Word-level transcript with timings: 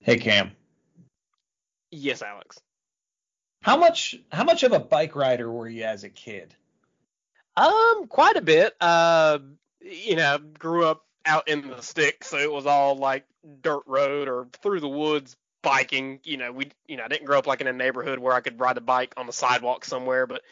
Hey 0.00 0.16
Cam, 0.16 0.52
Yes, 1.90 2.22
Alex. 2.22 2.58
how 3.62 3.76
much 3.76 4.14
how 4.30 4.44
much 4.44 4.62
of 4.62 4.72
a 4.72 4.78
bike 4.78 5.16
rider 5.16 5.50
were 5.50 5.68
you 5.68 5.84
as 5.84 6.04
a 6.04 6.08
kid? 6.08 6.54
Um, 7.56 8.06
quite 8.06 8.36
a 8.36 8.40
bit. 8.40 8.74
Uh, 8.80 9.38
you 9.80 10.16
know, 10.16 10.38
grew 10.38 10.84
up 10.86 11.04
out 11.26 11.48
in 11.48 11.68
the 11.68 11.80
sticks, 11.82 12.28
so 12.28 12.38
it 12.38 12.50
was 12.50 12.66
all 12.66 12.96
like 12.96 13.24
dirt 13.60 13.82
road 13.86 14.28
or 14.28 14.46
through 14.62 14.80
the 14.80 14.88
woods 14.88 15.36
biking. 15.62 16.20
You 16.24 16.36
know, 16.36 16.52
we, 16.52 16.70
you 16.86 16.96
know, 16.96 17.04
I 17.04 17.08
didn't 17.08 17.26
grow 17.26 17.38
up 17.38 17.46
like 17.46 17.60
in 17.60 17.66
a 17.66 17.72
neighborhood 17.72 18.18
where 18.18 18.34
I 18.34 18.40
could 18.40 18.60
ride 18.60 18.76
a 18.76 18.82
bike 18.82 19.14
on 19.16 19.26
the 19.26 19.32
sidewalk 19.32 19.84
somewhere, 19.84 20.26
but 20.26 20.42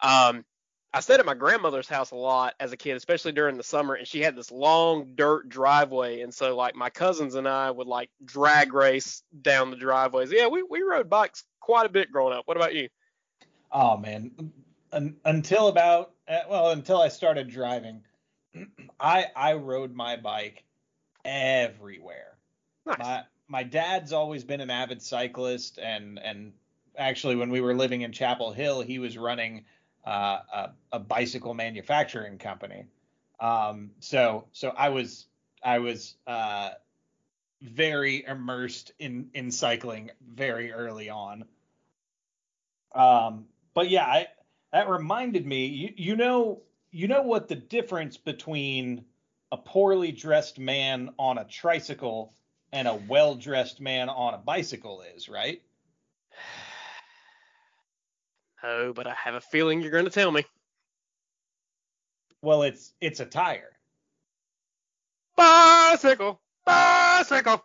um, 0.00 0.44
I 0.94 1.00
stayed 1.00 1.18
at 1.18 1.26
my 1.26 1.34
grandmother's 1.34 1.88
house 1.88 2.12
a 2.12 2.16
lot 2.16 2.54
as 2.60 2.72
a 2.72 2.76
kid, 2.76 2.96
especially 2.96 3.32
during 3.32 3.56
the 3.56 3.64
summer, 3.64 3.94
and 3.94 4.06
she 4.06 4.20
had 4.20 4.36
this 4.36 4.52
long 4.52 5.16
dirt 5.16 5.48
driveway, 5.48 6.20
and 6.20 6.32
so 6.32 6.54
like 6.54 6.76
my 6.76 6.88
cousins 6.88 7.34
and 7.34 7.48
I 7.48 7.68
would 7.68 7.88
like 7.88 8.10
drag 8.24 8.72
race 8.72 9.24
down 9.42 9.70
the 9.70 9.76
driveways. 9.76 10.30
Yeah, 10.30 10.46
we 10.46 10.62
we 10.62 10.82
rode 10.82 11.10
bikes 11.10 11.42
quite 11.58 11.84
a 11.84 11.88
bit 11.88 12.12
growing 12.12 12.32
up. 12.32 12.46
What 12.46 12.56
about 12.56 12.76
you? 12.76 12.88
Oh 13.72 13.96
man, 13.96 14.52
Un- 14.92 15.16
until 15.24 15.66
about 15.66 16.12
uh, 16.28 16.38
well 16.48 16.70
until 16.70 17.00
I 17.02 17.08
started 17.08 17.48
driving, 17.48 18.02
I 19.00 19.26
I 19.34 19.54
rode 19.54 19.92
my 19.92 20.16
bike 20.16 20.62
everywhere. 21.24 22.38
Nice. 22.86 22.98
My 22.98 23.22
my 23.48 23.62
dad's 23.64 24.12
always 24.12 24.44
been 24.44 24.60
an 24.60 24.70
avid 24.70 25.02
cyclist, 25.02 25.80
and 25.80 26.20
and 26.20 26.52
actually 26.96 27.34
when 27.34 27.50
we 27.50 27.60
were 27.60 27.74
living 27.74 28.02
in 28.02 28.12
Chapel 28.12 28.52
Hill, 28.52 28.80
he 28.82 29.00
was 29.00 29.18
running 29.18 29.64
uh, 30.06 30.38
a, 30.52 30.70
a 30.92 30.98
bicycle 30.98 31.54
manufacturing 31.54 32.38
company. 32.38 32.86
Um, 33.40 33.90
so 34.00 34.46
so 34.52 34.70
I 34.76 34.90
was 34.90 35.26
I 35.62 35.78
was 35.78 36.16
uh, 36.26 36.70
very 37.62 38.24
immersed 38.26 38.92
in 38.98 39.30
in 39.34 39.50
cycling 39.50 40.10
very 40.34 40.72
early 40.72 41.10
on. 41.10 41.44
Um, 42.94 43.46
but 43.74 43.90
yeah, 43.90 44.04
I, 44.04 44.26
that 44.72 44.88
reminded 44.88 45.46
me. 45.46 45.66
You, 45.66 45.94
you 45.96 46.16
know 46.16 46.62
you 46.90 47.08
know 47.08 47.22
what 47.22 47.48
the 47.48 47.56
difference 47.56 48.16
between 48.16 49.04
a 49.50 49.56
poorly 49.56 50.12
dressed 50.12 50.58
man 50.58 51.10
on 51.18 51.38
a 51.38 51.44
tricycle 51.44 52.32
and 52.72 52.86
a 52.86 52.94
well 52.94 53.34
dressed 53.34 53.80
man 53.80 54.08
on 54.08 54.34
a 54.34 54.38
bicycle 54.38 55.02
is, 55.16 55.28
right? 55.28 55.62
Oh, 58.64 58.94
but 58.94 59.06
I 59.06 59.12
have 59.12 59.34
a 59.34 59.40
feeling 59.40 59.82
you're 59.82 59.90
going 59.90 60.06
to 60.06 60.10
tell 60.10 60.32
me. 60.32 60.44
Well, 62.40 62.62
it's 62.62 62.94
it's 63.00 63.20
a 63.20 63.26
tire. 63.26 63.70
Bicycle, 65.36 66.40
bicycle. 66.64 67.62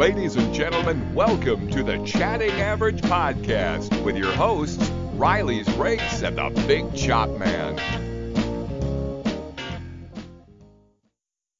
Ladies 0.00 0.36
and 0.36 0.54
gentlemen, 0.54 1.14
welcome 1.14 1.68
to 1.72 1.82
the 1.82 2.02
Chatting 2.06 2.52
Average 2.52 3.02
Podcast 3.02 4.02
with 4.02 4.16
your 4.16 4.32
hosts, 4.32 4.88
Riley's 5.12 5.70
Race 5.74 6.22
and 6.22 6.38
the 6.38 6.48
Big 6.66 6.94
Chop 6.96 7.28
Man. 7.38 7.76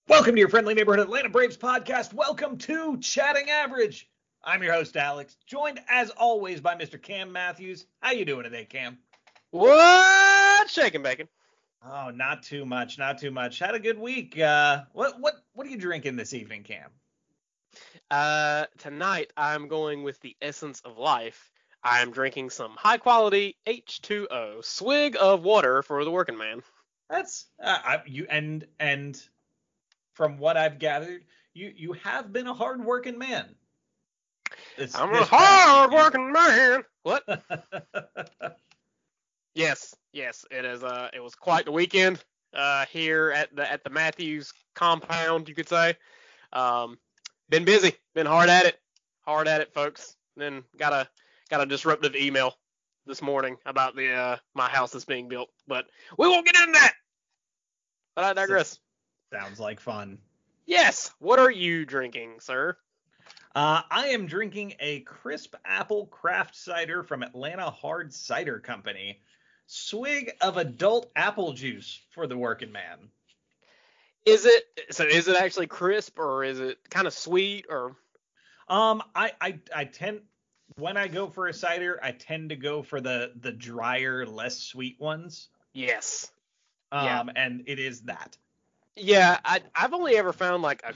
Welcome 0.08 0.36
to 0.36 0.38
your 0.38 0.48
friendly 0.48 0.72
neighborhood 0.72 1.00
Atlanta 1.00 1.28
Braves 1.28 1.58
podcast. 1.58 2.14
Welcome 2.14 2.56
to 2.56 2.96
Chatting 3.00 3.50
Average. 3.50 4.08
I'm 4.42 4.62
your 4.62 4.72
host 4.72 4.96
Alex, 4.96 5.36
joined 5.44 5.78
as 5.86 6.08
always 6.08 6.62
by 6.62 6.76
Mr. 6.76 7.00
Cam 7.00 7.32
Matthews. 7.32 7.84
How 8.00 8.12
you 8.12 8.24
doing 8.24 8.44
today, 8.44 8.64
Cam? 8.64 8.96
What 9.50 10.70
shaking 10.70 11.02
bacon? 11.02 11.28
Oh, 11.84 12.08
not 12.08 12.42
too 12.42 12.64
much, 12.64 12.98
not 12.98 13.18
too 13.18 13.32
much. 13.32 13.58
Had 13.58 13.74
a 13.74 13.78
good 13.78 13.98
week. 13.98 14.40
Uh, 14.40 14.84
what 14.94 15.20
what 15.20 15.34
what 15.52 15.66
are 15.66 15.70
you 15.70 15.76
drinking 15.76 16.16
this 16.16 16.32
evening, 16.32 16.62
Cam? 16.62 16.88
Uh, 18.10 18.66
tonight 18.78 19.32
I'm 19.36 19.68
going 19.68 20.02
with 20.02 20.20
the 20.20 20.36
essence 20.42 20.80
of 20.84 20.98
life. 20.98 21.50
I'm 21.82 22.10
drinking 22.10 22.50
some 22.50 22.72
high 22.76 22.98
quality 22.98 23.56
H2O, 23.66 24.64
swig 24.64 25.16
of 25.18 25.42
water 25.42 25.82
for 25.82 26.04
the 26.04 26.10
working 26.10 26.36
man. 26.36 26.62
That's 27.08 27.46
uh, 27.62 27.78
I, 27.82 28.02
you 28.06 28.26
and 28.28 28.66
and 28.78 29.20
from 30.14 30.38
what 30.38 30.56
I've 30.56 30.78
gathered, 30.78 31.24
you 31.54 31.72
you 31.74 31.92
have 31.94 32.32
been 32.32 32.46
a 32.46 32.54
hard 32.54 32.84
working 32.84 33.18
man. 33.18 33.54
This- 34.76 34.94
I'm 34.94 35.12
this 35.12 35.22
a 35.22 35.36
hard 35.36 35.92
working 35.92 36.32
man. 36.32 36.82
What? 37.02 37.24
Yes, 39.54 39.94
yes, 40.12 40.44
it 40.50 40.64
is. 40.64 40.84
Uh, 40.84 41.08
it 41.12 41.20
was 41.20 41.34
quite 41.34 41.64
the 41.64 41.72
weekend. 41.72 42.22
Uh, 42.54 42.86
here 42.86 43.32
at 43.32 43.54
the 43.54 43.70
at 43.70 43.82
the 43.82 43.90
Matthews 43.90 44.52
compound, 44.74 45.48
you 45.48 45.54
could 45.56 45.68
say. 45.68 45.96
Um, 46.52 46.98
been 47.50 47.64
busy, 47.64 47.92
been 48.14 48.26
hard 48.26 48.48
at 48.48 48.64
it, 48.64 48.80
hard 49.26 49.48
at 49.48 49.60
it, 49.60 49.74
folks. 49.74 50.16
Then 50.36 50.62
got 50.78 50.92
a 50.92 51.08
got 51.50 51.60
a 51.60 51.66
disruptive 51.66 52.16
email 52.16 52.56
this 53.06 53.20
morning 53.20 53.56
about 53.66 53.96
the 53.96 54.12
uh 54.12 54.36
my 54.54 54.68
house 54.68 54.92
that's 54.92 55.04
being 55.04 55.28
built, 55.28 55.50
but 55.66 55.86
we 56.16 56.28
won't 56.28 56.46
get 56.46 56.56
into 56.56 56.72
that. 56.72 56.94
But 58.14 58.24
I 58.24 58.32
digress. 58.32 58.78
Sounds 59.32 59.60
like 59.60 59.80
fun. 59.80 60.18
Yes. 60.66 61.12
What 61.18 61.38
are 61.38 61.50
you 61.50 61.84
drinking, 61.84 62.40
sir? 62.40 62.76
Uh, 63.54 63.82
I 63.90 64.08
am 64.08 64.26
drinking 64.26 64.74
a 64.78 65.00
crisp 65.00 65.56
apple 65.64 66.06
craft 66.06 66.54
cider 66.54 67.02
from 67.02 67.22
Atlanta 67.22 67.70
Hard 67.70 68.12
Cider 68.12 68.60
Company. 68.60 69.20
Swig 69.66 70.32
of 70.40 70.56
adult 70.56 71.10
apple 71.16 71.52
juice 71.52 72.00
for 72.10 72.26
the 72.26 72.36
working 72.36 72.72
man. 72.72 73.08
Is 74.26 74.46
it 74.46 74.64
so? 74.90 75.04
Is 75.04 75.28
it 75.28 75.36
actually 75.36 75.66
crisp 75.66 76.18
or 76.18 76.44
is 76.44 76.60
it 76.60 76.78
kind 76.90 77.06
of 77.06 77.12
sweet 77.14 77.66
or? 77.68 77.96
Um, 78.68 79.02
I, 79.14 79.32
I 79.40 79.58
I 79.74 79.84
tend 79.84 80.20
when 80.76 80.96
I 80.96 81.08
go 81.08 81.28
for 81.28 81.48
a 81.48 81.54
cider, 81.54 81.98
I 82.02 82.12
tend 82.12 82.50
to 82.50 82.56
go 82.56 82.82
for 82.82 83.00
the 83.00 83.32
the 83.40 83.52
drier, 83.52 84.26
less 84.26 84.58
sweet 84.58 85.00
ones. 85.00 85.48
Yes. 85.72 86.30
Um, 86.92 87.04
Yeah. 87.04 87.24
and 87.36 87.62
it 87.66 87.78
is 87.78 88.02
that. 88.02 88.36
Yeah, 88.96 89.38
I 89.44 89.60
I've 89.74 89.94
only 89.94 90.16
ever 90.16 90.32
found 90.32 90.62
like 90.62 90.82
a 90.84 90.92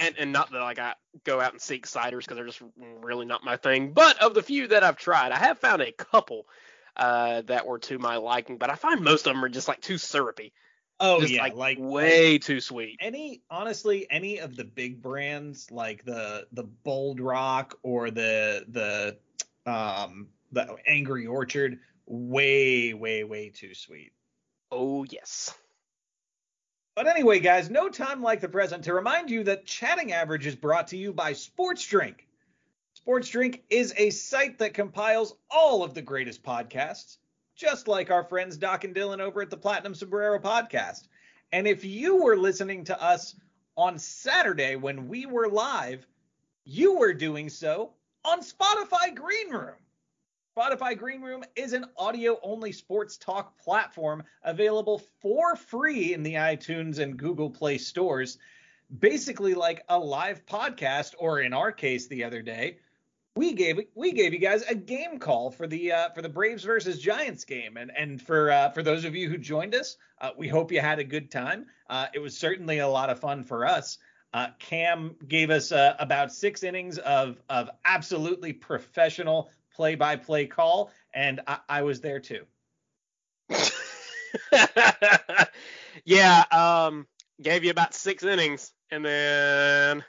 and 0.00 0.14
and 0.18 0.32
not 0.32 0.50
that 0.50 0.60
like 0.60 0.78
I 0.78 0.94
go 1.24 1.40
out 1.40 1.52
and 1.52 1.60
seek 1.60 1.86
ciders 1.86 2.20
because 2.20 2.36
they're 2.36 2.46
just 2.46 2.62
really 3.02 3.26
not 3.26 3.44
my 3.44 3.56
thing. 3.56 3.92
But 3.92 4.20
of 4.22 4.34
the 4.34 4.42
few 4.42 4.68
that 4.68 4.82
I've 4.82 4.96
tried, 4.96 5.32
I 5.32 5.38
have 5.38 5.58
found 5.58 5.82
a 5.82 5.92
couple 5.92 6.46
uh, 6.96 7.42
that 7.42 7.66
were 7.66 7.78
to 7.80 7.98
my 7.98 8.16
liking. 8.16 8.58
But 8.58 8.70
I 8.70 8.74
find 8.74 9.02
most 9.02 9.26
of 9.26 9.34
them 9.34 9.44
are 9.44 9.48
just 9.48 9.68
like 9.68 9.80
too 9.80 9.98
syrupy. 9.98 10.52
Oh 11.00 11.20
just 11.20 11.32
yeah, 11.32 11.42
like, 11.42 11.54
like 11.54 11.78
way 11.80 12.38
too 12.38 12.60
sweet. 12.60 12.98
any 13.00 13.42
honestly 13.50 14.06
any 14.10 14.38
of 14.38 14.54
the 14.56 14.64
big 14.64 15.02
brands 15.02 15.70
like 15.70 16.04
the 16.04 16.46
the 16.52 16.62
bold 16.62 17.20
rock 17.20 17.78
or 17.82 18.10
the 18.10 18.64
the 18.68 19.70
um 19.70 20.28
the 20.52 20.76
angry 20.86 21.26
orchard 21.26 21.80
way 22.06 22.94
way 22.94 23.24
way 23.24 23.48
too 23.50 23.74
sweet 23.74 24.12
Oh 24.70 25.04
yes. 25.04 25.54
but 26.94 27.06
anyway 27.08 27.40
guys 27.40 27.70
no 27.70 27.88
time 27.88 28.22
like 28.22 28.40
the 28.40 28.48
present 28.48 28.84
to 28.84 28.94
remind 28.94 29.30
you 29.30 29.42
that 29.44 29.66
chatting 29.66 30.12
average 30.12 30.46
is 30.46 30.54
brought 30.54 30.88
to 30.88 30.96
you 30.96 31.12
by 31.12 31.32
sports 31.32 31.84
drink 31.86 32.28
sports 32.94 33.28
drink 33.28 33.64
is 33.68 33.92
a 33.96 34.10
site 34.10 34.58
that 34.58 34.74
compiles 34.74 35.34
all 35.50 35.82
of 35.82 35.92
the 35.94 36.02
greatest 36.02 36.42
podcasts 36.44 37.16
just 37.54 37.88
like 37.88 38.10
our 38.10 38.24
friends 38.24 38.56
doc 38.56 38.84
and 38.84 38.94
dylan 38.94 39.20
over 39.20 39.42
at 39.42 39.50
the 39.50 39.56
platinum 39.56 39.94
sombrero 39.94 40.38
podcast 40.38 41.08
and 41.54 41.68
if 41.68 41.84
you 41.84 42.16
were 42.16 42.36
listening 42.36 42.82
to 42.84 43.00
us 43.00 43.36
on 43.76 43.96
Saturday 43.96 44.74
when 44.74 45.06
we 45.06 45.24
were 45.26 45.48
live, 45.48 46.04
you 46.64 46.98
were 46.98 47.14
doing 47.14 47.48
so 47.48 47.92
on 48.24 48.40
Spotify 48.40 49.14
Green 49.14 49.50
Room. 49.50 49.76
Spotify 50.56 50.98
Green 50.98 51.20
Room 51.20 51.44
is 51.54 51.72
an 51.72 51.86
audio 51.96 52.40
only 52.42 52.72
sports 52.72 53.16
talk 53.16 53.56
platform 53.56 54.24
available 54.42 55.02
for 55.20 55.54
free 55.54 56.12
in 56.12 56.24
the 56.24 56.34
iTunes 56.34 56.98
and 56.98 57.16
Google 57.16 57.50
Play 57.50 57.78
stores. 57.78 58.38
Basically, 58.98 59.54
like 59.54 59.84
a 59.88 59.98
live 59.98 60.44
podcast, 60.46 61.14
or 61.18 61.40
in 61.40 61.52
our 61.52 61.70
case, 61.70 62.08
the 62.08 62.24
other 62.24 62.42
day, 62.42 62.78
we 63.36 63.52
gave 63.52 63.80
we 63.94 64.12
gave 64.12 64.32
you 64.32 64.38
guys 64.38 64.62
a 64.62 64.74
game 64.74 65.18
call 65.18 65.50
for 65.50 65.66
the 65.66 65.92
uh, 65.92 66.10
for 66.10 66.22
the 66.22 66.28
Braves 66.28 66.64
versus 66.64 67.00
Giants 67.00 67.44
game, 67.44 67.76
and 67.76 67.90
and 67.96 68.20
for 68.20 68.50
uh, 68.50 68.70
for 68.70 68.82
those 68.82 69.04
of 69.04 69.14
you 69.14 69.28
who 69.28 69.38
joined 69.38 69.74
us, 69.74 69.96
uh, 70.20 70.30
we 70.36 70.48
hope 70.48 70.72
you 70.72 70.80
had 70.80 70.98
a 70.98 71.04
good 71.04 71.30
time. 71.30 71.66
Uh, 71.88 72.06
it 72.14 72.18
was 72.18 72.36
certainly 72.36 72.78
a 72.78 72.88
lot 72.88 73.10
of 73.10 73.18
fun 73.20 73.44
for 73.44 73.66
us. 73.66 73.98
Uh, 74.32 74.48
Cam 74.58 75.14
gave 75.28 75.50
us 75.50 75.72
uh, 75.72 75.94
about 75.98 76.32
six 76.32 76.62
innings 76.62 76.98
of 76.98 77.40
of 77.48 77.70
absolutely 77.84 78.52
professional 78.52 79.50
play 79.74 79.94
by 79.94 80.16
play 80.16 80.46
call, 80.46 80.90
and 81.12 81.40
I, 81.46 81.58
I 81.68 81.82
was 81.82 82.00
there 82.00 82.20
too. 82.20 82.44
Yeah, 86.04 86.44
um, 86.50 87.06
gave 87.40 87.64
you 87.64 87.70
about 87.70 87.94
six 87.94 88.22
innings, 88.24 88.72
and 88.90 89.04
then 89.04 90.04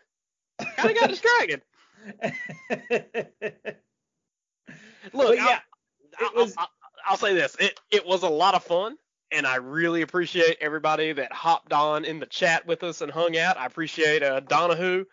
kind 0.59 0.89
of 0.89 0.99
got 0.99 1.09
distracted. 1.09 1.61
Look, 5.13 5.35
yeah, 5.35 5.59
I'll, 6.19 6.31
was- 6.35 6.55
I'll, 6.57 6.69
I'll 7.05 7.17
say 7.17 7.33
this: 7.33 7.55
it 7.59 7.79
it 7.91 8.05
was 8.05 8.23
a 8.23 8.29
lot 8.29 8.55
of 8.55 8.63
fun, 8.63 8.97
and 9.31 9.45
I 9.45 9.57
really 9.57 10.01
appreciate 10.01 10.57
everybody 10.61 11.13
that 11.13 11.31
hopped 11.31 11.73
on 11.73 12.05
in 12.05 12.19
the 12.19 12.25
chat 12.25 12.65
with 12.65 12.83
us 12.83 13.01
and 13.01 13.11
hung 13.11 13.37
out. 13.37 13.57
I 13.57 13.65
appreciate 13.65 14.23
uh, 14.23 14.39
Donahue 14.41 15.05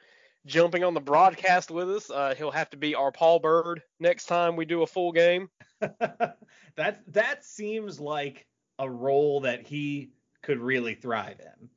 jumping 0.47 0.85
on 0.85 0.95
the 0.95 1.01
broadcast 1.01 1.71
with 1.71 1.91
us. 1.91 2.11
Uh, 2.11 2.35
he'll 2.37 2.51
have 2.51 2.71
to 2.71 2.77
be 2.77 2.95
our 2.95 3.13
Paul 3.13 3.39
Byrd 3.39 3.83
next 4.01 4.27
time 4.27 4.57
we 4.57 4.65
do 4.65 4.83
a 4.83 4.87
full 4.87 5.13
game. 5.13 5.49
that 5.81 7.03
that 7.09 7.45
seems 7.45 8.01
like 8.01 8.47
a 8.79 8.89
role 8.89 9.41
that 9.41 9.67
he 9.67 10.11
could 10.43 10.59
really 10.59 10.95
thrive 10.95 11.41
in. 11.41 11.69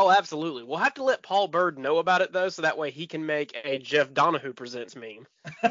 Oh, 0.00 0.12
absolutely. 0.12 0.62
We'll 0.62 0.78
have 0.78 0.94
to 0.94 1.02
let 1.02 1.24
Paul 1.24 1.48
Byrd 1.48 1.76
know 1.76 1.98
about 1.98 2.20
it 2.20 2.32
though, 2.32 2.50
so 2.50 2.62
that 2.62 2.78
way 2.78 2.92
he 2.92 3.08
can 3.08 3.26
make 3.26 3.56
a 3.64 3.78
Jeff 3.78 4.14
Donahue 4.14 4.52
presents 4.52 4.94
meme. 4.94 5.26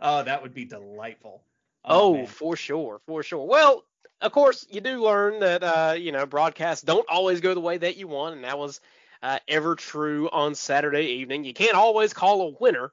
oh, 0.00 0.22
that 0.22 0.40
would 0.40 0.54
be 0.54 0.64
delightful. 0.64 1.42
Oh, 1.84 2.14
man. 2.14 2.26
for 2.26 2.54
sure, 2.54 3.00
for 3.04 3.24
sure. 3.24 3.44
Well, 3.44 3.82
of 4.20 4.30
course, 4.30 4.64
you 4.70 4.80
do 4.80 5.02
learn 5.02 5.40
that 5.40 5.64
uh, 5.64 5.94
you 5.98 6.12
know 6.12 6.24
broadcasts 6.24 6.84
don't 6.84 7.04
always 7.08 7.40
go 7.40 7.52
the 7.52 7.60
way 7.60 7.78
that 7.78 7.96
you 7.96 8.06
want, 8.06 8.36
and 8.36 8.44
that 8.44 8.60
was 8.60 8.80
uh, 9.24 9.40
ever 9.48 9.74
true 9.74 10.30
on 10.30 10.54
Saturday 10.54 11.14
evening. 11.14 11.42
You 11.42 11.54
can't 11.54 11.74
always 11.74 12.12
call 12.12 12.42
a 12.42 12.54
winner, 12.60 12.92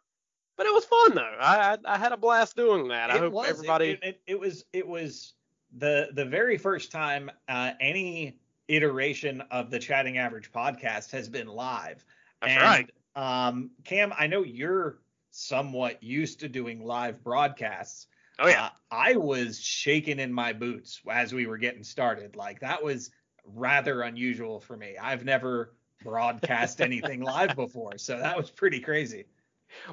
but 0.57 0.65
it 0.65 0.74
was 0.74 0.86
fun 0.86 1.13
though. 1.13 1.38
I 1.39 1.74
I, 1.74 1.77
I 1.86 1.98
had 2.00 2.12
a 2.12 2.18
blast 2.18 2.56
doing 2.56 2.88
that. 2.88 3.12
I 3.12 3.18
it 3.18 3.19
hope 3.19 3.33
was. 3.33 3.50
Everybody. 3.50 3.89
It, 3.92 4.00
it, 4.01 4.22
it 4.25 4.39
was. 4.39 4.65
It 4.74 4.88
was 4.88 5.33
the 5.77 6.10
the 6.12 6.25
very 6.25 6.57
first 6.57 6.92
time 6.92 7.30
uh, 7.48 7.74
any 7.80 8.39
iteration 8.69 9.42
of 9.51 9.69
the 9.69 9.80
Chatting 9.80 10.18
Average 10.18 10.51
podcast 10.51 11.12
has 11.12 11.27
been 11.27 11.48
live. 11.48 12.06
That's 12.42 12.54
and, 12.54 12.62
right. 12.62 12.92
Um, 13.16 13.71
Cam, 13.83 14.13
I 14.18 14.27
know 14.27 14.44
you're 14.44 15.00
somewhat 15.31 16.01
used 16.01 16.39
to 16.39 16.48
doing 16.50 16.83
live 16.83 17.24
broadcasts. 17.24 18.07
Oh 18.39 18.48
yeah. 18.48 18.66
Uh, 18.66 18.69
I 18.92 19.16
was 19.18 19.60
shaking 19.60 20.19
in 20.19 20.31
my 20.31 20.54
boots 20.54 21.01
as 21.10 21.33
we 21.33 21.45
were 21.45 21.57
getting 21.57 21.83
started. 21.83 22.36
Like 22.36 22.62
that 22.62 22.81
was 22.81 23.12
rather 23.45 24.04
unusual 24.04 24.60
for 24.60 24.77
me. 24.77 24.95
I've 25.01 25.25
never 25.25 25.74
broadcast 26.04 26.80
anything 26.81 27.22
live 27.22 27.56
before, 27.56 27.98
so 27.98 28.18
that 28.18 28.38
was 28.38 28.50
pretty 28.50 28.80
crazy. 28.80 29.25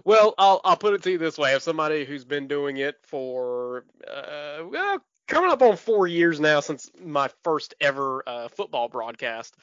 Well, 0.04 0.34
I'll 0.38 0.60
I'll 0.64 0.76
put 0.76 0.94
it 0.94 1.02
to 1.02 1.10
you 1.10 1.18
this 1.18 1.36
way: 1.38 1.54
as 1.54 1.64
somebody 1.64 2.04
who's 2.04 2.24
been 2.24 2.48
doing 2.48 2.78
it 2.78 2.96
for 3.02 3.84
uh, 4.08 4.64
well, 4.64 5.04
coming 5.26 5.50
up 5.50 5.62
on 5.62 5.76
four 5.76 6.06
years 6.06 6.40
now 6.40 6.60
since 6.60 6.90
my 7.02 7.30
first 7.44 7.74
ever 7.80 8.22
uh, 8.26 8.48
football 8.48 8.88
broadcast, 8.88 9.54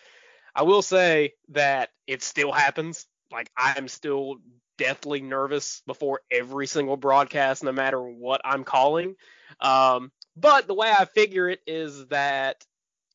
I 0.56 0.64
will 0.64 0.82
say 0.82 1.34
that 1.50 1.90
it 2.08 2.22
still 2.22 2.52
happens. 2.52 3.08
Like 3.32 3.50
I'm 3.58 3.88
still 3.88 4.38
deathly 4.78 5.22
nervous 5.22 5.82
before 5.86 6.22
every 6.32 6.68
single 6.68 6.98
broadcast, 6.98 7.64
no 7.64 7.72
matter 7.72 8.02
what 8.02 8.42
I'm 8.44 8.64
calling. 8.64 9.16
Um, 9.60 10.12
but 10.36 10.68
the 10.68 10.74
way 10.74 10.92
I 10.92 11.06
figure 11.06 11.50
it 11.50 11.60
is 11.66 12.08
that 12.08 12.64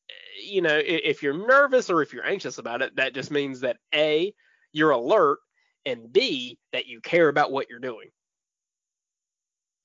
eh, 0.09 0.45
you 0.45 0.61
know 0.61 0.79
if 0.83 1.21
you're 1.23 1.47
nervous 1.47 1.89
or 1.89 2.01
if 2.01 2.13
you're 2.13 2.25
anxious 2.25 2.57
about 2.57 2.81
it, 2.81 2.95
that 2.95 3.13
just 3.13 3.31
means 3.31 3.61
that 3.61 3.77
a 3.93 4.33
you're 4.71 4.91
alert 4.91 5.39
and 5.85 6.11
B 6.11 6.59
that 6.73 6.87
you 6.87 7.01
care 7.01 7.29
about 7.29 7.51
what 7.51 7.69
you're 7.69 7.79
doing. 7.79 8.09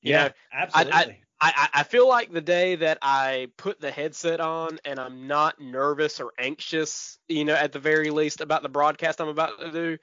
You 0.03 0.13
know, 0.13 0.31
absolutely. 0.53 0.93
I, 0.93 1.01
I 1.01 1.19
I 1.75 1.83
feel 1.83 2.09
like 2.09 2.33
the 2.33 2.41
day 2.41 2.77
that 2.77 2.99
I 3.03 3.49
put 3.57 3.81
the 3.81 3.91
headset 3.91 4.41
on 4.41 4.79
and 4.85 5.01
I'm 5.01 5.27
not 5.27 5.61
nervous 5.61 6.21
or 6.21 6.33
anxious, 6.39 7.19
you 7.29 7.45
know, 7.45 7.55
at 7.55 7.73
the 7.73 7.79
very 7.79 8.11
least 8.11 8.41
about 8.41 8.63
the 8.63 8.69
broadcast 8.69 9.21
I'm 9.21 9.29
about 9.29 9.59
to 9.61 9.71
do, 9.71 9.99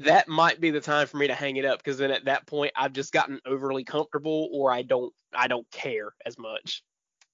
that 0.00 0.28
might 0.28 0.60
be 0.60 0.70
the 0.70 0.80
time 0.80 1.06
for 1.06 1.16
me 1.16 1.26
to 1.28 1.34
hang 1.34 1.56
it 1.56 1.64
up 1.64 1.78
because 1.78 1.98
then 1.98 2.10
at 2.10 2.24
that 2.24 2.46
point 2.46 2.72
I've 2.76 2.92
just 2.92 3.12
gotten 3.12 3.40
overly 3.46 3.84
comfortable 3.84 4.48
or 4.52 4.70
I 4.72 4.82
don't 4.82 5.12
I 5.34 5.46
don't 5.48 5.70
care 5.70 6.14
as 6.24 6.38
much. 6.38 6.82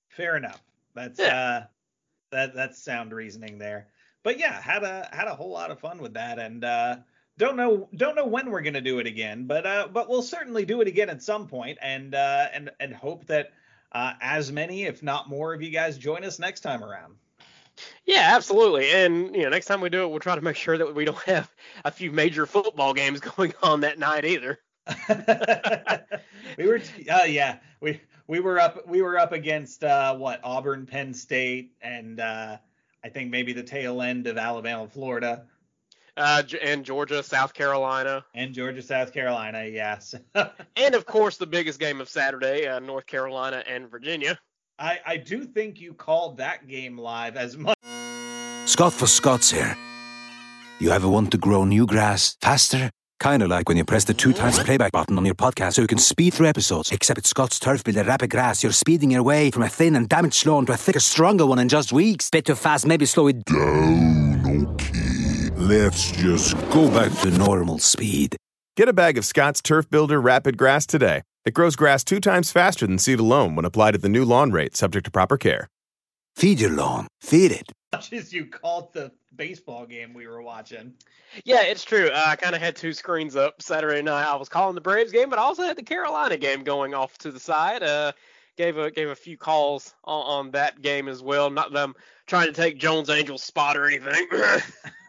Fair 0.08 0.37
enough. 0.37 0.62
That's 0.94 1.19
Yeah. 1.19 1.34
uh 1.34 1.67
that 2.31 2.55
that's 2.55 2.82
sound 2.82 3.12
reasoning 3.12 3.58
there. 3.58 3.88
But 4.23 4.38
yeah, 4.38 4.61
had 4.61 4.84
a 4.84 5.08
had 5.12 5.29
a 5.29 5.34
whole 5.34 5.50
lot 5.50 5.70
of 5.70 5.81
fun 5.81 5.99
with 5.99 6.14
that 6.14 6.38
and 6.38 6.64
uh 6.64 6.96
don't 7.38 7.56
know 7.56 7.88
don't 7.96 8.14
know 8.14 8.26
when 8.26 8.50
we're 8.50 8.62
going 8.62 8.75
to 8.75 8.81
do 8.81 8.99
it 8.99 9.06
again, 9.06 9.46
but 9.46 9.67
uh 9.67 9.88
but 9.93 10.08
we'll 10.08 10.23
certainly 10.23 10.64
do 10.64 10.81
it 10.81 10.88
again 10.88 11.11
at 11.11 11.23
some 11.23 11.46
point 11.46 11.79
and 11.81 12.14
uh 12.14 12.49
and 12.52 12.70
and 12.81 12.94
hope 12.94 13.26
that 13.26 13.52
uh 13.93 14.12
as 14.20 14.52
many 14.52 14.84
if 14.84 15.02
not 15.02 15.29
more 15.29 15.55
of 15.55 15.62
you 15.62 15.70
guys 15.70 15.99
join 15.99 16.25
us 16.25 16.38
next 16.38 16.61
time 16.61 16.84
around. 16.84 17.14
Yeah, 18.05 18.31
absolutely. 18.34 18.90
And 18.90 19.34
you 19.34 19.43
know, 19.43 19.49
next 19.49 19.67
time 19.67 19.81
we 19.81 19.88
do 19.88 20.02
it, 20.02 20.11
we'll 20.11 20.20
try 20.20 20.34
to 20.34 20.43
make 20.43 20.56
sure 20.56 20.76
that 20.76 20.94
we 20.94 21.05
don't 21.05 21.19
have 21.26 21.50
a 21.84 21.90
few 21.90 22.12
major 22.12 22.46
football 22.46 22.94
games 22.94 23.20
going 23.37 23.55
on 23.62 23.81
that 23.81 23.99
night 23.99 24.25
either. 24.25 24.58
we 26.58 26.67
were 26.67 26.81
uh 27.11 27.25
yeah, 27.25 27.58
we 27.81 28.00
we 28.26 28.40
were 28.40 28.58
up 28.58 28.87
we 28.87 29.00
were 29.00 29.19
up 29.19 29.32
against 29.32 29.84
uh 29.84 30.14
what 30.14 30.40
Auburn, 30.44 30.87
Penn 30.87 31.14
State 31.14 31.73
and 31.81 32.20
uh 32.20 32.58
I 33.05 33.08
think 33.08 33.31
maybe 33.31 33.52
the 33.52 33.62
tail 33.64 34.00
end 34.02 34.26
of 34.26 34.38
Alabama, 34.38 34.87
Florida. 34.87 35.46
Uh, 36.16 36.42
and 36.62 36.84
Georgia, 36.84 37.22
South 37.22 37.54
Carolina, 37.54 38.24
And 38.34 38.52
Georgia, 38.52 38.82
South 38.82 39.12
Carolina, 39.12 39.64
yes. 39.64 40.14
and 40.76 40.94
of 40.94 41.06
course 41.06 41.38
the 41.38 41.46
biggest 41.46 41.80
game 41.80 42.00
of 42.02 42.08
Saturday, 42.08 42.66
uh, 42.66 42.80
North 42.80 43.06
Carolina 43.06 43.64
and 43.66 43.90
Virginia. 43.90 44.38
I, 44.78 45.00
I 45.06 45.16
do 45.16 45.44
think 45.44 45.80
you 45.80 45.94
called 45.94 46.36
that 46.38 46.66
game 46.68 46.98
live 46.98 47.36
as 47.36 47.56
much. 47.56 47.76
Scott 48.66 48.92
for 48.92 49.06
Scott's 49.06 49.50
here. 49.50 49.76
You 50.80 50.90
ever 50.90 51.08
want 51.08 51.30
to 51.30 51.38
grow 51.38 51.64
new 51.64 51.86
grass 51.86 52.36
faster? 52.40 52.90
Kinda 53.20 53.46
like 53.46 53.68
when 53.68 53.76
you 53.76 53.84
press 53.84 54.04
the 54.04 54.14
two 54.14 54.32
times 54.32 54.58
playback 54.58 54.92
button 54.92 55.16
on 55.16 55.24
your 55.24 55.36
podcast 55.36 55.74
so 55.74 55.82
you 55.82 55.86
can 55.86 55.98
speed 55.98 56.34
through 56.34 56.48
episodes. 56.48 56.90
Except 56.90 57.18
with 57.18 57.26
Scotts 57.26 57.58
Turf 57.58 57.84
Builder 57.84 58.02
Rapid 58.04 58.30
Grass, 58.30 58.62
you're 58.62 58.72
speeding 58.72 59.12
your 59.12 59.22
way 59.22 59.50
from 59.50 59.62
a 59.62 59.68
thin 59.68 59.94
and 59.94 60.08
damaged 60.08 60.44
lawn 60.44 60.66
to 60.66 60.72
a 60.72 60.76
thicker, 60.76 61.00
stronger 61.00 61.46
one 61.46 61.60
in 61.60 61.68
just 61.68 61.92
weeks. 61.92 62.28
Bit 62.30 62.46
too 62.46 62.56
fast, 62.56 62.84
maybe 62.84 63.06
slow 63.06 63.28
it 63.28 63.44
down, 63.44 64.74
okay. 64.74 65.01
Let's 65.72 66.12
just 66.12 66.54
go 66.69 66.90
back 66.90 67.10
to 67.20 67.30
normal 67.30 67.78
speed. 67.78 68.36
Get 68.76 68.90
a 68.90 68.92
bag 68.92 69.16
of 69.16 69.24
Scotts 69.24 69.62
Turf 69.62 69.88
Builder 69.88 70.20
Rapid 70.20 70.58
Grass 70.58 70.84
today. 70.84 71.22
It 71.46 71.54
grows 71.54 71.76
grass 71.76 72.04
two 72.04 72.20
times 72.20 72.52
faster 72.52 72.86
than 72.86 72.98
seed 72.98 73.19
alone 73.19 73.56
when 73.56 73.64
applied 73.64 73.94
at 73.94 74.02
the 74.02 74.10
new 74.10 74.26
lawn 74.26 74.50
rate, 74.50 74.76
subject 74.76 75.06
to 75.06 75.10
proper 75.10 75.38
care. 75.38 75.70
Feed 76.36 76.60
your 76.60 76.72
lawn. 76.72 77.06
Feed 77.22 77.52
it. 77.52 77.72
much 77.90 78.12
as 78.12 78.34
you 78.34 78.44
called 78.44 78.92
the 78.92 79.12
baseball 79.34 79.86
game 79.86 80.12
we 80.12 80.26
were 80.26 80.43
watching. 80.43 80.93
Yeah, 81.46 81.62
it's 81.62 81.84
true. 81.84 82.08
Uh, 82.08 82.22
I 82.26 82.36
kind 82.36 82.55
of 82.55 82.60
had 82.60 82.76
two 82.76 82.93
screens 82.93 83.34
up 83.34 83.62
Saturday 83.62 84.02
night. 84.02 84.26
I 84.26 84.36
was 84.36 84.50
calling 84.50 84.74
the 84.74 84.82
Braves 84.82 85.10
game, 85.10 85.31
but 85.31 85.38
I 85.38 85.43
also 85.43 85.62
had 85.62 85.79
the 85.79 85.82
Carolina 85.82 86.36
game 86.36 86.64
going 86.64 86.93
off 86.93 87.17
to 87.19 87.32
the 87.32 87.41
side. 87.41 87.82
Uh, 87.82 88.12
gave 88.56 88.78
a 88.78 88.90
gave 88.90 89.08
a 89.08 89.14
few 89.14 89.36
calls 89.36 89.94
on, 90.04 90.46
on 90.46 90.50
that 90.52 90.82
game 90.82 91.08
as 91.08 91.22
well. 91.22 91.50
Not 91.50 91.72
them 91.72 91.94
trying 92.26 92.46
to 92.46 92.52
take 92.52 92.78
Jones 92.78 93.10
Angell's 93.10 93.42
spot 93.42 93.76
or 93.76 93.86
anything. 93.86 94.28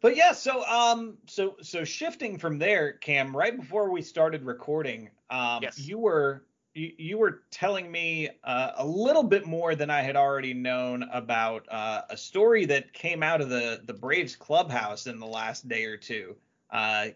but 0.00 0.16
yeah, 0.16 0.32
so 0.32 0.64
um 0.64 1.18
so 1.26 1.56
so 1.62 1.84
shifting 1.84 2.38
from 2.38 2.58
there, 2.58 2.92
Cam, 2.94 3.36
right 3.36 3.56
before 3.56 3.90
we 3.90 4.02
started 4.02 4.44
recording, 4.44 5.10
um 5.30 5.62
Yes. 5.62 5.78
you 5.78 5.98
were 5.98 6.44
you, 6.74 6.92
you 6.98 7.18
were 7.18 7.42
telling 7.50 7.90
me 7.90 8.28
uh, 8.44 8.72
a 8.76 8.86
little 8.86 9.24
bit 9.24 9.44
more 9.46 9.74
than 9.74 9.90
I 9.90 10.02
had 10.02 10.16
already 10.16 10.54
known 10.54 11.02
about 11.12 11.66
uh, 11.68 12.02
a 12.08 12.16
story 12.16 12.64
that 12.66 12.92
came 12.92 13.22
out 13.22 13.40
of 13.40 13.48
the 13.48 13.82
the 13.84 13.94
Braves 13.94 14.36
clubhouse 14.36 15.06
in 15.06 15.18
the 15.18 15.26
last 15.26 15.68
day 15.68 15.84
or 15.84 15.96
two. 15.96 16.36
Uh, 16.70 17.08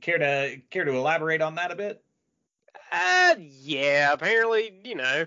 care 0.00 0.18
to 0.18 0.56
care 0.70 0.84
to 0.84 0.92
elaborate 0.92 1.42
on 1.42 1.54
that 1.56 1.70
a 1.70 1.76
bit? 1.76 2.02
Uh, 2.92 3.34
yeah, 3.38 4.12
apparently, 4.12 4.72
you 4.84 4.94
know, 4.94 5.26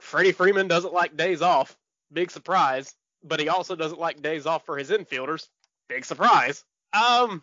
Freddie 0.00 0.32
Freeman 0.32 0.68
doesn't 0.68 0.92
like 0.92 1.16
days 1.16 1.40
off. 1.42 1.76
Big 2.12 2.30
surprise. 2.30 2.94
But 3.22 3.40
he 3.40 3.48
also 3.48 3.74
doesn't 3.74 3.98
like 3.98 4.20
days 4.20 4.44
off 4.44 4.66
for 4.66 4.76
his 4.76 4.90
infielders. 4.90 5.48
Big 5.88 6.04
surprise. 6.04 6.64
Um. 6.92 7.42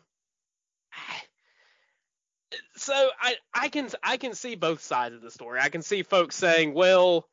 So 2.75 2.93
I 3.19 3.35
I 3.53 3.69
can 3.69 3.89
I 4.03 4.17
can 4.17 4.33
see 4.33 4.55
both 4.55 4.81
sides 4.81 5.15
of 5.15 5.21
the 5.21 5.31
story. 5.31 5.59
I 5.59 5.69
can 5.69 5.81
see 5.81 6.03
folks 6.03 6.35
saying, 6.35 6.73
well, 6.73 7.27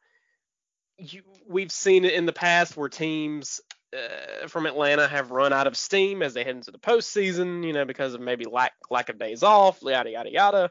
you, 0.97 1.23
we've 1.47 1.73
seen 1.73 2.05
it 2.05 2.15
in 2.15 2.25
the 2.25 2.33
past 2.33 2.77
where 2.77 2.89
teams 2.89 3.61
uh, 3.95 4.47
from 4.49 4.67
Atlanta 4.67 5.09
have 5.09 5.31
run 5.31 5.53
out 5.53 5.67
of 5.67 5.77
steam 5.77 6.23
as 6.23 6.35
they 6.35 6.45
head 6.45 6.57
into 6.57 6.71
the 6.71 6.79
postseason, 6.79 7.67
you 7.67 7.73
know, 7.73 7.85
because 7.85 8.15
of 8.15 8.21
maybe 8.21 8.45
lack 8.45 8.73
lack 8.91 9.09
of 9.09 9.19
days 9.19 9.43
off, 9.43 9.81
yada 9.83 10.11
yada 10.11 10.31
yada. 10.31 10.71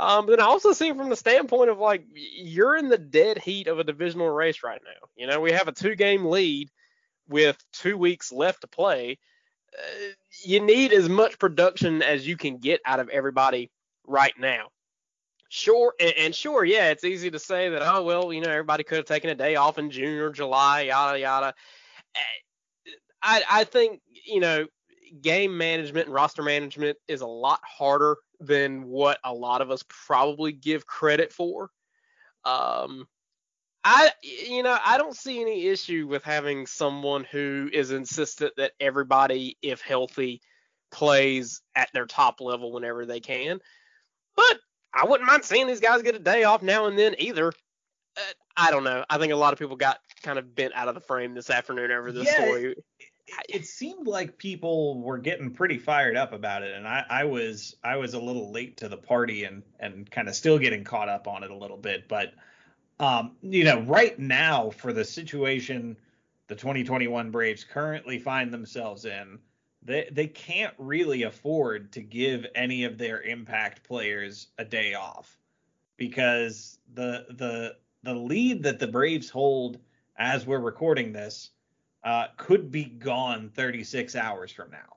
Um, 0.00 0.24
then 0.24 0.40
I 0.40 0.44
also 0.44 0.72
see 0.72 0.90
from 0.94 1.10
the 1.10 1.16
standpoint 1.16 1.68
of 1.68 1.78
like 1.78 2.06
you're 2.14 2.74
in 2.74 2.88
the 2.88 2.96
dead 2.96 3.36
heat 3.36 3.66
of 3.66 3.78
a 3.78 3.84
divisional 3.84 4.30
race 4.30 4.62
right 4.64 4.80
now. 4.82 5.08
You 5.14 5.26
know, 5.26 5.40
we 5.40 5.52
have 5.52 5.68
a 5.68 5.72
two 5.72 5.94
game 5.94 6.24
lead 6.24 6.70
with 7.28 7.62
two 7.74 7.98
weeks 7.98 8.32
left 8.32 8.62
to 8.62 8.66
play. 8.66 9.18
Uh, 9.78 10.12
you 10.42 10.60
need 10.60 10.94
as 10.94 11.06
much 11.06 11.38
production 11.38 12.02
as 12.02 12.26
you 12.26 12.38
can 12.38 12.56
get 12.56 12.80
out 12.86 12.98
of 12.98 13.10
everybody 13.10 13.70
right 14.06 14.32
now. 14.38 14.68
Sure, 15.50 15.92
and, 16.00 16.14
and 16.16 16.34
sure, 16.34 16.64
yeah, 16.64 16.88
it's 16.90 17.04
easy 17.04 17.30
to 17.30 17.38
say 17.38 17.68
that. 17.68 17.82
Oh 17.82 18.02
well, 18.02 18.32
you 18.32 18.40
know, 18.40 18.50
everybody 18.50 18.84
could 18.84 18.96
have 18.96 19.06
taken 19.06 19.28
a 19.28 19.34
day 19.34 19.56
off 19.56 19.76
in 19.76 19.90
June 19.90 20.18
or 20.18 20.30
July, 20.30 20.82
yada 20.82 21.20
yada. 21.20 21.54
Eh, 22.14 22.90
I 23.22 23.42
I 23.50 23.64
think 23.64 24.00
you 24.24 24.40
know, 24.40 24.66
game 25.20 25.56
management 25.56 26.06
and 26.06 26.14
roster 26.14 26.42
management 26.42 26.98
is 27.08 27.20
a 27.20 27.26
lot 27.26 27.60
harder 27.64 28.16
than 28.40 28.84
what 28.84 29.18
a 29.24 29.32
lot 29.32 29.60
of 29.60 29.70
us 29.70 29.84
probably 29.88 30.52
give 30.52 30.86
credit 30.86 31.32
for. 31.32 31.70
Um, 32.44 33.06
I 33.82 34.10
you 34.22 34.62
know 34.62 34.76
I 34.84 34.98
don't 34.98 35.16
see 35.16 35.40
any 35.40 35.66
issue 35.66 36.06
with 36.06 36.22
having 36.22 36.66
someone 36.66 37.24
who 37.24 37.70
is 37.72 37.90
insistent 37.90 38.52
that 38.56 38.72
everybody, 38.78 39.56
if 39.62 39.80
healthy, 39.80 40.42
plays 40.90 41.62
at 41.74 41.88
their 41.92 42.06
top 42.06 42.40
level 42.40 42.72
whenever 42.72 43.06
they 43.06 43.20
can. 43.20 43.60
But 44.36 44.58
I 44.92 45.06
wouldn't 45.06 45.28
mind 45.28 45.44
seeing 45.44 45.66
these 45.66 45.80
guys 45.80 46.02
get 46.02 46.14
a 46.14 46.18
day 46.18 46.44
off 46.44 46.62
now 46.62 46.86
and 46.86 46.98
then 46.98 47.14
either. 47.18 47.48
Uh, 48.16 48.32
I 48.56 48.70
don't 48.70 48.84
know. 48.84 49.04
I 49.08 49.18
think 49.18 49.32
a 49.32 49.36
lot 49.36 49.52
of 49.52 49.58
people 49.58 49.76
got 49.76 49.98
kind 50.22 50.38
of 50.38 50.54
bent 50.54 50.74
out 50.74 50.88
of 50.88 50.94
the 50.94 51.00
frame 51.00 51.34
this 51.34 51.48
afternoon 51.48 51.90
over 51.90 52.12
this 52.12 52.26
Yeah, 52.26 52.34
story. 52.34 52.74
It, 53.48 53.66
seemed 53.66 54.06
like 54.06 54.38
people 54.38 55.00
were 55.00 55.18
getting 55.18 55.50
pretty 55.50 55.78
fired 55.78 56.16
up 56.16 56.32
about 56.32 56.62
it, 56.62 56.74
and 56.74 56.86
I, 56.86 57.04
I 57.08 57.24
was 57.24 57.76
I 57.84 57.96
was 57.96 58.14
a 58.14 58.20
little 58.20 58.52
late 58.52 58.76
to 58.78 58.88
the 58.88 58.96
party 58.96 59.44
and 59.44 59.62
and 59.78 60.10
kind 60.10 60.28
of 60.28 60.34
still 60.34 60.58
getting 60.58 60.84
caught 60.84 61.08
up 61.08 61.28
on 61.28 61.42
it 61.42 61.50
a 61.50 61.56
little 61.56 61.76
bit. 61.76 62.08
But 62.08 62.34
um, 62.98 63.32
you 63.42 63.64
know, 63.64 63.80
right 63.82 64.18
now 64.18 64.70
for 64.70 64.92
the 64.92 65.04
situation 65.04 65.96
the 66.48 66.56
2021 66.56 67.30
Braves 67.30 67.62
currently 67.62 68.18
find 68.18 68.52
themselves 68.52 69.04
in, 69.04 69.38
they 69.82 70.08
they 70.10 70.26
can't 70.26 70.74
really 70.78 71.22
afford 71.22 71.92
to 71.92 72.02
give 72.02 72.44
any 72.54 72.84
of 72.84 72.98
their 72.98 73.22
impact 73.22 73.84
players 73.84 74.48
a 74.58 74.64
day 74.64 74.94
off 74.94 75.38
because 75.96 76.78
the 76.94 77.26
the 77.30 77.76
the 78.02 78.14
lead 78.14 78.62
that 78.64 78.78
the 78.78 78.86
Braves 78.88 79.30
hold 79.30 79.78
as 80.16 80.44
we're 80.46 80.58
recording 80.58 81.12
this 81.12 81.50
uh, 82.04 82.26
could 82.36 82.70
be 82.70 82.84
gone 82.84 83.50
36 83.54 84.16
hours 84.16 84.52
from 84.52 84.70
now. 84.70 84.96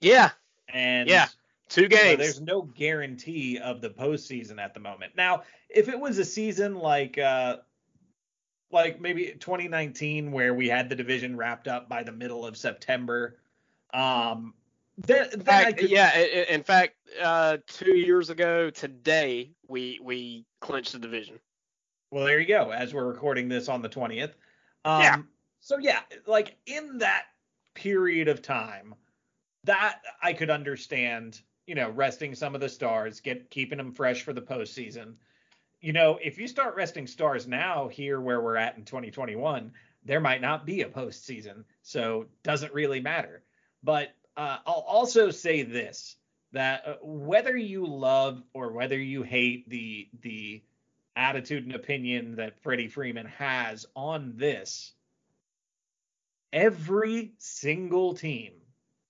Yeah, 0.00 0.30
And 0.68 1.08
Yeah, 1.08 1.28
two 1.68 1.82
you 1.82 1.88
know, 1.88 1.96
games. 1.96 2.18
there's 2.18 2.40
no 2.40 2.62
guarantee 2.62 3.58
of 3.58 3.80
the 3.80 3.90
postseason 3.90 4.58
at 4.58 4.74
the 4.74 4.80
moment. 4.80 5.12
Now, 5.16 5.42
if 5.68 5.88
it 5.88 5.98
was 5.98 6.18
a 6.18 6.24
season 6.24 6.74
like 6.74 7.18
uh, 7.18 7.58
like 8.70 9.00
maybe 9.00 9.36
2019 9.38 10.32
where 10.32 10.54
we 10.54 10.68
had 10.68 10.88
the 10.88 10.96
division 10.96 11.36
wrapped 11.36 11.68
up 11.68 11.88
by 11.88 12.02
the 12.02 12.12
middle 12.12 12.44
of 12.44 12.56
September, 12.56 13.38
um, 13.94 14.54
then, 14.98 15.28
then 15.30 15.40
fact, 15.40 15.78
could, 15.78 15.90
yeah. 15.90 16.18
In 16.18 16.62
fact, 16.62 16.94
uh, 17.20 17.58
two 17.66 17.96
years 17.96 18.30
ago 18.30 18.70
today, 18.70 19.50
we 19.68 19.98
we 20.02 20.44
clinched 20.60 20.92
the 20.92 20.98
division. 20.98 21.38
Well, 22.10 22.24
there 22.24 22.40
you 22.40 22.46
go. 22.46 22.70
As 22.70 22.92
we're 22.92 23.06
recording 23.06 23.48
this 23.48 23.68
on 23.68 23.82
the 23.82 23.88
20th. 23.88 24.32
Um, 24.84 25.00
Yeah. 25.00 25.16
So 25.62 25.78
yeah, 25.78 26.00
like 26.26 26.56
in 26.66 26.98
that 26.98 27.26
period 27.74 28.26
of 28.26 28.42
time, 28.42 28.94
that 29.64 30.00
I 30.20 30.34
could 30.34 30.50
understand. 30.50 31.40
You 31.68 31.76
know, 31.76 31.90
resting 31.90 32.34
some 32.34 32.56
of 32.56 32.60
the 32.60 32.68
stars, 32.68 33.20
get 33.20 33.48
keeping 33.48 33.78
them 33.78 33.92
fresh 33.92 34.22
for 34.22 34.32
the 34.32 34.42
postseason. 34.42 35.14
You 35.80 35.92
know, 35.92 36.18
if 36.20 36.36
you 36.36 36.48
start 36.48 36.74
resting 36.74 37.06
stars 37.06 37.46
now, 37.46 37.86
here 37.86 38.20
where 38.20 38.40
we're 38.40 38.56
at 38.56 38.76
in 38.76 38.84
2021, 38.84 39.72
there 40.04 40.18
might 40.18 40.40
not 40.40 40.66
be 40.66 40.82
a 40.82 40.88
postseason, 40.88 41.62
so 41.82 42.26
doesn't 42.42 42.74
really 42.74 43.00
matter. 43.00 43.44
But 43.84 44.08
uh, 44.36 44.58
I'll 44.66 44.84
also 44.86 45.30
say 45.30 45.62
this: 45.62 46.16
that 46.50 46.82
uh, 46.84 46.94
whether 47.02 47.56
you 47.56 47.86
love 47.86 48.42
or 48.52 48.72
whether 48.72 48.98
you 48.98 49.22
hate 49.22 49.68
the 49.70 50.08
the 50.22 50.64
attitude 51.14 51.66
and 51.66 51.76
opinion 51.76 52.34
that 52.36 52.60
Freddie 52.62 52.88
Freeman 52.88 53.26
has 53.26 53.86
on 53.94 54.32
this, 54.36 54.92
every 56.52 57.32
single 57.38 58.14
team, 58.14 58.52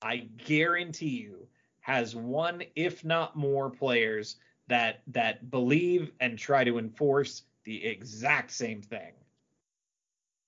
I 0.00 0.28
guarantee 0.46 1.20
you, 1.20 1.48
has 1.80 2.14
one, 2.14 2.62
if 2.76 3.04
not 3.04 3.36
more, 3.36 3.70
players 3.70 4.36
that 4.68 5.02
that 5.08 5.50
believe 5.50 6.12
and 6.20 6.38
try 6.38 6.64
to 6.64 6.78
enforce 6.78 7.42
the 7.64 7.84
exact 7.84 8.50
same 8.52 8.80
thing. 8.82 9.12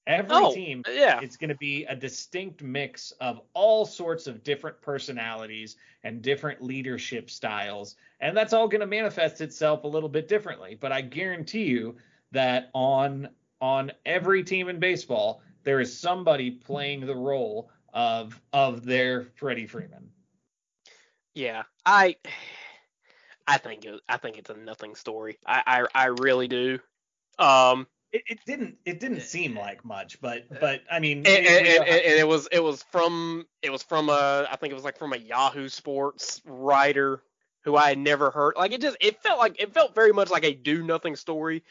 Every 0.07 0.37
Oh, 0.37 0.55
team 0.55 0.83
yeah. 0.89 1.21
it's 1.23 1.37
going 1.37 1.49
to 1.49 1.57
be 1.57 1.85
a 1.87 1.97
distinct 1.97 2.63
mix 2.63 3.11
of 3.21 3.41
all 3.55 3.87
sorts 3.87 4.27
of 4.27 4.45
different 4.45 4.81
personalities 4.83 5.77
and 6.03 6.21
different 6.21 6.63
leadership 6.63 7.31
styles 7.31 7.97
and 8.21 8.37
that's 8.37 8.53
all 8.53 8.69
going 8.69 8.83
to 8.83 8.87
manifest 8.87 9.41
itself 9.41 9.85
a 9.85 9.89
little 9.89 10.11
bit 10.11 10.29
differently 10.29 10.77
but 10.79 10.93
i 10.93 11.01
guarantee 11.01 11.65
you 11.65 11.97
that 12.33 12.69
on 12.75 13.31
on 13.63 13.91
every 14.05 14.45
team 14.45 14.69
in 14.69 14.79
baseball 14.79 15.41
there 15.65 15.81
is 15.81 15.99
somebody 15.99 16.51
playing 16.51 17.07
the 17.07 17.17
role 17.17 17.71
of 17.93 18.41
of 18.53 18.85
their 18.85 19.25
freddie 19.37 19.67
freeman 19.67 20.11
Yeah, 21.35 21.63
I 21.85 22.17
I 23.47 23.59
think 23.59 23.85
it, 23.85 24.01
I 24.09 24.17
think 24.17 24.39
it's 24.39 24.51
a 24.51 24.55
nothing 24.57 24.95
story. 24.95 25.39
I 25.47 25.63
I, 25.95 26.05
I 26.05 26.07
really 26.07 26.49
do. 26.49 26.79
Um, 27.39 27.87
it, 28.13 28.23
it 28.29 28.39
didn't 28.47 28.77
it 28.85 29.01
didn't 29.01 29.19
eh, 29.19 29.23
seem 29.23 29.57
eh, 29.57 29.61
like 29.61 29.85
much 29.85 30.21
but 30.21 30.45
eh, 30.51 30.57
but 30.61 30.83
i 30.91 31.01
mean 31.01 31.19
and, 31.19 31.27
we- 31.27 31.49
and, 31.49 31.67
and, 31.67 31.85
and 31.89 32.19
it 32.19 32.29
was 32.29 32.49
it 32.53 32.63
was 32.63 32.83
from 32.85 33.47
it 33.63 33.71
was 33.71 33.83
from 33.83 34.09
a 34.09 34.47
I 34.51 34.57
think 34.57 34.71
it 34.71 34.75
was 34.75 34.85
like 34.85 34.99
from 34.99 35.13
a 35.13 35.17
Yahoo 35.17 35.69
Sports 35.69 36.41
writer 36.47 37.23
who 37.63 37.77
I 37.77 37.89
had 37.89 37.99
never 37.99 38.31
heard. 38.31 38.55
Like 38.57 38.73
it 38.73 38.81
just 38.81 38.97
it 39.01 39.21
felt 39.23 39.39
like 39.39 39.61
it 39.61 39.73
felt 39.75 39.95
very 39.95 40.13
much 40.13 40.31
like 40.31 40.45
a 40.45 40.55
do 40.55 40.83
nothing 40.85 41.17
story, 41.17 41.65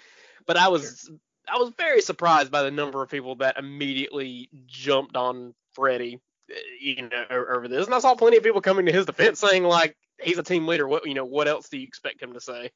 but 0.46 0.58
I 0.58 0.68
was 0.68 1.10
I 1.48 1.58
was 1.58 1.72
very 1.78 2.02
surprised 2.02 2.52
by 2.52 2.64
the 2.64 2.72
number 2.72 3.02
of 3.02 3.10
people 3.10 3.36
that 3.36 3.58
immediately 3.58 4.50
jumped 4.66 5.16
on 5.16 5.54
Freddie, 5.74 6.20
uh, 6.50 6.56
you 6.80 7.10
know, 7.10 7.26
over 7.30 7.68
this. 7.68 7.86
And 7.86 7.96
I 7.96 8.00
saw 8.00 8.16
plenty 8.16 8.38
of 8.38 8.44
people 8.44 8.62
coming 8.62 8.86
to 8.86 8.92
his 8.92 9.06
defense 9.06 9.40
saying 9.40 9.64
like 9.64 9.96
he's 10.22 10.38
a 10.38 10.44
team 10.44 10.68
leader. 10.68 10.88
What 10.88 11.06
you 11.08 11.14
know, 11.14 11.26
what 11.26 11.48
else 11.48 11.70
do 11.70 11.78
you 11.78 11.84
expect 11.84 12.22
him 12.22 12.34
to 12.34 12.42
say? 12.42 12.72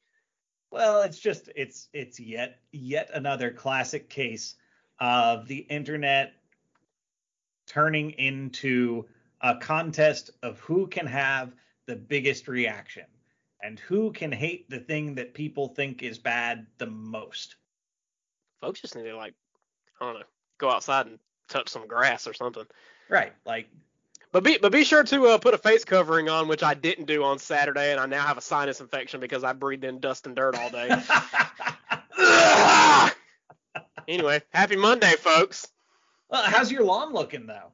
Well, 0.70 1.02
it's 1.02 1.18
just 1.18 1.48
it's 1.56 1.88
it's 1.92 2.20
yet 2.20 2.60
yet 2.72 3.10
another 3.14 3.50
classic 3.50 4.10
case 4.10 4.54
of 5.00 5.46
the 5.48 5.58
internet 5.58 6.34
turning 7.66 8.10
into 8.12 9.06
a 9.40 9.56
contest 9.56 10.30
of 10.42 10.58
who 10.60 10.86
can 10.86 11.06
have 11.06 11.54
the 11.86 11.96
biggest 11.96 12.48
reaction 12.48 13.04
and 13.62 13.78
who 13.78 14.12
can 14.12 14.32
hate 14.32 14.68
the 14.68 14.80
thing 14.80 15.14
that 15.14 15.34
people 15.34 15.68
think 15.68 16.02
is 16.02 16.18
bad 16.18 16.66
the 16.78 16.86
most. 16.86 17.56
Folks 18.60 18.80
just 18.80 18.96
need 18.96 19.04
to 19.04 19.16
like 19.16 19.34
I 20.00 20.04
don't 20.06 20.20
know, 20.20 20.26
go 20.58 20.70
outside 20.70 21.06
and 21.06 21.18
touch 21.48 21.68
some 21.68 21.86
grass 21.86 22.26
or 22.26 22.34
something. 22.34 22.64
Right. 23.08 23.32
Like 23.46 23.68
But 24.32 24.44
be 24.44 24.58
but 24.58 24.72
be 24.72 24.84
sure 24.84 25.04
to 25.04 25.26
uh, 25.26 25.38
put 25.38 25.54
a 25.54 25.58
face 25.58 25.84
covering 25.84 26.28
on, 26.28 26.48
which 26.48 26.62
I 26.62 26.74
didn't 26.74 27.06
do 27.06 27.24
on 27.24 27.38
Saturday, 27.38 27.92
and 27.92 28.00
I 28.00 28.06
now 28.06 28.26
have 28.26 28.38
a 28.38 28.42
sinus 28.42 28.80
infection 28.80 29.20
because 29.20 29.44
I 29.44 29.52
breathed 29.52 29.84
in 29.84 30.00
dust 30.00 30.26
and 30.26 30.36
dirt 30.36 30.56
all 30.56 30.70
day. 30.70 30.90
Anyway, 34.08 34.40
happy 34.54 34.74
Monday, 34.76 35.12
folks. 35.18 35.68
well, 36.30 36.42
how's 36.42 36.72
your 36.72 36.82
lawn 36.82 37.12
looking 37.12 37.46
though? 37.46 37.72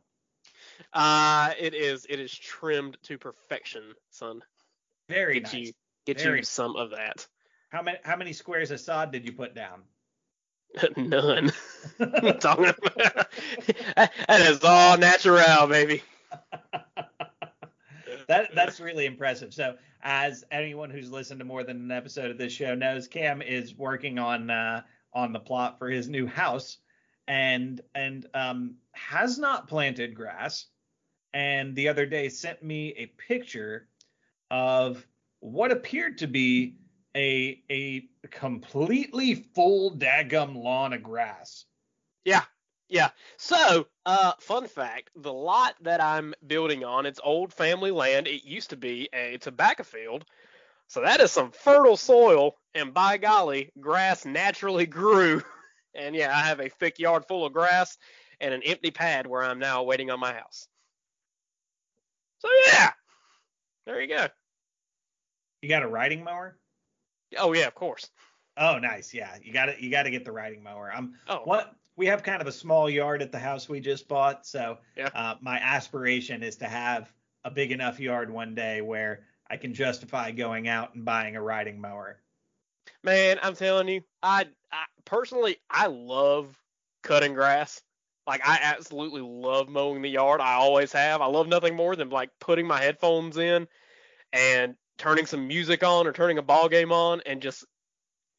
Uh, 0.93 1.53
it 1.61 1.75
is 1.75 2.07
it 2.11 2.19
is 2.19 2.37
trimmed 2.37 2.97
to 3.05 3.17
perfection, 3.19 3.83
son. 4.11 4.43
Very 5.09 5.35
Get 5.35 5.43
nice. 5.45 5.55
you 5.55 5.73
get 6.07 6.21
Very 6.21 6.39
you 6.39 6.45
some 6.45 6.75
of 6.75 6.91
that. 6.91 7.25
How 7.71 7.83
many 7.83 7.99
how 8.03 8.17
many 8.17 8.33
squares 8.33 8.73
of 8.73 8.81
sod 8.81 9.13
did 9.13 9.25
you 9.25 9.33
put 9.33 9.55
down? 9.55 9.83
None. 10.97 11.53
Talking 12.41 12.67
about 12.67 12.79
that 13.97 14.41
is 14.41 14.63
all 14.63 14.99
natural, 14.99 15.67
baby. 15.67 16.03
that 18.29 18.55
that's 18.55 18.81
really 18.81 19.07
impressive. 19.07 19.55
So, 19.55 19.77
as 20.03 20.45
anyone 20.51 20.91
who's 20.91 21.11
listened 21.11 21.41
to 21.41 21.45
more 21.45 21.65
than 21.65 21.77
an 21.77 21.91
episode 21.91 22.31
of 22.31 22.39
this 22.39 22.53
show 22.53 22.75
knows, 22.75 23.07
Cam 23.07 23.43
is 23.43 23.75
working 23.77 24.19
on 24.19 24.51
uh, 24.51 24.83
on 25.13 25.33
the 25.33 25.41
plot 25.41 25.79
for 25.79 25.89
his 25.89 26.09
new 26.09 26.27
house, 26.27 26.79
and 27.29 27.81
and 27.95 28.27
um, 28.35 28.75
has 28.93 29.39
not 29.39 29.69
planted 29.69 30.15
grass. 30.15 30.67
And 31.33 31.75
the 31.75 31.89
other 31.89 32.07
day 32.07 32.29
sent 32.29 32.63
me 32.63 32.95
a 32.97 33.07
picture 33.07 33.89
of 34.51 35.05
what 35.41 35.73
appeared 35.73 36.19
to 36.19 36.29
be 36.29 36.77
a 37.17 37.63
a 37.71 38.09
completely 38.31 39.35
full 39.35 39.97
daggum 39.97 40.57
lawn 40.57 40.93
of 40.93 41.03
grass. 41.03 41.65
Yeah, 42.25 42.45
yeah. 42.89 43.11
So, 43.37 43.87
uh, 44.07 44.33
fun 44.41 44.67
fact: 44.67 45.11
the 45.17 45.33
lot 45.33 45.75
that 45.83 46.01
I'm 46.01 46.35
building 46.47 46.85
on, 46.85 47.07
it's 47.07 47.21
old 47.23 47.53
family 47.53 47.91
land. 47.91 48.27
It 48.27 48.45
used 48.45 48.71
to 48.71 48.77
be 48.77 49.09
a 49.13 49.39
tobacco 49.39 49.85
field, 49.85 50.25
so 50.89 51.01
that 51.01 51.21
is 51.21 51.33
some 51.33 51.51
fertile 51.51 51.97
soil. 51.97 52.57
And 52.75 52.93
by 52.93 53.19
golly, 53.19 53.71
grass 53.81 54.25
naturally 54.25 54.87
grew. 54.87 55.43
And 55.95 56.15
yeah, 56.15 56.37
I 56.37 56.41
have 56.43 56.61
a 56.61 56.69
thick 56.69 56.99
yard 56.99 57.25
full 57.27 57.47
of 57.47 57.53
grass 57.53 57.97
and 58.41 58.53
an 58.53 58.63
empty 58.65 58.91
pad 58.91 59.27
where 59.27 59.45
I'm 59.45 59.61
now 59.61 59.85
waiting 59.85 60.11
on 60.11 60.19
my 60.19 60.33
house. 60.33 60.67
So 62.41 62.49
yeah, 62.67 62.91
there 63.87 64.01
you 64.01 64.09
go. 64.09 64.27
You 65.63 65.69
got 65.69 65.83
a 65.83 65.89
riding 65.89 66.25
mower? 66.25 66.59
Oh 67.39 67.53
yeah, 67.53 67.67
of 67.67 67.75
course. 67.75 68.11
Oh, 68.57 68.79
nice. 68.79 69.13
Yeah, 69.13 69.37
you 69.43 69.53
got 69.53 69.67
to 69.67 69.83
you 69.83 69.91
got 69.91 70.05
to 70.05 70.11
get 70.11 70.25
the 70.25 70.33
riding 70.33 70.63
mower. 70.63 70.93
I'm 70.95 71.15
Oh, 71.29 71.41
what 71.45 71.75
we 71.97 72.07
have 72.07 72.23
kind 72.23 72.41
of 72.41 72.49
a 72.49 72.53
small 72.53 72.89
yard 72.89 73.23
at 73.23 73.33
the 73.33 73.39
house 73.39 73.69
we 73.69 73.81
just 73.81 74.09
bought, 74.09 74.47
so 74.47 74.79
Yeah. 74.97 75.11
uh, 75.15 75.35
my 75.41 75.59
aspiration 75.59 76.43
is 76.43 76.57
to 76.57 76.67
have 76.67 77.13
a 77.45 77.51
big 77.51 77.73
enough 77.73 78.01
yard 78.01 78.31
one 78.31 78.55
day 78.55 78.81
where 78.81 79.27
I 79.49 79.57
can 79.57 79.75
justify 79.75 80.31
going 80.31 80.69
out 80.69 80.95
and 80.95 81.05
buying 81.05 81.37
a 81.37 81.43
riding 81.43 81.81
mower. 81.81 82.21
man, 83.03 83.39
I'm 83.43 83.55
telling 83.55 83.89
you, 83.89 84.03
I, 84.23 84.47
I 84.73 84.85
personally 85.05 85.57
I 85.71 85.87
love 85.87 86.57
cutting 87.03 87.35
grass. 87.35 87.83
Like 88.27 88.41
I 88.47 88.59
absolutely 88.63 89.21
love 89.21 89.69
mowing 89.69 90.01
the 90.03 90.09
yard. 90.09 90.41
I 90.41 90.55
always 90.55 90.93
have. 90.93 91.21
I 91.21 91.27
love 91.27 91.47
nothing 91.47 91.77
more 91.77 91.95
than 91.97 92.09
like 92.09 92.31
putting 92.41 92.67
my 92.67 92.81
headphones 92.81 93.37
in 93.37 93.69
and 94.33 94.77
turning 94.99 95.27
some 95.27 95.47
music 95.49 95.83
on 95.83 96.07
or 96.07 96.13
turning 96.13 96.39
a 96.39 96.43
ball 96.43 96.69
game 96.69 96.93
on 96.93 97.21
and 97.27 97.43
just 97.43 97.65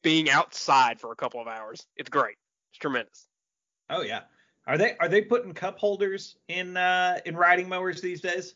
being 0.02 0.30
outside 0.30 1.00
for 1.00 1.12
a 1.12 1.16
couple 1.16 1.40
of 1.40 1.46
hours. 1.48 1.86
It's 1.96 2.08
great. 2.08 2.36
It's 2.70 2.78
tremendous. 2.78 3.26
Oh 3.90 4.02
yeah. 4.02 4.20
Are 4.66 4.76
they 4.78 4.96
are 4.98 5.08
they 5.08 5.22
putting 5.22 5.52
cup 5.54 5.78
holders 5.78 6.36
in 6.48 6.76
uh 6.76 7.18
in 7.24 7.36
riding 7.36 7.68
mowers 7.68 8.00
these 8.00 8.20
days? 8.20 8.54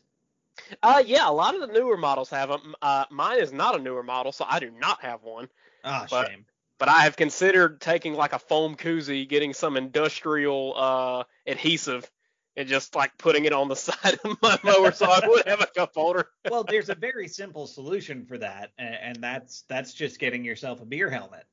Uh, 0.83 1.01
yeah, 1.05 1.29
a 1.29 1.31
lot 1.31 1.55
of 1.55 1.61
the 1.61 1.67
newer 1.67 1.95
models 1.95 2.29
have 2.29 2.49
them. 2.49 2.75
Uh, 2.81 3.05
mine 3.09 3.39
is 3.39 3.53
not 3.53 3.73
a 3.79 3.81
newer 3.81 4.03
model, 4.03 4.33
so 4.33 4.45
I 4.47 4.59
do 4.59 4.69
not 4.69 5.01
have 5.01 5.23
one. 5.23 5.47
Ah, 5.83 6.05
But- 6.09 6.27
shame. 6.27 6.45
But 6.77 6.89
I 6.89 7.01
have 7.03 7.15
considered 7.15 7.79
taking 7.79 8.15
like 8.15 8.33
a 8.33 8.39
foam 8.39 8.75
koozie, 8.75 9.29
getting 9.29 9.53
some 9.53 9.77
industrial 9.77 10.73
uh, 10.75 11.23
adhesive, 11.45 12.09
and 12.57 12.67
just 12.67 12.95
like 12.95 13.17
putting 13.17 13.45
it 13.45 13.53
on 13.53 13.67
the 13.67 13.75
side 13.87 14.17
of 14.23 14.37
my 14.41 14.57
mower 14.63 14.91
so 14.91 15.05
I 15.05 15.27
would 15.27 15.47
have 15.47 15.61
a 15.61 15.67
cup 15.67 15.93
holder. 15.95 16.29
well, 16.49 16.63
there's 16.63 16.89
a 16.89 16.95
very 16.95 17.27
simple 17.27 17.67
solution 17.67 18.25
for 18.25 18.37
that, 18.37 18.71
and, 18.77 19.21
that's 19.21 19.63
that's 19.67 19.93
just 19.93 20.19
getting 20.19 20.43
yourself 20.43 20.81
a 20.81 20.85
beer 20.85 21.09
helmet. 21.09 21.45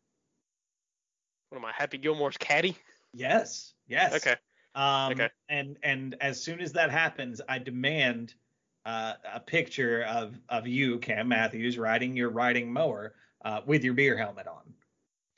What 1.50 1.58
am 1.58 1.64
I, 1.64 1.72
Happy 1.72 1.98
Gilmore's 1.98 2.36
caddy? 2.36 2.76
Yes. 3.12 3.74
Yes. 3.86 4.14
Okay. 4.14 4.36
Um, 4.74 5.12
Okay. 5.12 5.28
And 5.48 5.76
and 5.82 6.16
as 6.20 6.42
soon 6.42 6.60
as 6.60 6.72
that 6.74 6.90
happens, 6.90 7.40
I 7.48 7.58
demand 7.58 8.34
uh, 8.86 9.14
a 9.34 9.40
picture 9.40 10.02
of 10.04 10.38
of 10.48 10.66
you, 10.66 10.98
Cam 10.98 11.28
Matthews, 11.28 11.78
riding 11.78 12.16
your 12.16 12.30
riding 12.30 12.72
mower 12.72 13.14
uh, 13.44 13.60
with 13.66 13.84
your 13.84 13.94
beer 13.94 14.16
helmet 14.16 14.46
on. 14.46 14.74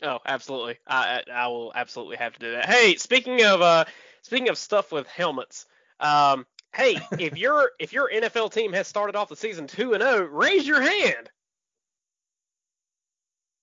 Oh, 0.03 0.19
absolutely. 0.25 0.79
I 0.87 1.23
I 1.27 1.33
I 1.33 1.47
will 1.49 1.73
absolutely 1.75 2.17
have 2.17 2.35
to 2.35 2.39
do 2.41 2.53
that. 2.53 2.67
Hey, 2.67 2.97
speaking 2.97 3.45
of 3.45 3.63
uh, 3.63 3.85
speaking 4.23 4.49
of 4.49 4.59
stuff 4.59 4.93
with 4.93 5.07
helmets, 5.07 5.67
um, 6.01 6.47
hey, 6.75 6.99
if 7.19 7.37
your 7.37 7.71
if 7.79 7.93
your 7.93 8.11
NFL 8.11 8.53
team 8.53 8.73
has 8.73 8.87
started 8.89 9.17
off 9.17 9.29
the 9.29 9.37
season 9.37 9.67
two 9.67 9.95
and 9.95 10.03
zero, 10.03 10.25
raise 10.25 10.67
your 10.67 10.81
hand. 10.81 11.31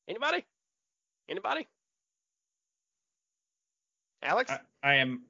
Anybody? 0.07 0.45
Anybody? 1.29 1.67
Alex? 4.23 4.51
I, 4.51 4.59
I 4.83 4.95
am. 4.95 5.21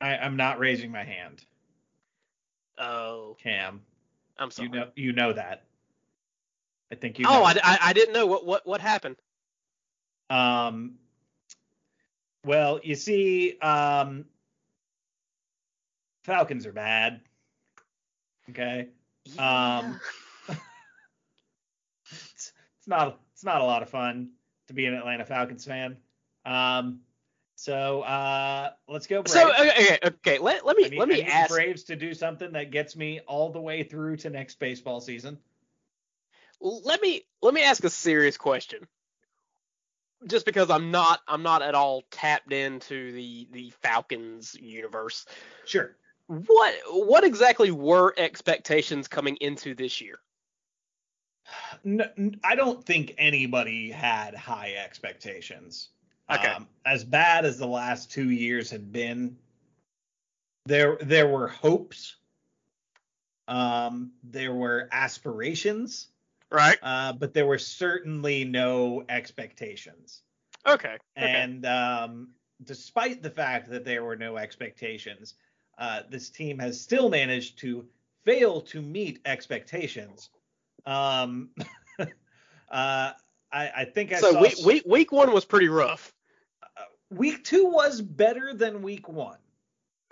I, 0.00 0.16
I'm 0.18 0.36
not 0.36 0.58
raising 0.58 0.92
my 0.92 1.04
hand, 1.04 1.42
oh, 2.78 3.36
Cam. 3.42 3.80
I'm 4.38 4.50
sorry. 4.50 4.68
You 4.68 4.74
know 4.74 4.88
you 4.94 5.12
know 5.12 5.32
that. 5.32 5.64
I 6.92 6.94
think 6.94 7.18
you. 7.18 7.26
oh, 7.26 7.32
know 7.32 7.44
I, 7.44 7.54
I, 7.64 7.78
I 7.82 7.92
didn't 7.92 8.12
know 8.12 8.26
what 8.26 8.44
what 8.44 8.66
what 8.66 8.80
happened. 8.80 9.16
Um, 10.28 10.94
well, 12.46 12.80
you 12.82 12.94
see, 12.94 13.58
um, 13.58 14.24
Falcons 16.24 16.66
are 16.66 16.72
bad. 16.72 17.20
Okay. 18.50 18.88
Um, 19.38 20.00
it's, 22.10 22.52
it's 22.78 22.86
not 22.86 23.20
it's 23.32 23.44
not 23.44 23.60
a 23.60 23.64
lot 23.64 23.82
of 23.82 23.90
fun 23.90 24.30
to 24.68 24.74
be 24.74 24.86
an 24.86 24.94
Atlanta 24.94 25.24
Falcons 25.24 25.64
fan. 25.64 25.96
Um, 26.44 27.00
so 27.56 28.02
uh, 28.02 28.70
let's 28.88 29.06
go. 29.06 29.22
Braves. 29.22 29.32
so 29.32 29.50
okay, 29.50 29.98
okay. 30.04 30.38
Let 30.38 30.64
let 30.64 30.76
me 30.76 30.88
need, 30.88 30.98
let 30.98 31.08
I 31.08 31.12
me 31.12 31.22
ask. 31.22 31.50
Braves 31.50 31.84
to 31.84 31.96
do 31.96 32.14
something 32.14 32.52
that 32.52 32.70
gets 32.70 32.94
me 32.96 33.20
all 33.26 33.50
the 33.50 33.60
way 33.60 33.82
through 33.82 34.18
to 34.18 34.30
next 34.30 34.60
baseball 34.60 35.00
season. 35.00 35.38
let 36.60 37.02
me 37.02 37.22
let 37.42 37.54
me 37.54 37.64
ask 37.64 37.82
a 37.82 37.90
serious 37.90 38.36
question. 38.36 38.86
Just 40.26 40.46
because 40.46 40.70
I'm 40.70 40.90
not 40.90 41.20
I'm 41.28 41.42
not 41.42 41.62
at 41.62 41.74
all 41.74 42.02
tapped 42.10 42.52
into 42.52 43.12
the 43.12 43.48
the 43.52 43.70
Falcons 43.82 44.56
universe. 44.58 45.26
Sure. 45.66 45.96
What 46.26 46.74
what 46.90 47.24
exactly 47.24 47.70
were 47.70 48.14
expectations 48.16 49.08
coming 49.08 49.36
into 49.36 49.74
this 49.74 50.00
year? 50.00 50.18
No, 51.84 52.06
I 52.42 52.56
don't 52.56 52.84
think 52.84 53.14
anybody 53.18 53.90
had 53.90 54.34
high 54.34 54.74
expectations. 54.82 55.90
Okay. 56.30 56.48
Um, 56.48 56.66
as 56.84 57.04
bad 57.04 57.44
as 57.44 57.58
the 57.58 57.66
last 57.66 58.10
two 58.10 58.30
years 58.30 58.70
had 58.70 58.90
been, 58.90 59.36
there 60.64 60.98
there 61.00 61.28
were 61.28 61.48
hopes. 61.48 62.16
Um, 63.48 64.12
there 64.24 64.52
were 64.52 64.88
aspirations, 64.90 66.08
Right. 66.50 66.78
uh, 66.82 67.12
but 67.12 67.34
there 67.34 67.46
were 67.46 67.58
certainly 67.58 68.44
no 68.44 69.04
expectations. 69.08 70.22
Okay. 70.66 70.94
okay. 70.94 70.98
And 71.16 71.66
um, 71.66 72.28
despite 72.64 73.22
the 73.22 73.30
fact 73.30 73.70
that 73.70 73.84
there 73.84 74.04
were 74.04 74.16
no 74.16 74.36
expectations, 74.36 75.34
uh, 75.78 76.02
this 76.08 76.30
team 76.30 76.58
has 76.58 76.80
still 76.80 77.08
managed 77.08 77.58
to 77.60 77.86
fail 78.24 78.60
to 78.60 78.80
meet 78.80 79.20
expectations. 79.24 80.30
Um, 80.84 81.50
uh, 81.98 82.06
I, 82.70 83.12
I 83.52 83.84
think 83.84 84.12
I 84.12 84.20
so 84.20 84.32
saw 84.32 84.40
week, 84.40 84.58
week 84.64 84.82
week 84.86 85.12
one 85.12 85.32
was 85.32 85.44
pretty 85.44 85.68
rough. 85.68 86.12
week 87.10 87.44
two 87.44 87.66
was 87.66 88.00
better 88.00 88.54
than 88.54 88.82
week 88.82 89.08
one. 89.08 89.38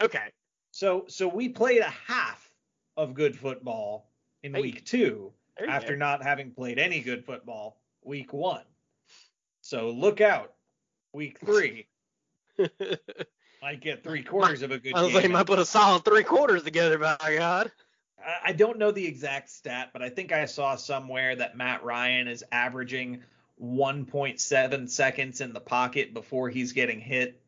Okay. 0.02 0.28
So 0.70 1.04
so 1.08 1.28
we 1.28 1.48
played 1.48 1.80
a 1.80 1.92
half 2.06 2.50
of 2.96 3.14
good 3.14 3.36
football 3.36 4.10
in 4.42 4.54
Hey, 4.54 4.60
week 4.60 4.84
two 4.84 4.98
There 4.98 5.10
you 5.10 5.32
after 5.68 5.92
go. 5.92 5.98
not 5.98 6.22
having 6.22 6.50
played 6.50 6.78
any 6.78 7.00
good 7.00 7.24
football 7.24 7.80
week 8.02 8.32
one. 8.32 8.62
So 9.60 9.90
look 9.90 10.20
out, 10.20 10.52
week 11.12 11.38
three 11.40 11.86
might 13.62 13.80
get 13.80 14.04
three 14.04 14.22
quarters 14.22 14.62
of 14.62 14.70
a 14.70 14.78
good 14.78 14.94
I 14.94 15.02
was 15.02 15.14
like, 15.14 15.22
game. 15.22 15.32
might 15.32 15.46
put 15.46 15.58
a 15.58 15.64
solid 15.64 16.04
three 16.04 16.22
quarters 16.22 16.62
together. 16.62 16.98
By 16.98 17.16
God. 17.38 17.72
I- 18.24 18.50
I 18.50 18.52
don't 18.52 18.78
know 18.78 18.90
the 18.90 19.06
exact 19.06 19.50
stat, 19.50 19.90
but 19.92 20.02
I 20.02 20.08
think 20.08 20.32
I 20.32 20.46
saw 20.46 20.76
somewhere 20.76 21.36
that 21.36 21.56
Matt 21.56 21.84
Ryan 21.84 22.28
is 22.28 22.44
averaging 22.52 23.22
1.7 23.62 24.88
seconds 24.88 25.40
in 25.40 25.52
the 25.52 25.60
pocket 25.60 26.14
before 26.14 26.48
he's 26.48 26.72
getting 26.72 27.00
hit. 27.00 27.40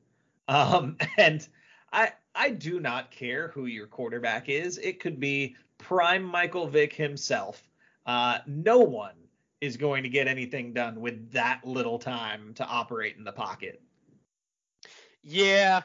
Um, 0.49 0.97
and 1.19 1.47
I 1.93 2.13
I 2.35 2.51
do 2.51 2.81
not 2.81 3.11
care 3.11 3.49
who 3.49 3.67
your 3.67 3.87
quarterback 3.87 4.49
is. 4.49 4.79
It 4.79 5.01
could 5.01 5.19
be 5.19 5.57
prime 5.79 6.23
Michael 6.23 6.67
Vick 6.67 6.93
himself. 6.93 7.63
Uh, 8.07 8.39
no 8.47 8.79
one 8.79 9.15
is 9.61 9.77
going 9.77 10.03
to 10.03 10.09
get 10.09 10.29
anything 10.29 10.73
done 10.73 11.01
with 11.01 11.33
that 11.33 11.61
little 11.65 11.99
time 11.99 12.55
to 12.55 12.65
operate 12.65 13.17
in 13.17 13.25
the 13.25 13.33
pocket. 13.33 13.83
Yeah. 15.23 15.83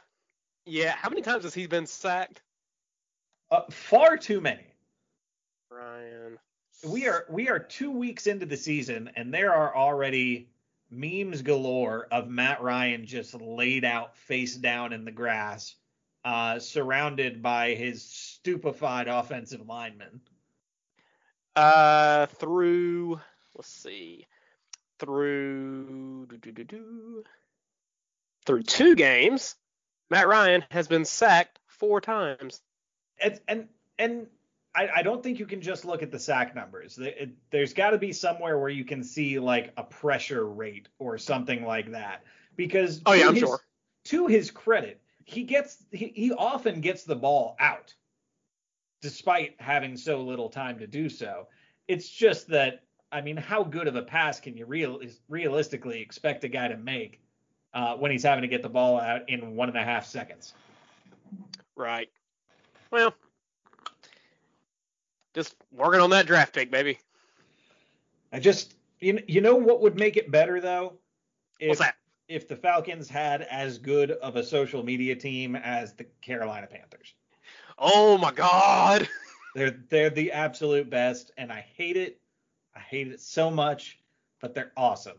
Yeah. 0.66 0.94
How 0.96 1.10
many 1.10 1.22
times 1.22 1.44
has 1.44 1.54
he 1.54 1.66
been 1.66 1.88
sacked? 1.88 2.42
Uh, 3.50 3.62
far 3.70 4.18
too 4.18 4.40
many. 4.40 4.66
Ryan. 5.72 6.38
we 6.86 7.08
are 7.08 7.26
we 7.30 7.50
are 7.50 7.60
two 7.60 7.92
weeks 7.92 8.28
into 8.28 8.46
the 8.46 8.58
season 8.58 9.10
and 9.16 9.34
there 9.34 9.54
are 9.54 9.76
already 9.76 10.50
memes 10.92 11.42
galore 11.42 12.08
of 12.12 12.28
Matt 12.28 12.62
Ryan 12.62 13.06
just 13.06 13.34
laid 13.34 13.86
out 13.86 14.16
face 14.18 14.56
down 14.56 14.92
in 14.92 15.06
the 15.06 15.12
grass, 15.12 15.76
uh, 16.26 16.60
surrounded 16.60 17.42
by 17.42 17.74
his 17.74 18.04
stupefied 18.04 19.08
offensive 19.08 19.66
linemen. 19.66 20.20
Uh, 21.62 22.26
through 22.26 23.20
let's 23.56 23.68
see, 23.70 24.26
through 25.00 26.28
through 28.46 28.64
two 28.64 28.96
games, 28.96 29.56
Matt 30.10 30.28
Ryan 30.28 30.66
has 30.72 30.88
been 30.88 31.06
sacked 31.06 31.60
four 31.68 32.02
times. 32.02 32.62
And 33.24 33.40
and 33.48 33.68
and 34.00 34.28
I, 34.74 34.90
I 34.98 35.02
don't 35.04 35.22
think 35.22 35.38
you 35.38 35.46
can 35.46 35.62
just 35.62 35.86
look 35.86 36.02
at 36.02 36.12
the 36.12 36.18
sack 36.20 36.56
numbers. 36.56 36.96
There- 36.96 37.10
it- 37.16 37.36
there's 37.52 37.74
got 37.74 37.92
to 37.92 37.98
be 38.00 38.12
somewhere 38.14 38.58
where 38.58 38.70
you 38.70 38.86
can 38.86 39.04
see 39.04 39.38
like 39.38 39.74
a 39.78 39.84
pressure 39.84 40.48
rate 40.48 40.88
or 40.98 41.18
something 41.20 41.64
like 41.66 41.92
that. 41.92 42.24
Because 42.56 43.02
Oh, 43.06 43.14
yeah, 43.14 43.24
to 43.24 43.28
I'm 43.28 43.36
his- 43.36 43.42
sure. 43.44 43.60
To 44.06 44.26
his 44.26 44.50
credit, 44.50 45.00
he 45.26 45.44
gets 45.44 45.78
he, 45.92 46.12
he 46.16 46.32
often 46.32 46.82
gets 46.82 47.04
the 47.04 47.16
ball 47.16 47.56
out, 47.60 47.94
despite 49.02 49.56
having 49.60 49.98
so 49.98 50.22
little 50.22 50.50
time 50.50 50.78
to 50.80 50.88
do 50.88 51.10
so. 51.10 51.48
It's 51.88 52.10
just 52.10 52.48
that 52.50 52.84
I 53.12 53.20
mean, 53.20 53.36
how 53.36 53.64
good 53.64 53.88
of 53.88 53.96
a 53.96 54.02
pass 54.02 54.40
can 54.40 54.56
you 54.56 54.66
real 54.66 55.02
realistically 55.28 56.02
expect 56.02 56.44
a 56.44 56.48
guy 56.48 56.68
to 56.70 56.78
make 56.78 57.20
uh, 57.74 57.96
when 57.96 58.12
he's 58.12 58.24
having 58.24 58.42
to 58.44 58.48
get 58.48 58.62
the 58.62 58.70
ball 58.70 59.00
out 59.00 59.28
in 59.28 59.56
one 59.56 59.68
and 59.68 59.78
a 59.78 59.84
half 59.84 60.06
seconds? 60.06 60.54
Right. 61.76 62.10
Well, 62.90 63.14
just 65.34 65.56
working 65.72 66.00
on 66.00 66.10
that 66.12 66.26
draft 66.26 66.54
pick, 66.54 66.72
baby. 66.72 67.00
I 68.32 68.40
just 68.40 68.76
You 69.00 69.22
you 69.28 69.42
know 69.42 69.56
what 69.56 69.82
would 69.82 69.98
make 69.98 70.16
it 70.16 70.32
better 70.32 70.62
though? 70.62 70.94
If, 71.60 71.70
What's 71.70 71.82
that? 71.82 71.96
If 72.28 72.48
the 72.48 72.56
Falcons 72.56 73.10
had 73.10 73.42
as 73.44 73.78
good 73.78 74.12
of 74.12 74.38
a 74.38 74.44
social 74.44 74.84
media 74.84 75.16
team 75.16 75.56
as 75.58 75.94
the 75.94 76.06
Carolina 76.22 76.68
Panthers. 76.68 77.14
Oh 77.84 78.18
my 78.18 78.32
God. 78.32 79.10
They're 79.56 79.72
they're 79.90 80.10
the 80.10 80.32
absolute 80.32 80.90
best, 80.90 81.32
and 81.38 81.52
I 81.52 81.66
hate 81.76 81.98
it. 81.98 82.22
I 82.74 82.80
hate 82.80 83.10
it 83.10 83.20
so 83.20 83.52
much, 83.52 84.00
but 84.40 84.54
they're 84.56 84.72
awesome. 84.78 85.18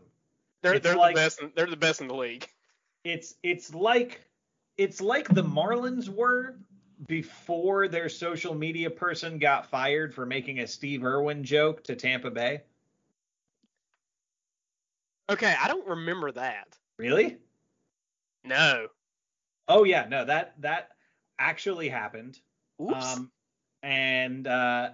They're 0.63 0.73
It's 0.75 0.83
they're 0.83 0.95
like- 0.95 1.13
the 1.13 1.21
best. 1.21 1.41
in- 1.41 1.51
They're 1.55 1.67
the 1.67 1.77
best 1.77 2.01
in 2.01 2.07
the 2.07 2.15
league. 2.15 2.47
It's 3.03 3.35
it's 3.43 3.75
like 3.75 4.25
it's 4.77 5.01
like 5.01 5.27
the 5.27 5.43
Marlins 5.43 6.09
were 6.09 6.55
before 7.05 7.87
their 7.87 8.09
social 8.09 8.55
media 8.55 8.89
person 8.89 9.37
got 9.37 9.69
fired 9.69 10.15
for 10.15 10.25
making 10.25 10.61
a 10.61 10.67
Steve 10.67 11.03
Irwin 11.03 11.43
joke 11.43 11.83
to 11.83 11.95
Tampa 11.95 12.31
Bay. 12.31 12.61
Okay, 15.29 15.53
I 15.61 15.67
don't 15.67 15.87
remember 15.87 16.31
that. 16.31 16.77
Really? 16.97 17.37
No. 18.43 18.87
Oh 19.67 19.83
yeah, 19.83 20.07
no 20.09 20.25
that 20.25 20.59
that 20.61 20.89
actually 21.37 21.89
happened. 21.89 22.39
Oops. 22.81 23.17
Um, 23.17 23.31
and 23.81 24.47
uh, 24.47 24.89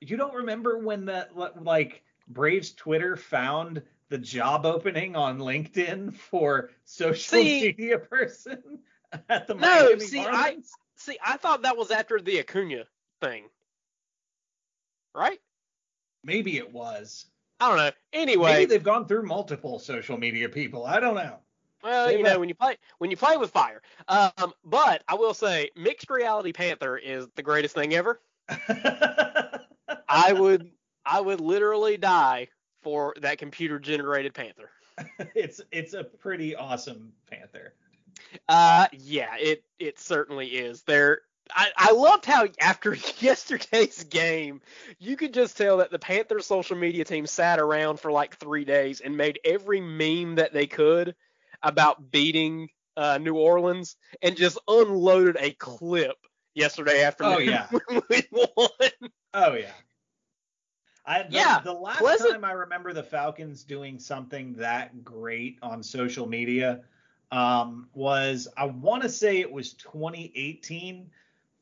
you 0.00 0.16
don't 0.16 0.34
remember 0.34 0.78
when 0.78 1.04
the 1.04 1.28
like 1.60 2.02
Braves 2.28 2.72
Twitter 2.72 3.16
found 3.16 3.82
the 4.08 4.18
job 4.18 4.66
opening 4.66 5.16
on 5.16 5.38
LinkedIn 5.38 6.14
for 6.14 6.70
social 6.84 7.38
See- 7.38 7.62
media 7.62 7.98
person 7.98 8.80
at 9.28 9.46
the 9.46 9.54
no, 9.54 9.60
Miami 9.60 10.00
see, 10.00 10.18
Marlins? 10.18 10.32
I 10.34 10.56
see. 10.96 11.18
I 11.24 11.36
thought 11.36 11.62
that 11.62 11.76
was 11.76 11.90
after 11.90 12.20
the 12.20 12.40
Acuna 12.40 12.84
thing. 13.20 13.44
Right? 15.14 15.40
Maybe 16.24 16.56
it 16.56 16.72
was. 16.72 17.26
I 17.60 17.68
don't 17.68 17.76
know. 17.76 17.90
Anyway, 18.12 18.52
Maybe 18.52 18.64
they've 18.66 18.82
gone 18.82 19.06
through 19.06 19.24
multiple 19.24 19.78
social 19.78 20.18
media 20.18 20.48
people. 20.48 20.84
I 20.84 21.00
don't 21.00 21.14
know. 21.14 21.38
Well, 21.82 22.10
you 22.10 22.22
know, 22.22 22.38
when 22.38 22.48
you 22.48 22.54
play 22.54 22.76
when 22.98 23.10
you 23.10 23.16
play 23.16 23.36
with 23.36 23.50
fire. 23.50 23.82
Um, 24.08 24.52
but 24.64 25.02
I 25.08 25.14
will 25.14 25.34
say, 25.34 25.70
mixed 25.76 26.10
reality 26.10 26.52
Panther 26.52 26.96
is 26.96 27.26
the 27.34 27.42
greatest 27.42 27.74
thing 27.74 27.94
ever. 27.94 28.20
I 30.08 30.32
would 30.32 30.70
I 31.04 31.20
would 31.20 31.40
literally 31.40 31.96
die 31.96 32.48
for 32.82 33.14
that 33.20 33.38
computer 33.38 33.78
generated 33.78 34.34
Panther. 34.34 34.70
it's 35.34 35.60
it's 35.70 35.94
a 35.94 36.04
pretty 36.04 36.54
awesome 36.54 37.12
panther. 37.28 37.74
Uh, 38.48 38.86
yeah, 38.92 39.36
it 39.38 39.64
it 39.78 39.98
certainly 39.98 40.48
is. 40.48 40.82
There, 40.82 41.22
I 41.50 41.70
I 41.76 41.92
loved 41.92 42.24
how 42.24 42.46
after 42.60 42.94
yesterday's 43.18 44.04
game, 44.04 44.60
you 44.98 45.16
could 45.16 45.34
just 45.34 45.56
tell 45.56 45.78
that 45.78 45.90
the 45.90 45.98
Panthers 45.98 46.46
social 46.46 46.76
media 46.76 47.04
team 47.04 47.26
sat 47.26 47.58
around 47.58 48.00
for 48.00 48.12
like 48.12 48.36
three 48.36 48.64
days 48.64 49.00
and 49.00 49.16
made 49.16 49.40
every 49.44 49.80
meme 49.80 50.36
that 50.36 50.52
they 50.52 50.66
could 50.66 51.14
about 51.62 52.10
beating 52.10 52.68
uh, 52.96 53.18
New 53.18 53.36
Orleans 53.36 53.96
and 54.20 54.36
just 54.36 54.58
unloaded 54.68 55.36
a 55.38 55.52
clip 55.52 56.16
yesterday 56.54 57.02
afternoon. 57.02 57.34
Oh, 57.34 57.38
yeah. 57.38 57.66
when 57.70 58.02
we 58.08 58.22
won. 58.32 59.10
Oh 59.34 59.54
yeah. 59.54 59.70
I, 61.04 61.24
the, 61.24 61.34
Yeah, 61.34 61.60
the 61.60 61.72
last 61.72 61.98
pleasant- 61.98 62.30
time 62.32 62.44
I 62.44 62.52
remember 62.52 62.92
the 62.92 63.02
Falcons 63.02 63.64
doing 63.64 63.98
something 63.98 64.54
that 64.54 65.04
great 65.04 65.58
on 65.62 65.82
social 65.82 66.28
media 66.28 66.82
um, 67.30 67.88
was 67.94 68.46
I 68.56 68.66
want 68.66 69.02
to 69.02 69.08
say 69.08 69.40
it 69.40 69.50
was 69.50 69.72
2018 69.74 71.10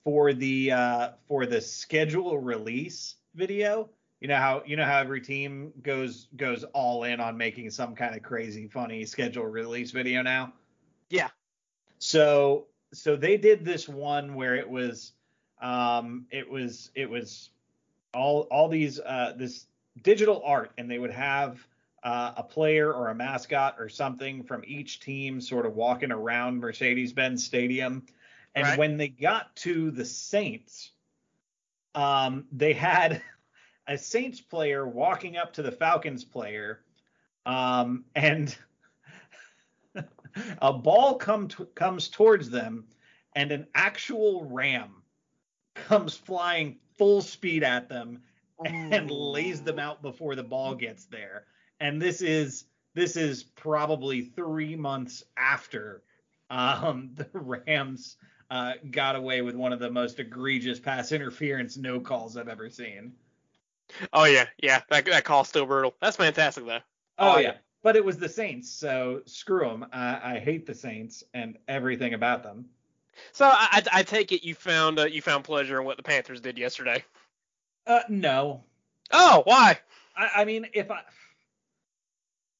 for 0.04 0.32
the 0.32 0.72
uh, 0.72 1.08
for 1.28 1.46
the 1.46 1.60
schedule 1.60 2.38
release 2.38 3.16
video. 3.34 3.88
You 4.20 4.28
know 4.28 4.36
how 4.36 4.62
you 4.66 4.76
know 4.76 4.84
how 4.84 4.98
every 4.98 5.22
team 5.22 5.72
goes 5.82 6.28
goes 6.36 6.64
all 6.74 7.04
in 7.04 7.20
on 7.20 7.38
making 7.38 7.70
some 7.70 7.94
kind 7.94 8.14
of 8.14 8.22
crazy 8.22 8.68
funny 8.68 9.04
schedule 9.06 9.46
release 9.46 9.92
video 9.92 10.20
now. 10.22 10.52
Yeah. 11.08 11.28
So 11.98 12.66
so 12.92 13.16
they 13.16 13.38
did 13.38 13.64
this 13.64 13.88
one 13.88 14.34
where 14.34 14.56
it 14.56 14.68
was 14.68 15.12
um 15.62 16.26
it 16.30 16.48
was 16.50 16.90
it 16.94 17.08
was 17.08 17.50
all 18.12 18.42
all 18.50 18.68
these 18.68 19.00
uh 19.00 19.32
this 19.36 19.66
digital 20.02 20.42
art 20.44 20.72
and 20.76 20.90
they 20.90 20.98
would 20.98 21.12
have 21.12 21.66
uh, 22.02 22.32
a 22.38 22.42
player 22.42 22.90
or 22.92 23.08
a 23.08 23.14
mascot 23.14 23.76
or 23.78 23.88
something 23.88 24.42
from 24.42 24.62
each 24.66 25.00
team 25.00 25.38
sort 25.38 25.66
of 25.66 25.76
walking 25.76 26.10
around 26.10 26.58
Mercedes-Benz 26.58 27.44
Stadium 27.44 28.06
and 28.54 28.66
Right. 28.66 28.78
when 28.78 28.96
they 28.96 29.08
got 29.08 29.54
to 29.56 29.90
the 29.90 30.04
Saints 30.04 30.90
um 31.94 32.44
they 32.52 32.72
had 32.72 33.22
a 33.86 33.98
Saints 33.98 34.40
player 34.40 34.86
walking 34.86 35.36
up 35.36 35.52
to 35.54 35.62
the 35.62 35.72
Falcons 35.72 36.24
player 36.24 36.80
um 37.46 38.04
and 38.14 38.56
a 40.60 40.72
ball 40.72 41.14
come 41.16 41.48
t- 41.48 41.64
comes 41.74 42.08
towards 42.08 42.50
them 42.50 42.84
and 43.34 43.52
an 43.52 43.66
actual 43.74 44.44
ram 44.44 45.02
comes 45.74 46.14
flying 46.14 46.76
full 46.98 47.22
speed 47.22 47.62
at 47.62 47.88
them 47.88 48.20
and 48.64 49.10
lays 49.10 49.62
them 49.62 49.78
out 49.78 50.02
before 50.02 50.34
the 50.34 50.42
ball 50.42 50.74
gets 50.74 51.06
there. 51.06 51.44
And 51.80 52.00
this 52.00 52.20
is 52.20 52.66
this 52.94 53.16
is 53.16 53.42
probably 53.42 54.22
three 54.22 54.76
months 54.76 55.24
after 55.36 56.02
um, 56.50 57.10
the 57.14 57.28
Rams 57.32 58.16
uh, 58.50 58.74
got 58.90 59.16
away 59.16 59.42
with 59.42 59.54
one 59.54 59.72
of 59.72 59.78
the 59.78 59.90
most 59.90 60.18
egregious 60.18 60.80
pass 60.80 61.12
interference 61.12 61.76
no 61.76 62.00
calls 62.00 62.36
I've 62.36 62.48
ever 62.48 62.68
seen. 62.68 63.12
Oh 64.12 64.24
yeah, 64.24 64.46
yeah. 64.62 64.82
That 64.90 65.04
that 65.06 65.24
call's 65.24 65.48
still 65.48 65.66
brutal. 65.66 65.94
That's 66.00 66.16
fantastic 66.16 66.64
though. 66.66 66.80
Oh, 67.18 67.34
Oh, 67.34 67.36
yeah. 67.38 67.48
yeah. 67.48 67.54
But 67.82 67.96
it 67.96 68.04
was 68.04 68.18
the 68.18 68.28
Saints, 68.28 68.70
so 68.70 69.22
screw 69.24 69.66
them. 69.68 69.86
I, 69.92 70.34
I 70.34 70.38
hate 70.38 70.66
the 70.66 70.74
Saints 70.74 71.24
and 71.32 71.56
everything 71.66 72.12
about 72.14 72.42
them. 72.42 72.66
So 73.32 73.46
I, 73.46 73.68
I, 73.72 73.82
I 74.00 74.02
take 74.02 74.32
it 74.32 74.44
you 74.44 74.54
found 74.54 74.98
uh, 74.98 75.04
you 75.04 75.22
found 75.22 75.44
pleasure 75.44 75.78
in 75.80 75.84
what 75.86 75.96
the 75.96 76.02
Panthers 76.02 76.40
did 76.40 76.58
yesterday. 76.58 77.02
Uh, 77.86 78.00
no, 78.08 78.64
Oh, 79.12 79.42
why? 79.46 79.78
I, 80.16 80.30
I 80.36 80.44
mean 80.44 80.66
if 80.74 80.90
I 80.90 81.00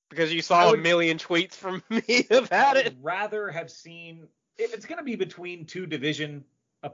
Because 0.08 0.32
you 0.32 0.42
saw 0.42 0.70
would- 0.70 0.78
a 0.78 0.82
million 0.82 1.18
tweets 1.18 1.54
from 1.54 1.82
me 1.90 2.26
about 2.30 2.76
I 2.76 2.80
it. 2.80 2.84
would 2.86 3.04
rather 3.04 3.50
have 3.50 3.70
seen 3.70 4.26
if 4.58 4.74
it's 4.74 4.86
going 4.86 4.98
to 4.98 5.04
be 5.04 5.16
between 5.16 5.64
two 5.66 5.86
division, 5.86 6.44
uh, 6.82 6.90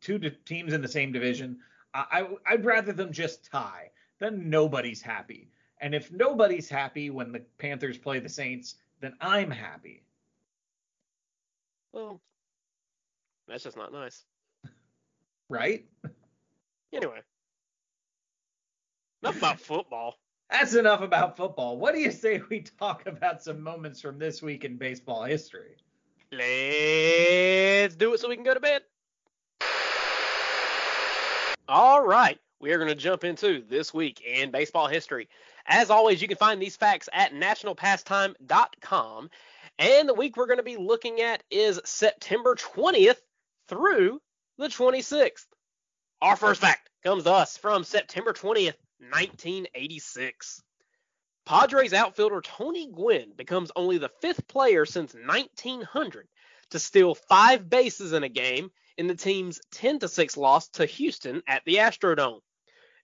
two 0.00 0.18
di- 0.18 0.30
teams 0.44 0.72
in 0.72 0.82
the 0.82 0.88
same 0.88 1.12
division. 1.12 1.58
I, 1.96 2.28
I'd 2.46 2.64
rather 2.64 2.92
them 2.92 3.12
just 3.12 3.50
tie. 3.50 3.90
Then 4.18 4.50
nobody's 4.50 5.02
happy. 5.02 5.48
And 5.80 5.94
if 5.94 6.10
nobody's 6.10 6.68
happy 6.68 7.10
when 7.10 7.32
the 7.32 7.40
Panthers 7.58 7.98
play 7.98 8.18
the 8.18 8.28
Saints, 8.28 8.76
then 9.00 9.14
I'm 9.20 9.50
happy. 9.50 10.02
Well, 11.92 12.20
that's 13.46 13.64
just 13.64 13.76
not 13.76 13.92
nice. 13.92 14.24
Right? 15.48 15.84
Anyway, 16.92 17.20
enough 19.22 19.36
about 19.36 19.60
football. 19.60 20.18
That's 20.50 20.74
enough 20.74 21.02
about 21.02 21.36
football. 21.36 21.76
What 21.78 21.94
do 21.94 22.00
you 22.00 22.10
say 22.10 22.40
we 22.48 22.60
talk 22.60 23.06
about 23.06 23.42
some 23.42 23.60
moments 23.60 24.00
from 24.00 24.18
this 24.18 24.40
week 24.42 24.64
in 24.64 24.76
baseball 24.76 25.24
history? 25.24 25.76
Let's 26.32 27.96
do 27.96 28.14
it 28.14 28.20
so 28.20 28.28
we 28.28 28.36
can 28.36 28.44
go 28.44 28.54
to 28.54 28.60
bed. 28.60 28.82
All 31.68 32.00
right, 32.00 32.38
we 32.60 32.70
are 32.70 32.78
going 32.78 32.90
to 32.90 32.94
jump 32.94 33.24
into 33.24 33.60
this 33.68 33.92
week 33.92 34.20
in 34.20 34.52
baseball 34.52 34.86
history. 34.86 35.28
As 35.66 35.90
always, 35.90 36.22
you 36.22 36.28
can 36.28 36.36
find 36.36 36.62
these 36.62 36.76
facts 36.76 37.08
at 37.12 37.32
nationalpastime.com. 37.32 39.30
And 39.80 40.08
the 40.08 40.14
week 40.14 40.36
we're 40.36 40.46
going 40.46 40.58
to 40.58 40.62
be 40.62 40.76
looking 40.76 41.20
at 41.20 41.42
is 41.50 41.80
September 41.84 42.54
20th 42.54 43.16
through 43.66 44.20
the 44.58 44.68
26th. 44.68 45.46
Our 46.22 46.36
first 46.36 46.60
fact 46.60 46.88
comes 47.02 47.24
to 47.24 47.32
us 47.32 47.56
from 47.56 47.82
September 47.82 48.32
20th, 48.32 48.76
1986. 49.00 50.62
Padres 51.46 51.92
outfielder 51.92 52.42
Tony 52.42 52.86
Gwynn 52.92 53.32
becomes 53.36 53.72
only 53.74 53.98
the 53.98 54.12
fifth 54.20 54.46
player 54.46 54.86
since 54.86 55.14
1900 55.14 56.28
to 56.70 56.78
steal 56.78 57.16
five 57.16 57.68
bases 57.68 58.12
in 58.12 58.22
a 58.22 58.28
game 58.28 58.70
in 58.98 59.06
the 59.06 59.14
team's 59.14 59.60
10 59.72 60.00
6 60.00 60.36
loss 60.36 60.68
to 60.70 60.86
Houston 60.86 61.42
at 61.46 61.62
the 61.64 61.76
Astrodome. 61.76 62.40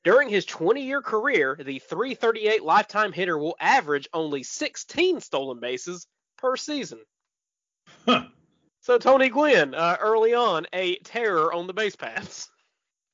During 0.04 0.28
his 0.28 0.44
20 0.44 0.82
year 0.82 1.00
career, 1.00 1.56
the 1.56 1.78
338 1.78 2.62
lifetime 2.62 3.12
hitter 3.12 3.38
will 3.38 3.56
average 3.60 4.08
only 4.12 4.42
16 4.42 5.20
stolen 5.20 5.60
bases 5.60 6.06
per 6.38 6.56
season. 6.56 7.00
Huh. 8.04 8.26
So 8.80 8.98
Tony 8.98 9.28
Gwynn, 9.28 9.74
uh, 9.74 9.96
early 10.00 10.34
on, 10.34 10.66
a 10.72 10.96
terror 10.96 11.52
on 11.52 11.68
the 11.68 11.72
base 11.72 11.94
paths. 11.94 12.50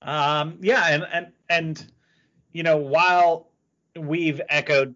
Um, 0.01 0.59
yeah, 0.63 0.87
and 0.89 1.07
and 1.13 1.33
and 1.51 1.93
you 2.53 2.63
know, 2.63 2.79
while 2.79 3.51
we've 3.95 4.41
echoed 4.49 4.95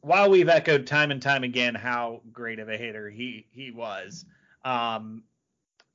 while 0.00 0.30
we've 0.30 0.48
echoed 0.48 0.86
time 0.86 1.10
and 1.10 1.20
time 1.20 1.44
again 1.44 1.74
how 1.74 2.22
great 2.32 2.58
of 2.58 2.68
a 2.68 2.76
hitter 2.76 3.10
he 3.10 3.46
he 3.52 3.70
was, 3.70 4.24
um, 4.64 5.22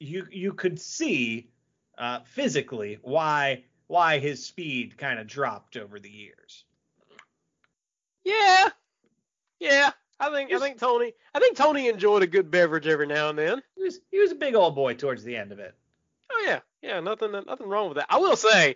you 0.03 0.27
you 0.31 0.53
could 0.53 0.79
see 0.79 1.49
uh, 1.97 2.19
physically 2.25 2.99
why 3.01 3.63
why 3.87 4.19
his 4.19 4.45
speed 4.45 4.97
kind 4.97 5.19
of 5.19 5.27
dropped 5.27 5.77
over 5.77 5.99
the 5.99 6.09
years. 6.09 6.63
Yeah, 8.23 8.69
yeah. 9.59 9.91
I 10.19 10.29
think 10.31 10.51
I 10.53 10.59
think 10.59 10.79
Tony 10.79 11.13
I 11.33 11.39
think 11.39 11.57
Tony 11.57 11.87
enjoyed 11.87 12.23
a 12.23 12.27
good 12.27 12.51
beverage 12.51 12.87
every 12.87 13.07
now 13.07 13.29
and 13.29 13.37
then. 13.37 13.61
He 13.75 13.83
was 13.83 13.99
he 14.11 14.19
was 14.19 14.31
a 14.31 14.35
big 14.35 14.55
old 14.55 14.75
boy 14.75 14.93
towards 14.93 15.23
the 15.23 15.35
end 15.35 15.51
of 15.51 15.59
it. 15.59 15.75
Oh 16.31 16.43
yeah, 16.45 16.59
yeah. 16.81 16.99
Nothing 16.99 17.31
nothing 17.31 17.67
wrong 17.67 17.89
with 17.89 17.97
that. 17.97 18.07
I 18.09 18.17
will 18.17 18.35
say, 18.35 18.75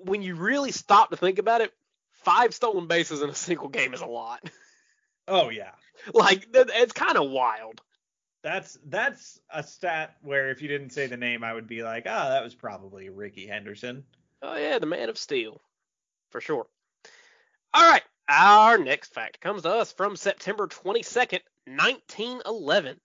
when 0.00 0.22
you 0.22 0.34
really 0.34 0.72
stop 0.72 1.10
to 1.10 1.16
think 1.16 1.38
about 1.38 1.60
it, 1.60 1.72
five 2.24 2.54
stolen 2.54 2.86
bases 2.86 3.22
in 3.22 3.30
a 3.30 3.34
single 3.34 3.68
game 3.68 3.94
is 3.94 4.00
a 4.00 4.06
lot. 4.06 4.48
Oh 5.28 5.50
yeah. 5.50 5.70
like 6.14 6.48
it's 6.52 6.92
kind 6.92 7.16
of 7.16 7.30
wild. 7.30 7.80
That's 8.44 8.78
that's 8.84 9.40
a 9.48 9.62
stat 9.62 10.16
where 10.20 10.50
if 10.50 10.60
you 10.60 10.68
didn't 10.68 10.90
say 10.90 11.06
the 11.06 11.16
name, 11.16 11.42
I 11.42 11.54
would 11.54 11.66
be 11.66 11.82
like, 11.82 12.04
ah, 12.06 12.28
that 12.28 12.44
was 12.44 12.54
probably 12.54 13.08
Rickey 13.08 13.46
Henderson. 13.46 14.04
Oh 14.42 14.54
yeah, 14.54 14.78
the 14.78 14.84
man 14.84 15.08
of 15.08 15.16
steel, 15.16 15.62
for 16.28 16.42
sure. 16.42 16.66
All 17.72 17.90
right, 17.90 18.02
our 18.28 18.76
next 18.76 19.14
fact 19.14 19.40
comes 19.40 19.62
to 19.62 19.70
us 19.70 19.92
from 19.92 20.14
September 20.14 20.66
22nd, 20.66 21.40
1911. 21.64 23.00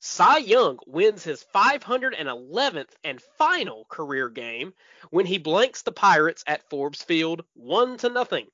Cy 0.00 0.38
Young 0.38 0.80
wins 0.88 1.22
his 1.22 1.44
511th 1.54 2.90
and 3.04 3.22
final 3.38 3.86
career 3.88 4.28
game 4.28 4.74
when 5.10 5.24
he 5.24 5.38
blanks 5.38 5.82
the 5.82 5.92
Pirates 5.92 6.42
at 6.48 6.68
Forbes 6.68 7.04
Field 7.04 7.44
1 7.54 7.98
to 7.98 8.08
nothing. 8.08 8.48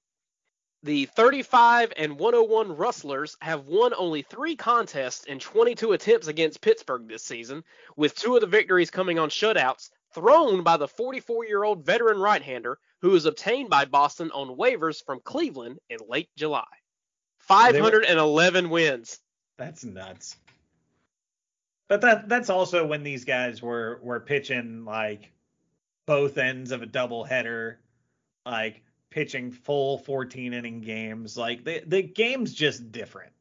The 0.84 1.06
35 1.06 1.92
and 1.96 2.18
101 2.18 2.76
Rustlers 2.76 3.36
have 3.40 3.66
won 3.66 3.92
only 3.94 4.22
3 4.22 4.54
contests 4.54 5.24
in 5.24 5.40
22 5.40 5.92
attempts 5.92 6.28
against 6.28 6.60
Pittsburgh 6.60 7.08
this 7.08 7.24
season, 7.24 7.64
with 7.96 8.14
two 8.14 8.36
of 8.36 8.40
the 8.40 8.46
victories 8.46 8.90
coming 8.90 9.18
on 9.18 9.28
shutouts 9.28 9.90
thrown 10.14 10.62
by 10.62 10.76
the 10.76 10.86
44-year-old 10.86 11.84
veteran 11.84 12.18
right-hander 12.18 12.78
who 13.02 13.10
was 13.10 13.26
obtained 13.26 13.70
by 13.70 13.84
Boston 13.84 14.30
on 14.30 14.56
waivers 14.56 15.04
from 15.04 15.20
Cleveland 15.24 15.78
in 15.90 15.98
late 16.08 16.30
July. 16.36 16.64
511 17.38 18.70
wins. 18.70 19.18
That's 19.56 19.84
nuts. 19.84 20.36
But 21.88 22.02
that 22.02 22.28
that's 22.28 22.50
also 22.50 22.86
when 22.86 23.02
these 23.02 23.24
guys 23.24 23.62
were 23.62 23.98
were 24.02 24.20
pitching 24.20 24.84
like 24.84 25.32
both 26.06 26.36
ends 26.36 26.70
of 26.70 26.82
a 26.82 26.86
doubleheader, 26.86 27.76
like 28.44 28.82
pitching 29.10 29.50
full 29.50 29.98
14 29.98 30.52
inning 30.52 30.80
games. 30.80 31.36
Like 31.36 31.64
the 31.64 31.82
the 31.86 32.02
game's 32.02 32.52
just 32.54 32.90
different. 32.92 33.32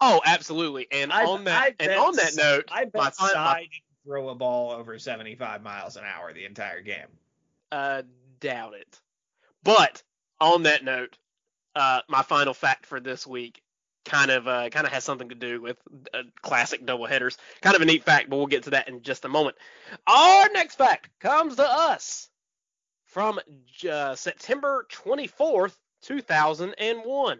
Oh, 0.00 0.20
absolutely. 0.24 0.86
And 0.92 1.12
I- 1.12 1.24
on 1.24 1.44
that 1.44 1.62
I 1.62 1.66
and 1.68 1.76
bet 1.88 1.98
on 1.98 2.16
that 2.16 2.36
note, 2.36 2.64
I 2.70 2.84
bet 2.84 3.16
fin- 3.16 3.28
Cy 3.28 3.34
my- 3.34 3.66
throw 4.04 4.28
a 4.28 4.34
ball 4.34 4.70
over 4.72 4.98
75 4.98 5.62
miles 5.62 5.96
an 5.96 6.04
hour 6.04 6.32
the 6.32 6.44
entire 6.44 6.80
game. 6.80 7.06
uh, 7.72 8.02
doubt 8.40 8.74
it. 8.74 9.00
But 9.64 10.02
on 10.40 10.62
that 10.62 10.84
note, 10.84 11.18
uh, 11.74 12.00
my 12.08 12.22
final 12.22 12.54
fact 12.54 12.86
for 12.86 13.00
this 13.00 13.26
week 13.26 13.60
kind 14.04 14.30
of 14.30 14.48
uh, 14.48 14.70
kind 14.70 14.86
of 14.86 14.92
has 14.92 15.04
something 15.04 15.28
to 15.28 15.34
do 15.34 15.60
with 15.60 15.76
uh, 16.14 16.22
classic 16.40 16.86
doubleheaders. 16.86 17.36
Kind 17.60 17.76
of 17.76 17.82
a 17.82 17.84
neat 17.84 18.04
fact, 18.04 18.30
but 18.30 18.36
we'll 18.36 18.46
get 18.46 18.62
to 18.62 18.70
that 18.70 18.88
in 18.88 19.02
just 19.02 19.24
a 19.26 19.28
moment. 19.28 19.56
Our 20.06 20.48
next 20.54 20.76
fact 20.76 21.10
comes 21.20 21.56
to 21.56 21.68
us 21.68 22.30
from 23.08 23.40
uh, 23.90 24.14
September 24.14 24.86
24th, 24.92 25.74
2001. 26.02 27.38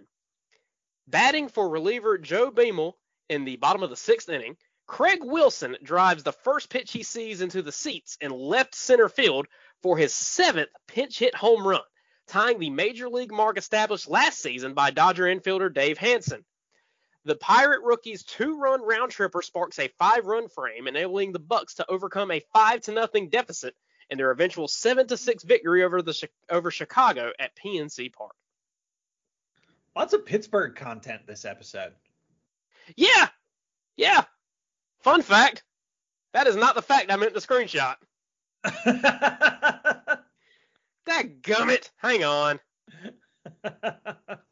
Batting 1.07 1.49
for 1.49 1.69
reliever 1.69 2.19
Joe 2.19 2.51
Beimel 2.51 2.95
in 3.29 3.45
the 3.45 3.57
bottom 3.57 3.83
of 3.83 3.91
the 3.91 3.97
sixth 3.97 4.29
inning, 4.29 4.57
Craig 4.87 5.21
Wilson 5.23 5.77
drives 5.83 6.23
the 6.23 6.33
first 6.33 6.71
pitch 6.71 6.93
he 6.93 7.03
sees 7.03 7.43
into 7.43 7.61
the 7.61 7.73
seats 7.73 8.17
in 8.21 8.31
left 8.31 8.75
center 8.75 9.09
field 9.09 9.47
for 9.83 9.99
his 9.99 10.15
seventh 10.15 10.71
pinch 10.87 11.19
hit 11.19 11.35
home 11.35 11.67
run, 11.67 11.83
tying 12.27 12.59
the 12.59 12.71
major 12.71 13.09
league 13.11 13.33
mark 13.33 13.59
established 13.59 14.09
last 14.09 14.39
season 14.39 14.73
by 14.73 14.91
Dodger 14.91 15.25
infielder 15.25 15.73
Dave 15.73 15.99
Hansen. 15.99 16.45
The 17.27 17.37
Pirate 17.37 17.83
rookie's 17.83 18.25
two-run 18.25 18.81
round 18.81 19.13
tripper 19.13 19.43
sparks 19.43 19.79
a 19.79 19.89
five-run 19.99 20.49
frame, 20.49 20.87
enabling 20.89 21.33
the 21.33 21.41
Bucs 21.41 21.75
to 21.75 21.91
overcome 21.91 22.31
a 22.31 22.43
five 22.55 22.81
to 22.83 22.93
nothing 22.93 23.29
deficit 23.29 23.75
in 24.11 24.19
their 24.19 24.31
eventual 24.31 24.69
seven 24.69 25.07
to 25.09 25.17
six 25.17 25.43
victory 25.43 25.85
over 25.85 26.03
the 26.03 26.29
over 26.51 26.71
Chicago 26.71 27.33
at 27.39 27.57
PNC 27.57 28.13
Park. 28.13 28.35
Lots 29.97 30.13
of 30.13 30.25
Pittsburgh 30.27 30.75
content 30.75 31.27
this 31.27 31.45
episode. 31.45 31.93
Yeah, 32.97 33.29
yeah. 33.97 34.25
Fun 35.01 35.23
fact: 35.23 35.63
that 36.33 36.47
is 36.47 36.57
not 36.57 36.75
the 36.75 36.83
fact 36.83 37.11
I 37.11 37.17
meant 37.17 37.35
to 37.35 37.41
screenshot. 37.41 37.97
That 41.09 41.41
gummit. 41.41 41.91
Hang 41.97 42.23
on. 42.23 42.61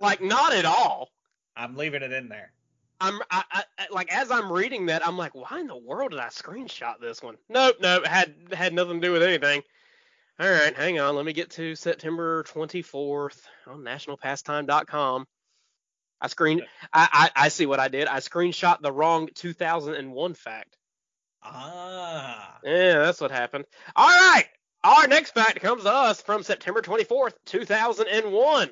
Like 0.00 0.22
not 0.22 0.54
at 0.54 0.64
all. 0.64 1.10
I'm 1.54 1.76
leaving 1.76 2.02
it 2.02 2.12
in 2.12 2.28
there. 2.28 2.52
I'm 3.00 3.20
I, 3.30 3.44
I, 3.50 3.64
like 3.90 4.12
as 4.12 4.30
I'm 4.30 4.52
reading 4.52 4.86
that, 4.86 5.06
I'm 5.06 5.18
like, 5.18 5.34
why 5.34 5.60
in 5.60 5.66
the 5.66 5.76
world 5.76 6.12
did 6.12 6.20
I 6.20 6.28
screenshot 6.28 7.00
this 7.00 7.22
one? 7.22 7.36
Nope, 7.48 7.76
nope, 7.80 8.06
had 8.06 8.34
had 8.52 8.72
nothing 8.72 9.00
to 9.00 9.06
do 9.06 9.12
with 9.12 9.22
anything. 9.22 9.62
All 10.38 10.50
right, 10.50 10.74
hang 10.74 11.00
on. 11.00 11.16
Let 11.16 11.24
me 11.24 11.32
get 11.32 11.50
to 11.52 11.74
September 11.74 12.42
24th 12.44 13.40
on 13.66 13.80
nationalpastime.com. 13.80 15.26
I 16.20 16.26
screen 16.28 16.62
I, 16.92 17.30
I 17.36 17.44
I 17.44 17.48
see 17.48 17.66
what 17.66 17.80
I 17.80 17.88
did. 17.88 18.08
I 18.08 18.18
screenshot 18.18 18.80
the 18.80 18.92
wrong 18.92 19.28
2001 19.34 20.34
fact. 20.34 20.76
Ah. 21.42 22.58
Yeah, 22.64 22.98
that's 22.98 23.20
what 23.20 23.30
happened. 23.30 23.64
All 23.94 24.08
right. 24.08 24.46
Our 24.82 25.06
next 25.08 25.32
fact 25.32 25.60
comes 25.60 25.82
to 25.82 25.92
us 25.92 26.20
from 26.22 26.42
September 26.42 26.80
24th, 26.80 27.34
2001. 27.46 28.70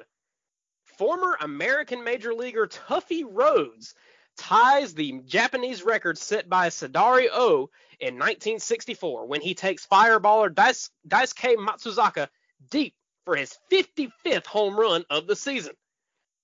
Former 0.98 1.36
American 1.40 2.04
Major 2.04 2.34
Leaguer 2.34 2.66
Tuffy 2.68 3.24
Rhodes 3.28 3.94
ties 4.36 4.94
the 4.94 5.20
Japanese 5.26 5.82
record 5.82 6.18
set 6.18 6.48
by 6.48 6.68
Sadari 6.68 7.28
O 7.32 7.70
in 8.00 8.14
1964 8.14 9.26
when 9.26 9.40
he 9.40 9.54
takes 9.54 9.86
fireballer 9.86 10.52
Daisuke 10.52 11.56
Matsuzaka 11.56 12.28
deep 12.70 12.94
for 13.24 13.36
his 13.36 13.56
55th 13.72 14.46
home 14.46 14.78
run 14.78 15.04
of 15.10 15.26
the 15.26 15.36
season. 15.36 15.74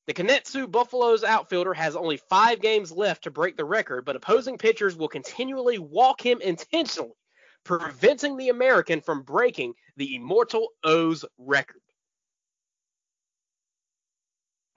The 0.06 0.14
Kintetsu 0.14 0.70
Buffaloes 0.70 1.22
outfielder 1.22 1.74
has 1.74 1.94
only 1.94 2.16
five 2.16 2.60
games 2.60 2.90
left 2.90 3.24
to 3.24 3.30
break 3.30 3.56
the 3.56 3.64
record, 3.64 4.04
but 4.04 4.16
opposing 4.16 4.58
pitchers 4.58 4.96
will 4.96 5.08
continually 5.08 5.78
walk 5.78 6.20
him 6.20 6.40
intentionally, 6.40 7.12
preventing 7.64 8.36
the 8.36 8.48
American 8.48 9.00
from 9.02 9.22
breaking 9.22 9.74
the 9.96 10.16
immortal 10.16 10.70
Oh's 10.82 11.24
record. 11.38 11.82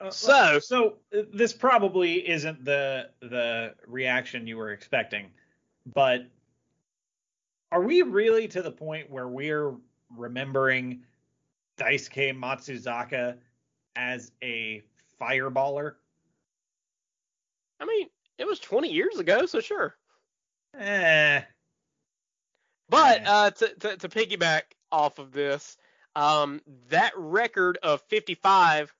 Uh, 0.00 0.10
So- 0.10 0.58
so 0.58 0.98
uh, 1.16 1.22
this 1.32 1.52
probably 1.52 2.28
isn't 2.28 2.64
the 2.64 3.10
the 3.20 3.74
reaction 3.86 4.46
you 4.46 4.56
were 4.56 4.72
expecting, 4.72 5.30
but 5.86 6.26
are 7.72 7.82
we 7.82 8.02
really 8.02 8.46
to 8.48 8.62
the 8.62 8.70
point 8.70 9.10
where 9.10 9.28
we're 9.28 9.74
remembering 10.10 11.04
Daisuke 11.76 12.36
Matsuzaka 12.38 13.38
as 13.96 14.30
a 14.42 14.82
fireballer? 15.20 15.96
I 17.80 17.84
mean, 17.84 18.08
it 18.38 18.46
was 18.46 18.60
20 18.60 18.88
years 18.92 19.18
ago, 19.18 19.46
so 19.46 19.60
sure. 19.60 19.96
Eh. 20.78 21.42
But 22.88 23.22
Yeah. 23.22 23.32
uh, 23.32 23.50
to, 23.50 23.74
to, 23.74 23.96
to 23.96 24.08
piggyback 24.08 24.62
off 24.92 25.18
of 25.18 25.32
this, 25.32 25.76
um, 26.14 26.60
that 26.88 27.12
record 27.16 27.78
of 27.82 28.02
55 28.02 28.94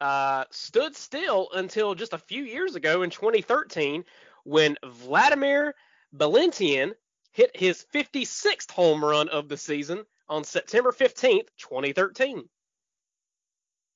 uh, 0.00 0.44
stood 0.50 0.96
still 0.96 1.48
until 1.54 1.94
just 1.94 2.12
a 2.12 2.18
few 2.18 2.44
years 2.44 2.74
ago 2.74 3.02
in 3.02 3.10
2013 3.10 4.04
when 4.44 4.76
Wladimir 5.04 5.74
Balentien 6.16 6.92
hit 7.32 7.56
his 7.56 7.84
56th 7.92 8.70
home 8.70 9.04
run 9.04 9.28
of 9.28 9.48
the 9.48 9.56
season 9.56 10.04
on 10.28 10.44
September 10.44 10.92
15th, 10.92 11.48
2013. 11.58 12.48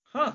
Huh. 0.05 0.33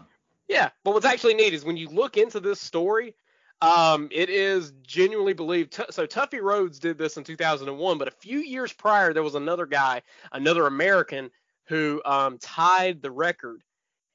Yeah, 0.47 0.69
but 0.84 0.93
what's 0.93 1.06
actually 1.06 1.34
neat 1.34 1.54
is 1.54 1.65
when 1.65 1.78
you 1.78 1.89
look 1.89 2.17
into 2.17 2.39
this 2.39 2.60
story, 2.60 3.15
um, 3.62 4.10
it 4.12 4.30
is 4.30 4.73
genuinely 4.86 5.34
believed. 5.34 5.73
T- 5.73 5.84
so 5.89 6.06
Tuffy 6.06 6.41
Rhodes 6.41 6.80
did 6.80 6.97
this 6.97 7.17
in 7.17 7.23
2001, 7.23 7.97
but 7.97 8.08
a 8.08 8.12
few 8.12 8.39
years 8.39 8.73
prior, 8.73 9.13
there 9.13 9.23
was 9.23 9.36
another 9.36 9.65
guy, 9.65 10.02
another 10.32 10.67
American, 10.67 11.32
who 11.65 12.02
um, 12.06 12.38
tied 12.39 13.02
the 13.02 13.12
record, 13.12 13.63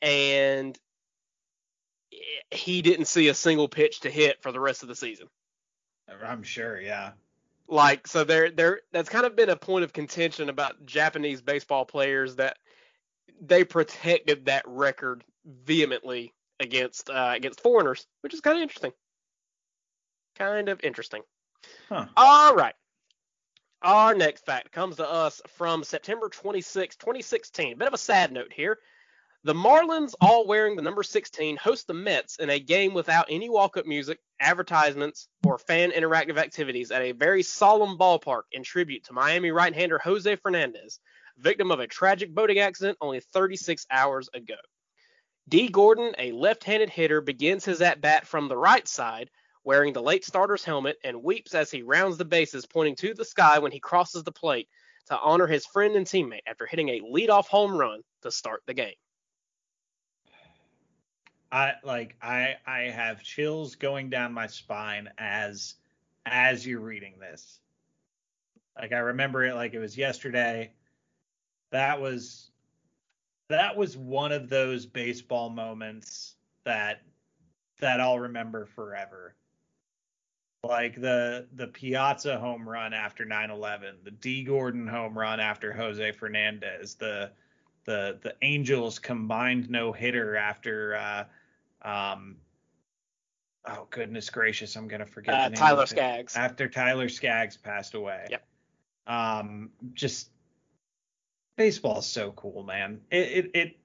and 0.02 0.78
he 2.50 2.82
didn't 2.82 3.06
see 3.06 3.28
a 3.28 3.34
single 3.34 3.68
pitch 3.68 4.00
to 4.00 4.10
hit 4.10 4.42
for 4.42 4.52
the 4.52 4.60
rest 4.60 4.82
of 4.82 4.88
the 4.88 4.94
season. 4.94 5.28
I'm 6.24 6.42
sure, 6.42 6.80
yeah. 6.80 7.12
Like, 7.68 8.06
so 8.06 8.24
there, 8.24 8.50
there, 8.50 8.80
that's 8.92 9.10
kind 9.10 9.26
of 9.26 9.36
been 9.36 9.50
a 9.50 9.56
point 9.56 9.84
of 9.84 9.92
contention 9.92 10.48
about 10.48 10.86
Japanese 10.86 11.42
baseball 11.42 11.84
players 11.84 12.36
that 12.36 12.56
they 13.40 13.62
protected 13.64 14.46
that 14.46 14.64
record 14.66 15.22
vehemently 15.44 16.32
against 16.60 17.10
uh, 17.10 17.32
against 17.34 17.60
foreigners, 17.60 18.06
which 18.22 18.34
is 18.34 18.40
kind 18.40 18.56
of 18.56 18.62
interesting. 18.62 18.92
Kind 20.36 20.68
of 20.68 20.80
interesting. 20.82 21.22
Huh. 21.88 22.06
All 22.16 22.54
right. 22.54 22.74
Our 23.82 24.14
next 24.14 24.44
fact 24.44 24.72
comes 24.72 24.96
to 24.96 25.08
us 25.08 25.40
from 25.46 25.84
September 25.84 26.28
26, 26.28 26.96
2016. 26.96 27.72
A 27.72 27.76
Bit 27.76 27.88
of 27.88 27.94
a 27.94 27.98
sad 27.98 28.32
note 28.32 28.52
here. 28.52 28.78
The 29.44 29.54
Marlins, 29.54 30.14
all 30.20 30.48
wearing 30.48 30.74
the 30.74 30.82
number 30.82 31.04
16, 31.04 31.58
host 31.58 31.86
the 31.86 31.94
Mets 31.94 32.36
in 32.40 32.50
a 32.50 32.58
game 32.58 32.92
without 32.92 33.26
any 33.30 33.48
walk-up 33.48 33.86
music, 33.86 34.18
advertisements, 34.40 35.28
or 35.46 35.58
fan 35.58 35.92
interactive 35.92 36.38
activities 36.38 36.90
at 36.90 37.02
a 37.02 37.12
very 37.12 37.44
solemn 37.44 37.96
ballpark 37.96 38.42
in 38.50 38.64
tribute 38.64 39.04
to 39.04 39.12
Miami 39.12 39.52
right-hander 39.52 40.00
Jose 40.00 40.34
Fernandez, 40.36 40.98
victim 41.36 41.70
of 41.70 41.78
a 41.78 41.86
tragic 41.86 42.34
boating 42.34 42.58
accident 42.58 42.98
only 43.00 43.20
36 43.20 43.86
hours 43.92 44.28
ago. 44.34 44.56
Dee 45.48 45.68
Gordon, 45.68 46.16
a 46.18 46.32
left-handed 46.32 46.90
hitter, 46.90 47.20
begins 47.20 47.64
his 47.64 47.80
at-bat 47.80 48.26
from 48.26 48.48
the 48.48 48.56
right 48.56 48.88
side, 48.88 49.30
wearing 49.62 49.92
the 49.92 50.02
late 50.02 50.24
starter's 50.24 50.64
helmet, 50.64 50.96
and 51.04 51.22
weeps 51.22 51.54
as 51.54 51.70
he 51.70 51.82
rounds 51.82 52.18
the 52.18 52.24
bases, 52.24 52.66
pointing 52.66 52.96
to 52.96 53.14
the 53.14 53.24
sky 53.24 53.60
when 53.60 53.70
he 53.70 53.78
crosses 53.78 54.24
the 54.24 54.32
plate 54.32 54.68
to 55.06 55.16
honor 55.16 55.46
his 55.46 55.64
friend 55.64 55.94
and 55.94 56.06
teammate 56.06 56.42
after 56.48 56.66
hitting 56.66 56.88
a 56.88 57.02
leadoff 57.02 57.46
home 57.46 57.78
run 57.78 58.00
to 58.22 58.32
start 58.32 58.64
the 58.66 58.74
game. 58.74 58.94
I 61.50 61.74
like 61.82 62.16
I 62.20 62.56
I 62.66 62.80
have 62.82 63.22
chills 63.22 63.74
going 63.74 64.10
down 64.10 64.32
my 64.32 64.46
spine 64.46 65.08
as 65.18 65.76
as 66.26 66.66
you're 66.66 66.80
reading 66.80 67.14
this. 67.18 67.60
Like 68.78 68.92
I 68.92 68.98
remember 68.98 69.44
it 69.44 69.54
like 69.54 69.74
it 69.74 69.78
was 69.78 69.96
yesterday. 69.96 70.72
That 71.70 72.00
was 72.00 72.50
that 73.48 73.76
was 73.76 73.96
one 73.96 74.32
of 74.32 74.48
those 74.48 74.84
baseball 74.84 75.48
moments 75.48 76.36
that 76.64 77.02
that 77.80 78.00
I'll 78.00 78.18
remember 78.18 78.66
forever. 78.66 79.34
Like 80.64 81.00
the 81.00 81.46
the 81.54 81.68
Piazza 81.68 82.38
home 82.38 82.68
run 82.68 82.92
after 82.92 83.24
9/11, 83.24 84.04
the 84.04 84.10
Dee 84.10 84.44
Gordon 84.44 84.86
home 84.86 85.16
run 85.16 85.40
after 85.40 85.72
Jose 85.72 86.12
Fernandez, 86.12 86.94
the 86.94 87.30
the 87.84 88.18
the 88.22 88.34
Angels 88.42 88.98
combined 88.98 89.70
no 89.70 89.92
hitter 89.92 90.36
after 90.36 90.96
uh, 90.96 91.24
um 91.82 92.36
oh 93.66 93.86
goodness 93.90 94.30
gracious 94.30 94.76
I'm 94.76 94.88
gonna 94.88 95.06
forget 95.06 95.34
Uh, 95.34 95.44
the 95.44 95.50
name 95.50 95.56
Tyler. 95.58 95.86
Skaggs. 95.86 96.36
after 96.36 96.68
Tyler 96.68 97.08
Skaggs 97.08 97.56
passed 97.56 97.94
away. 97.94 98.26
Yep. 98.30 98.46
Um 99.06 99.70
just 99.94 100.30
baseball 101.56 101.98
is 102.00 102.06
so 102.06 102.32
cool, 102.32 102.62
man. 102.62 103.00
It 103.10 103.16
it, 103.46 103.50
it 103.54 103.76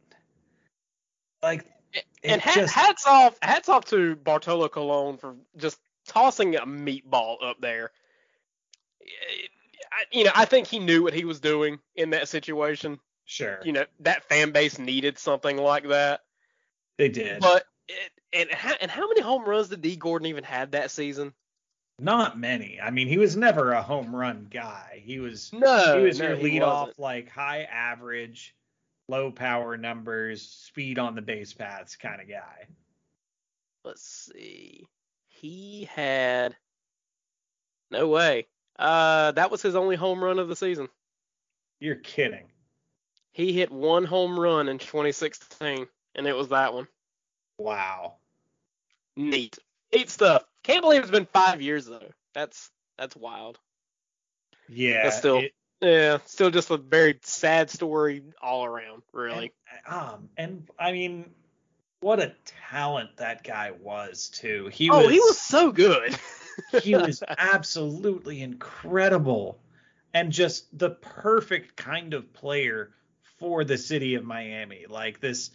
like 1.41 1.65
it 1.93 2.05
and 2.23 2.41
hat, 2.41 2.55
just 2.55 2.73
hats 2.73 3.05
off, 3.05 3.37
hats 3.41 3.69
off 3.69 3.85
to 3.85 4.15
Bartolo 4.15 4.67
Colon 4.69 5.17
for 5.17 5.35
just 5.57 5.79
tossing 6.07 6.55
a 6.55 6.65
meatball 6.65 7.37
up 7.43 7.59
there. 7.61 7.91
It- 9.01 9.49
I, 9.91 10.05
you 10.11 10.23
know, 10.23 10.31
I 10.33 10.45
think 10.45 10.65
he 10.65 10.79
knew 10.79 11.03
what 11.03 11.13
he 11.13 11.23
was 11.23 11.39
doing 11.39 11.77
in 11.95 12.09
that 12.11 12.27
situation. 12.27 12.99
sure 13.25 13.59
You 13.63 13.73
know, 13.73 13.85
that 13.99 14.23
fan 14.23 14.51
base 14.51 14.79
needed 14.79 15.19
something 15.19 15.55
like 15.55 15.87
that. 15.89 16.21
they 16.97 17.09
did. 17.09 17.41
But 17.41 17.63
and 18.31 18.49
how, 18.51 18.73
and 18.81 18.89
how 18.89 19.07
many 19.07 19.21
home 19.21 19.45
runs 19.45 19.69
did 19.69 19.81
Dee 19.81 19.95
Gordon 19.95 20.27
even 20.27 20.43
have 20.43 20.71
that 20.71 20.91
season? 20.91 21.33
Not 21.99 22.39
many. 22.39 22.79
I 22.81 22.89
mean, 22.89 23.07
he 23.07 23.17
was 23.17 23.35
never 23.35 23.73
a 23.73 23.81
home 23.81 24.15
run 24.15 24.47
guy. 24.49 25.01
He 25.03 25.19
was 25.19 25.53
No, 25.53 25.99
he 25.99 26.05
was 26.05 26.19
no, 26.19 26.29
your 26.29 26.37
lead 26.37 26.63
off 26.63 26.97
like 26.97 27.29
high 27.29 27.63
average, 27.63 28.55
low 29.07 29.31
power 29.31 29.77
numbers, 29.77 30.41
speed 30.41 30.97
on 30.97 31.15
the 31.15 31.21
base 31.21 31.53
paths 31.53 31.95
kind 31.95 32.19
of 32.19 32.27
guy. 32.27 32.67
Let's 33.83 34.31
see. 34.33 34.87
He 35.27 35.87
had 35.93 36.55
no 37.91 38.07
way. 38.07 38.47
Uh, 38.79 39.31
that 39.33 39.51
was 39.51 39.61
his 39.61 39.75
only 39.75 39.95
home 39.95 40.23
run 40.23 40.39
of 40.39 40.47
the 40.47 40.55
season. 40.55 40.89
You're 41.79 41.95
kidding. 41.95 42.45
He 43.33 43.53
hit 43.53 43.71
one 43.71 44.05
home 44.05 44.39
run 44.39 44.67
in 44.67 44.79
2016, 44.79 45.87
and 46.15 46.27
it 46.27 46.35
was 46.35 46.49
that 46.49 46.73
one. 46.73 46.87
Wow. 47.57 48.15
Neat, 49.15 49.57
neat 49.93 50.09
stuff. 50.09 50.43
Can't 50.63 50.81
believe 50.81 51.01
it's 51.01 51.11
been 51.11 51.27
five 51.31 51.61
years 51.61 51.85
though. 51.85 52.11
That's 52.33 52.71
that's 52.97 53.15
wild. 53.15 53.59
Yeah. 54.69 55.03
But 55.03 55.13
still, 55.13 55.37
it- 55.39 55.53
yeah, 55.81 56.19
still 56.25 56.49
just 56.49 56.71
a 56.71 56.77
very 56.77 57.19
sad 57.23 57.69
story 57.69 58.23
all 58.41 58.63
around, 58.63 59.03
really. 59.11 59.51
And, 59.85 59.95
um, 59.95 60.29
and 60.37 60.69
I 60.79 60.93
mean, 60.93 61.31
what 61.99 62.19
a 62.19 62.33
talent 62.69 63.17
that 63.17 63.43
guy 63.43 63.71
was 63.71 64.29
too. 64.29 64.69
He 64.71 64.89
oh, 64.89 65.03
was, 65.03 65.11
he 65.11 65.19
was 65.19 65.37
so 65.37 65.71
good. 65.71 66.17
he 66.81 66.95
was 66.95 67.21
absolutely 67.37 68.41
incredible 68.41 69.59
and 70.13 70.31
just 70.31 70.77
the 70.77 70.91
perfect 70.91 71.75
kind 71.75 72.13
of 72.13 72.31
player 72.33 72.91
for 73.39 73.65
the 73.65 73.77
city 73.77 74.15
of 74.15 74.23
Miami. 74.23 74.85
Like 74.87 75.19
this 75.19 75.51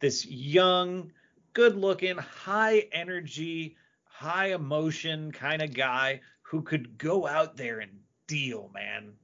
this 0.00 0.26
young, 0.26 1.12
good-looking, 1.58 2.16
high 2.16 2.86
energy, 2.92 3.76
high 4.04 4.52
emotion 4.52 5.32
kind 5.32 5.60
of 5.60 5.74
guy 5.74 6.20
who 6.42 6.62
could 6.62 6.96
go 6.96 7.26
out 7.26 7.56
there 7.56 7.80
and 7.80 7.90
deal, 8.28 8.70
man. 8.72 9.14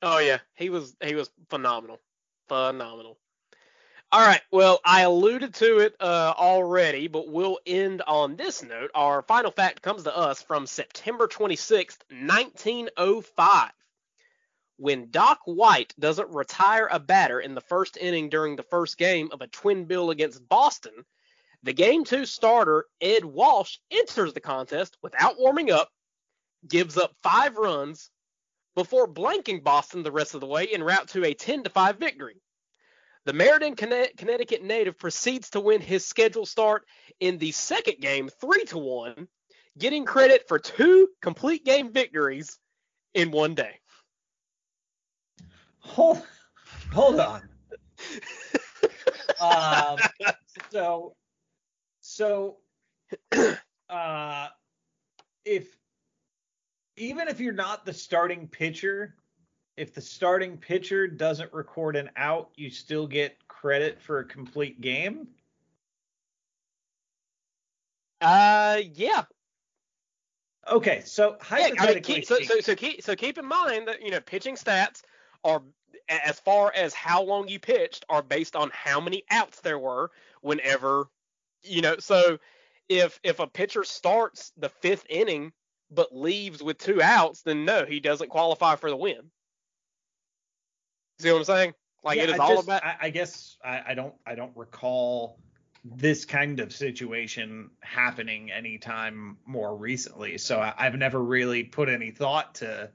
Oh 0.00 0.18
yeah, 0.18 0.38
he 0.54 0.70
was 0.70 0.94
he 1.02 1.16
was 1.16 1.28
phenomenal, 1.48 1.98
phenomenal. 2.46 3.18
All 4.12 4.24
right, 4.24 4.42
well 4.52 4.78
I 4.84 5.00
alluded 5.00 5.52
to 5.54 5.78
it 5.80 5.96
uh, 5.98 6.34
already, 6.38 7.08
but 7.08 7.26
we'll 7.26 7.58
end 7.66 8.00
on 8.06 8.36
this 8.36 8.62
note. 8.62 8.92
Our 8.94 9.22
final 9.22 9.50
fact 9.50 9.82
comes 9.82 10.04
to 10.04 10.16
us 10.16 10.40
from 10.40 10.68
September 10.68 11.26
26th, 11.26 11.98
1905, 12.10 13.72
when 14.76 15.10
Doc 15.10 15.40
White 15.46 15.94
doesn't 15.98 16.30
retire 16.30 16.88
a 16.92 17.00
batter 17.00 17.40
in 17.40 17.56
the 17.56 17.60
first 17.60 17.96
inning 17.96 18.28
during 18.28 18.54
the 18.54 18.62
first 18.62 18.96
game 18.98 19.30
of 19.32 19.40
a 19.40 19.48
twin 19.48 19.86
bill 19.86 20.10
against 20.10 20.48
Boston. 20.48 20.92
The 21.62 21.72
game 21.72 22.04
two 22.04 22.24
starter 22.24 22.86
Ed 23.00 23.24
Walsh 23.24 23.78
enters 23.90 24.32
the 24.32 24.40
contest 24.40 24.96
without 25.02 25.38
warming 25.38 25.70
up, 25.70 25.90
gives 26.66 26.96
up 26.96 27.12
five 27.22 27.56
runs, 27.56 28.10
before 28.74 29.12
blanking 29.12 29.62
Boston 29.62 30.02
the 30.02 30.12
rest 30.12 30.34
of 30.34 30.40
the 30.40 30.46
way 30.46 30.68
en 30.68 30.82
route 30.82 31.08
to 31.08 31.24
a 31.24 31.34
10 31.34 31.64
to 31.64 31.70
5 31.70 31.98
victory. 31.98 32.40
The 33.26 33.32
Meriden, 33.34 33.76
Connecticut 33.76 34.62
native 34.62 34.98
proceeds 34.98 35.50
to 35.50 35.60
win 35.60 35.80
his 35.80 36.06
scheduled 36.06 36.48
start 36.48 36.84
in 37.20 37.36
the 37.38 37.52
second 37.52 38.00
game 38.00 38.30
3 38.40 38.64
to 38.66 38.78
1, 38.78 39.28
getting 39.78 40.06
credit 40.06 40.48
for 40.48 40.58
two 40.58 41.08
complete 41.20 41.64
game 41.64 41.92
victories 41.92 42.58
in 43.12 43.30
one 43.30 43.54
day. 43.54 43.78
Hold 45.80 46.22
hold 46.92 47.20
on. 47.20 47.42
um, 49.40 49.98
so 50.70 51.14
so 52.20 52.58
uh 53.88 54.48
if 55.46 55.74
even 56.98 57.28
if 57.28 57.40
you're 57.40 57.54
not 57.54 57.86
the 57.86 57.94
starting 57.94 58.46
pitcher, 58.46 59.14
if 59.78 59.94
the 59.94 60.02
starting 60.02 60.58
pitcher 60.58 61.06
doesn't 61.08 61.50
record 61.54 61.96
an 61.96 62.10
out, 62.16 62.50
you 62.56 62.68
still 62.68 63.06
get 63.06 63.38
credit 63.48 64.02
for 64.02 64.18
a 64.18 64.24
complete 64.24 64.82
game. 64.82 65.28
Uh 68.20 68.80
yeah. 68.92 69.22
Okay, 70.70 71.00
so 71.06 71.38
Yeah, 71.50 71.70
I 71.78 71.94
mean, 71.94 72.02
keep, 72.02 72.26
so, 72.26 72.38
so, 72.42 72.60
so 72.60 72.74
keep 72.74 73.02
so 73.02 73.16
keep 73.16 73.38
in 73.38 73.46
mind 73.46 73.88
that 73.88 74.02
you 74.02 74.10
know 74.10 74.20
pitching 74.20 74.56
stats 74.56 75.00
are 75.42 75.62
as 76.10 76.38
far 76.38 76.70
as 76.76 76.92
how 76.92 77.22
long 77.22 77.48
you 77.48 77.58
pitched 77.58 78.04
are 78.10 78.22
based 78.22 78.56
on 78.56 78.70
how 78.74 79.00
many 79.00 79.24
outs 79.30 79.62
there 79.62 79.78
were 79.78 80.10
whenever 80.42 81.08
you 81.62 81.82
know 81.82 81.96
so 81.98 82.38
if 82.88 83.18
if 83.22 83.38
a 83.38 83.46
pitcher 83.46 83.84
starts 83.84 84.52
the 84.56 84.68
fifth 84.68 85.06
inning 85.08 85.52
but 85.90 86.14
leaves 86.14 86.62
with 86.62 86.78
two 86.78 87.02
outs 87.02 87.42
then 87.42 87.64
no 87.64 87.84
he 87.84 88.00
doesn't 88.00 88.30
qualify 88.30 88.76
for 88.76 88.90
the 88.90 88.96
win. 88.96 89.30
See 91.18 91.30
what 91.30 91.38
i'm 91.38 91.44
saying? 91.44 91.74
Like 92.02 92.16
Yeah, 92.16 92.24
it 92.24 92.30
is 92.30 92.38
I 92.38 92.44
all 92.44 92.54
just- 92.56 92.64
about 92.66 92.84
I, 92.84 92.96
I 93.02 93.10
guess 93.10 93.56
I, 93.64 93.82
I 93.88 93.94
don't 93.94 94.14
I 94.26 94.34
don't 94.34 94.56
recall 94.56 95.38
this 95.84 96.24
kind 96.26 96.60
of 96.60 96.72
situation 96.74 97.70
happening 97.80 98.50
anytime 98.50 99.38
more 99.46 99.74
recently. 99.76 100.36
So 100.36 100.60
I, 100.60 100.74
I've 100.76 100.94
never 100.96 101.22
really 101.22 101.64
put 101.64 101.88
any 101.88 102.10
thought 102.10 102.54
to, 102.56 102.66
to 102.66 102.90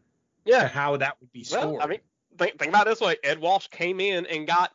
yeah 0.46 0.68
how 0.68 0.98
that 0.98 1.18
would 1.20 1.32
be 1.32 1.44
scored. 1.44 1.66
well 1.78 1.82
i 1.82 1.88
mean 1.88 2.00
think, 2.38 2.60
think 2.60 2.70
about 2.70 2.86
it 2.88 2.92
this 2.92 3.02
way. 3.02 3.16
Ed 3.24 3.40
walsh 3.40 3.68
came 3.68 4.00
in 4.00 4.26
and 4.28 4.46
got 4.48 4.72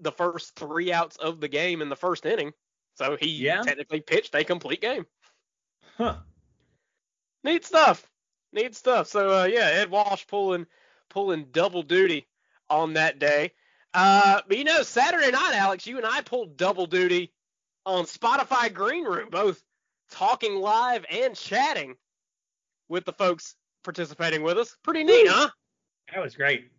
the 0.00 0.12
first 0.12 0.54
three 0.56 0.92
outs 0.92 1.16
of 1.16 1.40
the 1.40 1.48
game 1.48 1.82
in 1.82 1.88
the 1.88 1.96
first 1.96 2.24
inning 2.26 2.52
so 3.00 3.16
he 3.16 3.28
Yeah. 3.28 3.62
technically 3.62 4.00
pitched 4.00 4.34
a 4.34 4.44
complete 4.44 4.80
game 4.82 5.06
huh. 5.96 6.16
Neat 7.42 7.64
stuff. 7.64 8.06
Neat 8.52 8.74
stuff. 8.74 9.06
So 9.08 9.40
uh, 9.40 9.44
yeah, 9.44 9.66
Ed 9.66 9.90
Walsh 9.90 10.26
pulling 10.26 10.66
pulling 11.08 11.46
double 11.52 11.82
duty 11.82 12.26
on 12.68 12.94
that 12.94 13.18
day. 13.18 13.52
Uh, 13.94 14.42
but 14.46 14.58
you 14.58 14.64
know, 14.64 14.82
Saturday 14.82 15.30
night, 15.30 15.52
Alex, 15.54 15.86
you 15.86 15.96
and 15.96 16.06
I 16.06 16.20
pulled 16.20 16.56
double 16.56 16.86
duty 16.86 17.32
on 17.86 18.04
Spotify 18.04 18.72
Green 18.72 19.04
Room, 19.04 19.30
both 19.30 19.62
talking 20.10 20.56
live 20.56 21.04
and 21.10 21.34
chatting 21.34 21.96
with 22.88 23.04
the 23.06 23.12
folks 23.12 23.54
participating 23.82 24.42
with 24.42 24.58
us. 24.58 24.76
Pretty 24.82 25.04
neat, 25.04 25.26
huh? 25.28 25.48
That 26.12 26.22
was 26.22 26.34
great. 26.34 26.70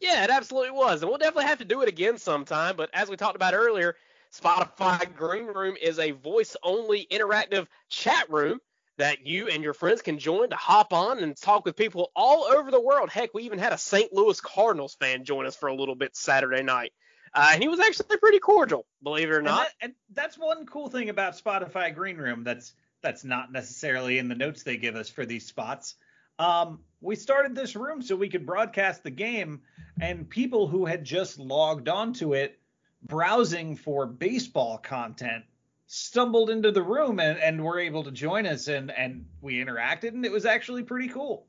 Yeah, 0.00 0.24
it 0.24 0.30
absolutely 0.30 0.72
was. 0.72 1.02
And 1.02 1.08
we'll 1.08 1.18
definitely 1.18 1.46
have 1.46 1.58
to 1.58 1.64
do 1.64 1.82
it 1.82 1.88
again 1.88 2.18
sometime. 2.18 2.76
But 2.76 2.90
as 2.92 3.08
we 3.08 3.16
talked 3.16 3.36
about 3.36 3.54
earlier, 3.54 3.94
Spotify 4.34 5.14
Green 5.14 5.46
Room 5.46 5.76
is 5.80 5.98
a 5.98 6.10
voice 6.10 6.56
only 6.62 7.06
interactive 7.10 7.66
chat 7.88 8.28
room 8.30 8.58
that 8.96 9.26
you 9.26 9.48
and 9.48 9.62
your 9.62 9.74
friends 9.74 10.02
can 10.02 10.18
join 10.18 10.50
to 10.50 10.56
hop 10.56 10.92
on 10.92 11.18
and 11.18 11.36
talk 11.36 11.64
with 11.64 11.76
people 11.76 12.10
all 12.16 12.44
over 12.44 12.70
the 12.70 12.80
world. 12.80 13.10
Heck, 13.10 13.34
we 13.34 13.42
even 13.44 13.58
had 13.58 13.72
a 13.72 13.78
St. 13.78 14.12
Louis 14.12 14.40
Cardinals 14.40 14.94
fan 14.94 15.24
join 15.24 15.46
us 15.46 15.56
for 15.56 15.68
a 15.68 15.74
little 15.74 15.94
bit 15.94 16.16
Saturday 16.16 16.62
night. 16.62 16.92
Uh, 17.32 17.50
and 17.52 17.62
he 17.62 17.68
was 17.68 17.80
actually 17.80 18.16
pretty 18.18 18.38
cordial, 18.38 18.86
believe 19.02 19.28
it 19.28 19.32
or 19.32 19.38
And, 19.38 19.46
not. 19.46 19.58
that, 19.64 19.72
and 19.80 19.94
that's 20.12 20.38
one 20.38 20.66
cool 20.66 20.88
thing 20.88 21.08
about 21.08 21.36
Spotify 21.36 21.94
Green 21.94 22.16
Room 22.16 22.44
that's 22.44 22.72
that's 23.02 23.24
not 23.24 23.52
necessarily 23.52 24.18
in 24.18 24.28
the 24.28 24.34
notes 24.34 24.62
they 24.62 24.76
give 24.76 24.96
us 24.96 25.10
for 25.10 25.26
these 25.26 25.46
spots. 25.46 25.96
Um, 26.38 26.80
we 27.00 27.16
started 27.16 27.54
this 27.54 27.76
room 27.76 28.00
so 28.00 28.16
we 28.16 28.28
could 28.28 28.46
broadcast 28.46 29.02
the 29.02 29.10
game, 29.10 29.62
and 30.00 30.28
people 30.28 30.66
who 30.66 30.86
had 30.86 31.04
just 31.04 31.38
logged 31.38 31.88
onto 31.88 32.34
it, 32.34 32.58
browsing 33.04 33.76
for 33.76 34.06
baseball 34.06 34.78
content, 34.78 35.44
stumbled 35.86 36.50
into 36.50 36.72
the 36.72 36.82
room 36.82 37.20
and, 37.20 37.38
and 37.38 37.62
were 37.62 37.78
able 37.78 38.04
to 38.04 38.10
join 38.10 38.46
us, 38.46 38.68
and 38.68 38.90
and 38.90 39.26
we 39.40 39.54
interacted, 39.64 40.08
and 40.08 40.24
it 40.24 40.32
was 40.32 40.46
actually 40.46 40.82
pretty 40.82 41.08
cool. 41.08 41.46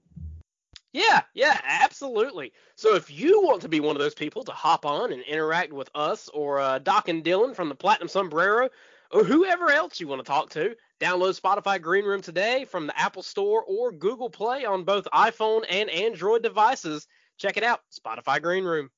Yeah, 0.96 1.24
yeah, 1.34 1.60
absolutely. 1.66 2.54
So 2.78 2.96
if 2.96 3.12
you 3.12 3.42
want 3.42 3.62
to 3.64 3.68
be 3.68 3.82
one 3.82 3.98
of 3.98 4.02
those 4.02 4.14
people 4.14 4.44
to 4.46 4.54
hop 4.54 4.86
on 4.86 5.12
and 5.12 5.22
interact 5.24 5.74
with 5.74 5.90
us 5.94 6.30
or 6.30 6.60
uh, 6.60 6.80
Doc 6.80 7.10
and 7.10 7.22
Dylan 7.22 7.54
from 7.54 7.68
the 7.68 7.76
Platinum 7.76 8.08
Sombrero 8.08 8.70
or 9.12 9.26
whoever 9.26 9.70
else 9.72 10.00
you 10.00 10.08
want 10.08 10.24
to 10.24 10.26
talk 10.26 10.52
to, 10.52 10.74
download 11.02 11.38
Spotify 11.38 11.82
Green 11.82 12.06
Room 12.06 12.22
today 12.22 12.64
from 12.64 12.88
the 12.88 12.98
Apple 12.98 13.24
Store 13.24 13.66
or 13.68 13.92
Google 13.92 14.30
Play 14.30 14.64
on 14.64 14.86
both 14.86 15.06
iPhone 15.14 15.66
and 15.70 15.90
Android 15.90 16.44
devices. 16.44 17.08
Check 17.38 17.58
it 17.58 17.64
out, 17.64 17.82
Spotify 17.92 18.42
Green 18.42 18.64
Room. 18.64 18.90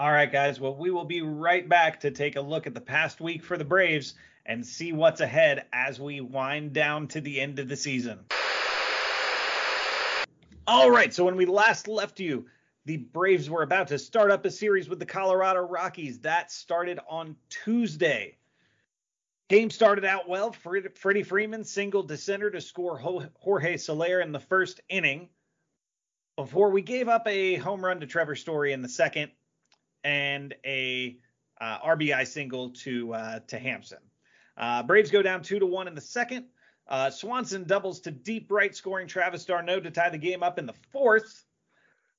All 0.00 0.10
right, 0.10 0.32
guys. 0.32 0.58
Well, 0.58 0.74
we 0.74 0.90
will 0.90 1.04
be 1.04 1.20
right 1.20 1.68
back 1.68 2.00
to 2.00 2.10
take 2.10 2.36
a 2.36 2.40
look 2.40 2.66
at 2.66 2.72
the 2.72 2.80
past 2.80 3.20
week 3.20 3.44
for 3.44 3.58
the 3.58 3.66
Braves 3.66 4.14
and 4.46 4.64
see 4.64 4.94
what's 4.94 5.20
ahead 5.20 5.66
as 5.74 6.00
we 6.00 6.22
wind 6.22 6.72
down 6.72 7.06
to 7.08 7.20
the 7.20 7.38
end 7.38 7.58
of 7.58 7.68
the 7.68 7.76
season. 7.76 8.20
All 10.66 10.90
right. 10.90 11.12
So 11.12 11.26
when 11.26 11.36
we 11.36 11.44
last 11.44 11.86
left 11.86 12.18
you, 12.18 12.46
the 12.86 12.96
Braves 12.96 13.50
were 13.50 13.62
about 13.62 13.88
to 13.88 13.98
start 13.98 14.30
up 14.30 14.46
a 14.46 14.50
series 14.50 14.88
with 14.88 15.00
the 15.00 15.04
Colorado 15.04 15.60
Rockies. 15.60 16.20
That 16.20 16.50
started 16.50 16.98
on 17.06 17.36
Tuesday. 17.50 18.38
Game 19.50 19.68
started 19.68 20.06
out 20.06 20.26
well. 20.26 20.50
Fred- 20.50 20.96
Freddie 20.96 21.24
Freeman 21.24 21.62
singled 21.62 22.08
to 22.08 22.16
center 22.16 22.50
to 22.50 22.62
score 22.62 22.96
Jorge 22.96 23.76
Soler 23.76 24.22
in 24.22 24.32
the 24.32 24.40
first 24.40 24.80
inning 24.88 25.28
before 26.36 26.70
we 26.70 26.80
gave 26.80 27.06
up 27.06 27.26
a 27.26 27.56
home 27.56 27.84
run 27.84 28.00
to 28.00 28.06
Trevor 28.06 28.34
Story 28.34 28.72
in 28.72 28.80
the 28.80 28.88
second 28.88 29.30
and 30.04 30.54
a 30.64 31.18
uh, 31.60 31.78
RBI 31.80 32.26
single 32.26 32.70
to 32.70 33.14
uh, 33.14 33.40
to 33.48 33.58
Hampson. 33.58 33.98
Uh, 34.56 34.82
Braves 34.82 35.10
go 35.10 35.22
down 35.22 35.42
two 35.42 35.58
to 35.58 35.66
one 35.66 35.88
in 35.88 35.94
the 35.94 36.00
second. 36.00 36.46
Uh, 36.88 37.08
Swanson 37.08 37.64
doubles 37.64 38.00
to 38.00 38.10
deep 38.10 38.50
right, 38.50 38.74
scoring 38.74 39.06
Travis 39.06 39.44
d'Arnaud 39.44 39.80
to 39.80 39.90
tie 39.90 40.10
the 40.10 40.18
game 40.18 40.42
up 40.42 40.58
in 40.58 40.66
the 40.66 40.74
fourth. 40.90 41.44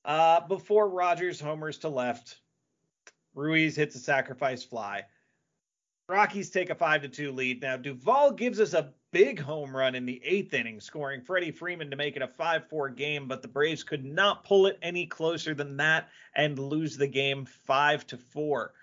Uh, 0.05 0.39
before 0.47 0.89
Rodgers 0.89 1.39
homers 1.39 1.77
to 1.79 1.89
left, 1.89 2.37
Ruiz 3.35 3.75
hits 3.75 3.95
a 3.95 3.99
sacrifice 3.99 4.63
fly. 4.63 5.03
Rockies 6.07 6.49
take 6.49 6.69
a 6.69 6.75
five 6.75 7.01
to 7.01 7.09
two 7.09 7.31
lead. 7.31 7.61
Now 7.61 7.77
Duvall 7.77 8.31
gives 8.31 8.59
us 8.59 8.73
a 8.73 8.93
big 9.11 9.39
home 9.39 9.75
run 9.75 9.95
in 9.95 10.05
the 10.05 10.21
eighth 10.23 10.53
inning, 10.53 10.79
scoring 10.79 11.21
Freddie 11.21 11.51
Freeman 11.51 11.89
to 11.91 11.97
make 11.97 12.15
it 12.15 12.21
a 12.21 12.27
5-4 12.27 12.95
game, 12.95 13.27
but 13.27 13.41
the 13.41 13.47
Braves 13.47 13.83
could 13.83 14.05
not 14.05 14.43
pull 14.43 14.67
it 14.67 14.79
any 14.81 15.05
closer 15.05 15.53
than 15.53 15.77
that 15.77 16.09
and 16.35 16.57
lose 16.57 16.97
the 16.97 17.07
game 17.07 17.45
five 17.45 18.07
to 18.07 18.17
four. 18.17 18.73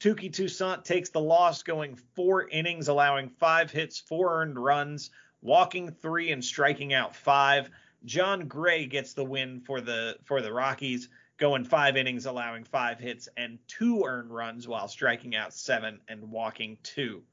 Touki 0.00 0.32
Toussaint 0.32 0.84
takes 0.84 1.08
the 1.10 1.20
loss, 1.20 1.62
going 1.62 1.96
four 2.14 2.46
innings, 2.48 2.88
allowing 2.88 3.30
five 3.30 3.70
hits, 3.70 3.98
four 3.98 4.40
earned 4.40 4.58
runs, 4.58 5.10
walking 5.42 5.90
three 5.90 6.30
and 6.30 6.44
striking 6.44 6.92
out 6.92 7.16
five. 7.16 7.70
Jon 8.04 8.46
Gray 8.46 8.86
gets 8.86 9.14
the 9.14 9.24
win 9.24 9.60
for 9.60 9.80
the 9.80 10.16
for 10.24 10.40
the 10.40 10.52
Rockies, 10.52 11.08
going 11.36 11.64
five 11.64 11.96
innings, 11.96 12.26
allowing 12.26 12.62
five 12.62 13.00
hits 13.00 13.28
and 13.36 13.58
two 13.66 14.04
earned 14.06 14.30
runs 14.30 14.68
while 14.68 14.86
striking 14.86 15.34
out 15.34 15.52
seven 15.52 15.98
and 16.06 16.30
walking 16.30 16.78
two. 16.84 17.24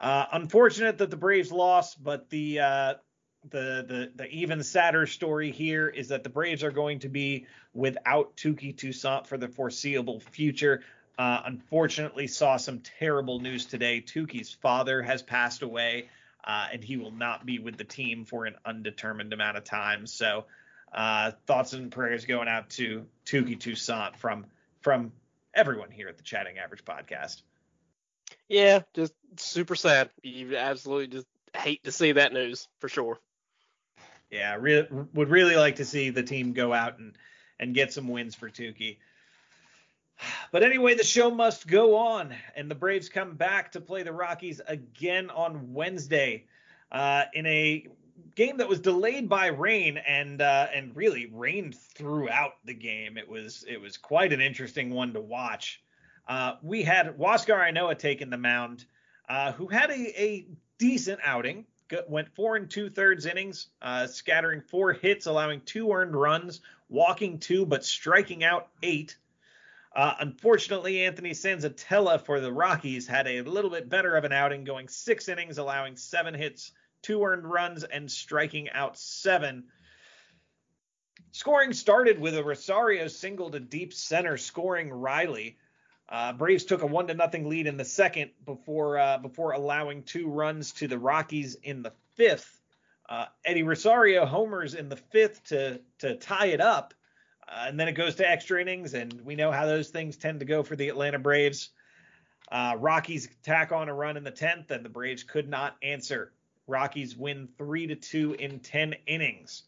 Uh, 0.00 0.26
unfortunate 0.32 0.98
that 0.98 1.10
the 1.10 1.16
Braves 1.16 1.52
lost, 1.52 2.02
but 2.02 2.30
the 2.30 2.60
uh, 2.60 2.94
the 3.50 3.84
the 3.86 4.12
the 4.14 4.26
even 4.28 4.62
sadder 4.62 5.06
story 5.06 5.50
here 5.50 5.88
is 5.88 6.08
that 6.08 6.24
the 6.24 6.30
Braves 6.30 6.64
are 6.64 6.70
going 6.70 7.00
to 7.00 7.08
be 7.08 7.46
without 7.74 8.36
Touki 8.36 8.76
Toussaint 8.76 9.26
for 9.26 9.36
the 9.36 9.48
foreseeable 9.48 10.20
future. 10.20 10.82
Uh, 11.18 11.42
unfortunately, 11.44 12.26
saw 12.26 12.56
some 12.56 12.80
terrible 12.80 13.40
news 13.40 13.66
today. 13.66 14.00
Touki's 14.00 14.54
father 14.54 15.02
has 15.02 15.22
passed 15.22 15.60
away, 15.60 16.08
uh, 16.44 16.68
and 16.72 16.82
he 16.82 16.96
will 16.96 17.10
not 17.10 17.44
be 17.44 17.58
with 17.58 17.76
the 17.76 17.84
team 17.84 18.24
for 18.24 18.46
an 18.46 18.54
undetermined 18.64 19.34
amount 19.34 19.58
of 19.58 19.64
time. 19.64 20.06
So, 20.06 20.46
uh, 20.94 21.32
thoughts 21.46 21.74
and 21.74 21.92
prayers 21.92 22.24
going 22.24 22.48
out 22.48 22.70
to 22.70 23.04
Touki 23.26 23.58
Toussaint 23.58 24.16
from 24.16 24.46
from 24.80 25.12
everyone 25.52 25.90
here 25.90 26.08
at 26.08 26.16
the 26.16 26.22
Chatting 26.22 26.58
Average 26.58 26.86
podcast. 26.86 27.42
Yeah, 28.50 28.80
just 28.94 29.14
super 29.36 29.76
sad. 29.76 30.10
You 30.24 30.56
absolutely 30.56 31.06
just 31.06 31.28
hate 31.56 31.84
to 31.84 31.92
see 31.92 32.12
that 32.12 32.32
news 32.32 32.66
for 32.80 32.88
sure. 32.88 33.20
Yeah, 34.28 34.56
re- 34.58 34.88
would 35.14 35.30
really 35.30 35.54
like 35.54 35.76
to 35.76 35.84
see 35.84 36.10
the 36.10 36.24
team 36.24 36.52
go 36.52 36.72
out 36.72 36.98
and 36.98 37.16
and 37.60 37.74
get 37.74 37.92
some 37.92 38.08
wins 38.08 38.34
for 38.34 38.50
Touki. 38.50 38.98
But 40.50 40.64
anyway, 40.64 40.94
the 40.94 41.04
show 41.04 41.30
must 41.30 41.68
go 41.68 41.96
on, 41.96 42.34
and 42.56 42.68
the 42.68 42.74
Braves 42.74 43.08
come 43.08 43.36
back 43.36 43.72
to 43.72 43.80
play 43.80 44.02
the 44.02 44.12
Rockies 44.12 44.60
again 44.66 45.30
on 45.30 45.72
Wednesday 45.72 46.46
uh, 46.90 47.24
in 47.32 47.46
a 47.46 47.86
game 48.34 48.56
that 48.56 48.68
was 48.68 48.80
delayed 48.80 49.28
by 49.28 49.46
rain 49.46 49.96
and 49.96 50.42
uh, 50.42 50.66
and 50.74 50.96
really 50.96 51.30
rained 51.32 51.76
throughout 51.76 52.54
the 52.64 52.74
game. 52.74 53.16
It 53.16 53.28
was 53.28 53.64
it 53.68 53.80
was 53.80 53.96
quite 53.96 54.32
an 54.32 54.40
interesting 54.40 54.90
one 54.90 55.12
to 55.14 55.20
watch. 55.20 55.80
Uh, 56.30 56.54
we 56.62 56.84
had 56.84 57.18
Huascar 57.18 57.58
Ynoa 57.72 57.98
taking 57.98 58.30
the 58.30 58.38
mound, 58.38 58.84
uh, 59.28 59.50
who 59.50 59.66
had 59.66 59.90
a, 59.90 60.22
a 60.22 60.46
decent 60.78 61.18
outing. 61.24 61.66
Went 62.06 62.32
four 62.36 62.54
and 62.54 62.70
two 62.70 62.88
thirds 62.88 63.26
innings, 63.26 63.66
uh, 63.82 64.06
scattering 64.06 64.60
four 64.60 64.92
hits, 64.92 65.26
allowing 65.26 65.60
two 65.62 65.90
earned 65.90 66.14
runs, 66.14 66.60
walking 66.88 67.40
two, 67.40 67.66
but 67.66 67.84
striking 67.84 68.44
out 68.44 68.68
eight. 68.80 69.16
Uh, 69.92 70.14
unfortunately, 70.20 71.04
Anthony 71.04 71.32
Senzatela 71.32 72.24
for 72.24 72.38
the 72.38 72.52
Rockies 72.52 73.08
had 73.08 73.26
a 73.26 73.42
little 73.42 73.70
bit 73.70 73.88
better 73.88 74.14
of 74.14 74.22
an 74.22 74.32
outing, 74.32 74.62
going 74.62 74.86
six 74.86 75.28
innings, 75.28 75.58
allowing 75.58 75.96
seven 75.96 76.32
hits, 76.32 76.70
two 77.02 77.24
earned 77.24 77.44
runs, 77.44 77.82
and 77.82 78.08
striking 78.08 78.70
out 78.70 78.96
seven. 78.96 79.64
Scoring 81.32 81.72
started 81.72 82.20
with 82.20 82.36
a 82.36 82.44
Rosario 82.44 83.08
single 83.08 83.50
to 83.50 83.58
deep 83.58 83.92
center, 83.92 84.36
scoring 84.36 84.90
Riley. 84.90 85.56
Uh, 86.10 86.32
Braves 86.32 86.64
took 86.64 86.82
a 86.82 86.86
one 86.86 87.06
to 87.06 87.14
nothing 87.14 87.48
lead 87.48 87.68
in 87.68 87.76
the 87.76 87.84
second 87.84 88.32
before 88.44 88.98
uh, 88.98 89.18
before 89.18 89.52
allowing 89.52 90.02
two 90.02 90.28
runs 90.28 90.72
to 90.72 90.88
the 90.88 90.98
Rockies 90.98 91.54
in 91.62 91.82
the 91.82 91.92
fifth. 92.16 92.60
Uh, 93.08 93.26
Eddie 93.44 93.62
Rosario 93.62 94.26
homers 94.26 94.74
in 94.74 94.88
the 94.88 94.96
fifth 94.96 95.44
to 95.44 95.80
to 95.98 96.16
tie 96.16 96.46
it 96.46 96.60
up, 96.60 96.94
uh, 97.48 97.66
and 97.68 97.78
then 97.78 97.86
it 97.86 97.92
goes 97.92 98.16
to 98.16 98.28
extra 98.28 98.60
innings, 98.60 98.94
and 98.94 99.20
we 99.24 99.36
know 99.36 99.52
how 99.52 99.66
those 99.66 99.90
things 99.90 100.16
tend 100.16 100.40
to 100.40 100.46
go 100.46 100.64
for 100.64 100.74
the 100.74 100.88
Atlanta 100.88 101.18
Braves. 101.18 101.70
Uh, 102.50 102.74
Rockies 102.76 103.28
tack 103.44 103.70
on 103.70 103.88
a 103.88 103.94
run 103.94 104.16
in 104.16 104.24
the 104.24 104.32
tenth, 104.32 104.72
and 104.72 104.84
the 104.84 104.88
Braves 104.88 105.22
could 105.22 105.48
not 105.48 105.76
answer. 105.80 106.32
Rockies 106.66 107.16
win 107.16 107.48
three 107.56 107.86
to 107.86 107.94
two 107.94 108.34
in 108.34 108.58
ten 108.58 108.96
innings. 109.06 109.62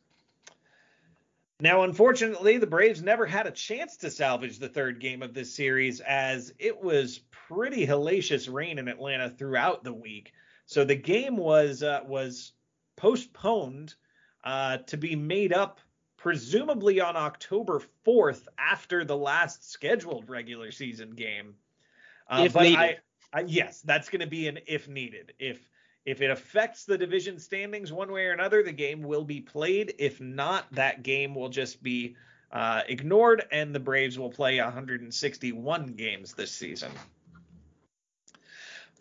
Now, 1.62 1.84
unfortunately, 1.84 2.58
the 2.58 2.66
Braves 2.66 3.02
never 3.02 3.24
had 3.24 3.46
a 3.46 3.52
chance 3.52 3.96
to 3.98 4.10
salvage 4.10 4.58
the 4.58 4.68
third 4.68 4.98
game 4.98 5.22
of 5.22 5.32
this 5.32 5.54
series 5.54 6.00
as 6.00 6.52
it 6.58 6.82
was 6.82 7.20
pretty 7.30 7.86
hellacious 7.86 8.52
rain 8.52 8.80
in 8.80 8.88
Atlanta 8.88 9.30
throughout 9.30 9.84
the 9.84 9.92
week. 9.92 10.32
So 10.66 10.84
the 10.84 10.96
game 10.96 11.36
was 11.36 11.84
uh, 11.84 12.00
was 12.04 12.54
postponed 12.96 13.94
uh, 14.42 14.78
to 14.88 14.96
be 14.96 15.14
made 15.14 15.52
up 15.52 15.78
presumably 16.16 17.00
on 17.00 17.16
October 17.16 17.80
4th 18.04 18.48
after 18.58 19.04
the 19.04 19.16
last 19.16 19.70
scheduled 19.70 20.28
regular 20.28 20.72
season 20.72 21.10
game. 21.10 21.54
Uh, 22.28 22.42
If 22.46 22.54
but 22.54 22.62
needed. 22.64 22.78
I, 22.78 22.98
I, 23.32 23.40
yes, 23.42 23.82
that's 23.82 24.08
going 24.08 24.20
to 24.20 24.26
be 24.26 24.48
an 24.48 24.58
if 24.66 24.88
needed. 24.88 25.32
If 25.38 25.60
if 26.04 26.20
it 26.20 26.30
affects 26.30 26.84
the 26.84 26.98
division 26.98 27.38
standings 27.38 27.92
one 27.92 28.10
way 28.10 28.26
or 28.26 28.32
another, 28.32 28.62
the 28.62 28.72
game 28.72 29.02
will 29.02 29.24
be 29.24 29.40
played. 29.40 29.94
If 29.98 30.20
not, 30.20 30.72
that 30.72 31.02
game 31.02 31.34
will 31.34 31.48
just 31.48 31.82
be 31.82 32.16
uh, 32.50 32.82
ignored, 32.88 33.44
and 33.52 33.74
the 33.74 33.80
Braves 33.80 34.18
will 34.18 34.30
play 34.30 34.60
161 34.60 35.86
games 35.94 36.34
this 36.34 36.50
season. 36.50 36.90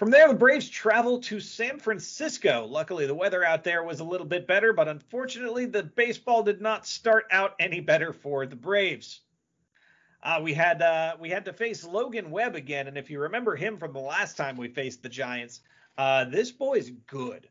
From 0.01 0.09
there, 0.09 0.27
the 0.27 0.33
Braves 0.33 0.69
travel 0.69 1.19
to 1.21 1.39
San 1.39 1.77
Francisco. 1.77 2.65
Luckily, 2.65 3.05
the 3.05 3.13
weather 3.13 3.43
out 3.43 3.63
there 3.63 3.83
was 3.83 3.99
a 3.99 4.03
little 4.03 4.25
bit 4.25 4.47
better, 4.47 4.73
but 4.73 4.87
unfortunately, 4.87 5.65
the 5.65 5.83
baseball 5.83 6.43
did 6.43 6.61
not 6.61 6.87
start 6.87 7.25
out 7.31 7.55
any 7.59 7.81
better 7.81 8.13
for 8.13 8.45
the 8.45 8.55
Braves. 8.55 9.21
Uh, 10.23 10.39
we 10.41 10.53
had 10.53 10.81
uh, 10.81 11.15
we 11.19 11.29
had 11.29 11.45
to 11.45 11.53
face 11.53 11.83
Logan 11.83 12.29
Webb 12.29 12.55
again, 12.55 12.87
and 12.87 12.97
if 12.97 13.09
you 13.09 13.19
remember 13.19 13.55
him 13.55 13.77
from 13.77 13.91
the 13.91 13.99
last 13.99 14.37
time 14.37 14.55
we 14.55 14.67
faced 14.67 15.01
the 15.01 15.09
Giants, 15.09 15.61
uh, 15.97 16.25
this 16.25 16.51
boy's 16.51 16.91
good. 17.07 17.47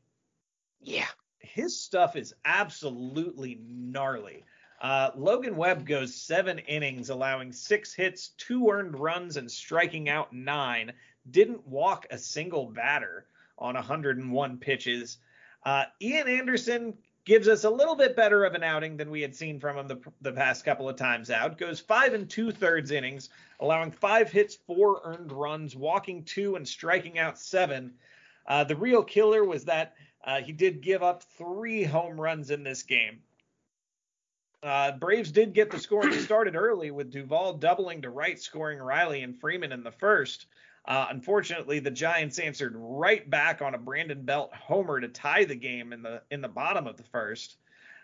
Yeah. 0.81 1.07
His 1.39 1.81
stuff 1.81 2.17
is 2.17 2.35
absolutely 2.45 3.61
gnarly. 3.67 4.45
Uh, 4.81 5.11
Logan 5.15 5.57
Webb 5.57 5.87
goes 5.87 6.15
seven 6.15 6.59
innings, 6.59 7.11
allowing 7.11 7.53
six 7.53 7.93
hits, 7.93 8.29
two 8.39 8.71
earned 8.71 8.99
runs, 8.99 9.37
and 9.37 9.51
striking 9.51 10.09
out 10.09 10.33
nine. 10.33 10.93
Didn't 11.31 11.67
walk 11.67 12.07
a 12.11 12.17
single 12.17 12.67
batter 12.67 13.27
on 13.59 13.75
101 13.75 14.59
pitches. 14.59 15.19
Uh, 15.65 15.85
Ian 16.01 16.29
Anderson 16.29 16.95
gives 17.27 17.47
us 17.47 17.65
a 17.65 17.71
little 17.71 17.95
bit 17.95 18.17
better 18.17 18.45
of 18.45 18.55
an 18.55 18.63
outing 18.63 18.97
than 18.97 19.11
we 19.11 19.21
had 19.21 19.35
seen 19.35 19.61
from 19.61 19.77
him 19.77 19.87
the, 19.87 20.01
the 20.23 20.33
past 20.33 20.65
couple 20.65 20.89
of 20.89 20.97
times 20.97 21.31
out. 21.31 21.59
Goes 21.59 21.79
five 21.79 22.15
and 22.15 22.29
two 22.29 22.51
thirds 22.51 22.91
innings, 22.91 23.29
allowing 23.61 23.91
five 23.91 24.33
hits, 24.33 24.57
four 24.67 25.03
earned 25.05 25.31
runs, 25.31 25.77
walking 25.77 26.25
two, 26.25 26.57
and 26.57 26.67
striking 26.67 27.19
out 27.19 27.39
seven. 27.39 27.93
Uh, 28.51 28.65
the 28.65 28.75
real 28.75 29.05
killer 29.05 29.45
was 29.45 29.67
that 29.67 29.95
uh, 30.25 30.41
he 30.41 30.51
did 30.51 30.81
give 30.81 31.05
up 31.05 31.23
three 31.39 31.85
home 31.85 32.21
runs 32.21 32.51
in 32.51 32.65
this 32.65 32.83
game. 32.83 33.21
Uh, 34.61 34.91
Braves 34.91 35.31
did 35.31 35.55
get 35.55 35.71
the 35.71 35.79
scoring 35.79 36.13
started 36.15 36.57
early 36.57 36.91
with 36.91 37.13
Duvall 37.13 37.55
doubling 37.55 38.03
to 38.03 38.11
right, 38.11 38.39
scoring 38.41 38.81
Riley 38.81 39.23
and 39.23 39.39
Freeman 39.41 39.71
in 39.71 39.85
the 39.85 39.93
first. 39.93 40.47
Uh, 40.85 41.07
unfortunately, 41.11 41.79
the 41.79 41.93
Giants 41.93 42.41
answered 42.41 42.75
right 42.75 43.31
back 43.31 43.63
on 43.63 43.75
a 43.75 43.79
Brandon 43.79 44.25
Belt 44.25 44.53
homer 44.53 45.01
to 45.01 45.07
tie 45.07 45.45
the 45.45 45.55
game 45.55 45.93
in 45.93 46.03
the 46.03 46.21
in 46.33 46.41
the 46.41 46.49
bottom 46.49 46.89
of 46.89 46.97
the 46.97 47.05
first. 47.05 47.57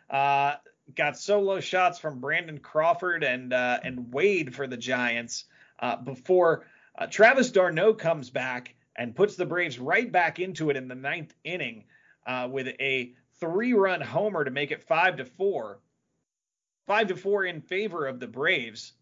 Uh, 0.08 0.54
got 0.94 1.18
solo 1.18 1.58
shots 1.58 1.98
from 1.98 2.20
Brandon 2.20 2.58
Crawford 2.58 3.24
and 3.24 3.52
uh, 3.52 3.80
and 3.82 4.12
Wade 4.12 4.54
for 4.54 4.68
the 4.68 4.76
Giants 4.76 5.46
uh, 5.80 5.96
before 5.96 6.66
uh, 6.96 7.08
Travis 7.08 7.50
d'Arnaud 7.50 7.94
comes 7.94 8.30
back 8.30 8.75
and 8.96 9.14
puts 9.14 9.36
the 9.36 9.46
Braves 9.46 9.78
right 9.78 10.10
back 10.10 10.38
into 10.38 10.70
it 10.70 10.76
in 10.76 10.88
the 10.88 10.94
ninth 10.94 11.34
inning 11.44 11.84
uh, 12.26 12.48
with 12.50 12.68
a 12.68 13.12
three-run 13.40 14.00
homer 14.00 14.44
to 14.44 14.50
make 14.50 14.70
it 14.70 14.82
five 14.82 15.16
to 15.16 15.24
four, 15.24 15.80
five 16.86 17.08
to 17.08 17.16
four 17.16 17.44
in 17.44 17.60
favor 17.60 18.06
of 18.06 18.20
the 18.20 18.26
Braves. 18.26 18.92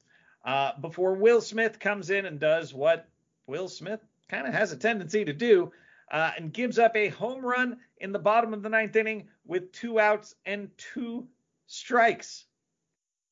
before 0.80 1.14
Will 1.14 1.40
Smith 1.40 1.78
comes 1.78 2.10
in 2.10 2.26
and 2.26 2.40
does 2.40 2.74
what 2.74 3.08
Will 3.46 3.68
Smith 3.68 4.00
kind 4.28 4.46
of 4.46 4.54
has 4.54 4.72
a 4.72 4.76
tendency 4.76 5.24
to 5.24 5.32
do, 5.32 5.72
uh, 6.10 6.32
and 6.36 6.52
gives 6.52 6.78
up 6.78 6.96
a 6.96 7.08
home 7.08 7.44
run 7.44 7.78
in 7.98 8.12
the 8.12 8.18
bottom 8.18 8.54
of 8.54 8.62
the 8.62 8.68
ninth 8.68 8.96
inning 8.96 9.28
with 9.46 9.72
two 9.72 9.98
outs 9.98 10.34
and 10.46 10.70
two 10.76 11.26
strikes. 11.66 12.44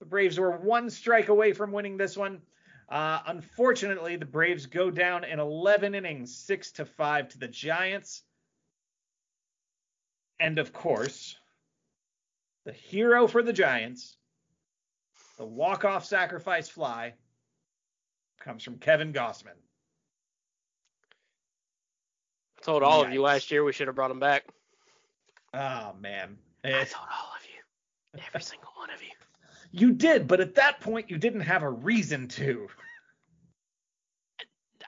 The 0.01 0.07
Braves 0.07 0.39
were 0.39 0.57
one 0.59 0.91
strike 0.91 1.29
away 1.29 1.53
from 1.53 1.73
winning 1.73 1.97
this 1.97 2.17
one. 2.17 2.43
Uh, 2.89 3.21
unfortunately, 3.27 4.17
the 4.17 4.25
Braves 4.27 4.67
go 4.67 4.91
down 4.91 5.25
in 5.25 5.39
11 5.41 5.95
innings, 5.95 6.37
six 6.37 6.73
to 6.73 6.85
five 6.85 7.29
to 7.29 7.39
the 7.39 7.49
Giants. 7.49 8.23
And 10.41 10.59
of 10.59 10.73
course, 10.73 11.37
the 12.65 12.73
hero 12.73 13.27
for 13.27 13.43
the 13.43 13.53
Giants, 13.53 14.17
the 15.39 15.47
walk-off 15.47 16.05
sacrifice 16.05 16.69
fly, 16.69 17.15
comes 18.41 18.63
from 18.65 18.79
Kevin 18.79 19.13
Gausman. 19.13 19.57
I 22.59 22.65
told 22.65 22.83
all 22.83 23.03
of 23.03 23.13
you 23.13 23.23
last 23.23 23.51
year 23.51 23.65
we 23.65 23.73
should 23.73 23.87
have 23.87 23.97
brought 23.97 24.11
him 24.11 24.21
back. 24.21 24.45
Oh 25.55 25.95
man. 26.01 26.37
I 26.65 26.69
Eh, 26.69 26.85
told 26.85 27.07
all 27.11 27.33
of 27.37 27.45
you. 27.45 28.21
Every 28.27 28.41
single 28.43 28.71
one 28.77 28.91
of 28.91 29.03
you. 29.03 29.12
You 29.73 29.93
did, 29.93 30.29
but 30.29 30.41
at 30.41 30.55
that 30.57 30.81
point 30.81 31.11
you 31.11 31.17
didn't 31.17 31.41
have 31.41 31.63
a 31.63 31.71
reason 31.71 32.29
to. 32.29 32.69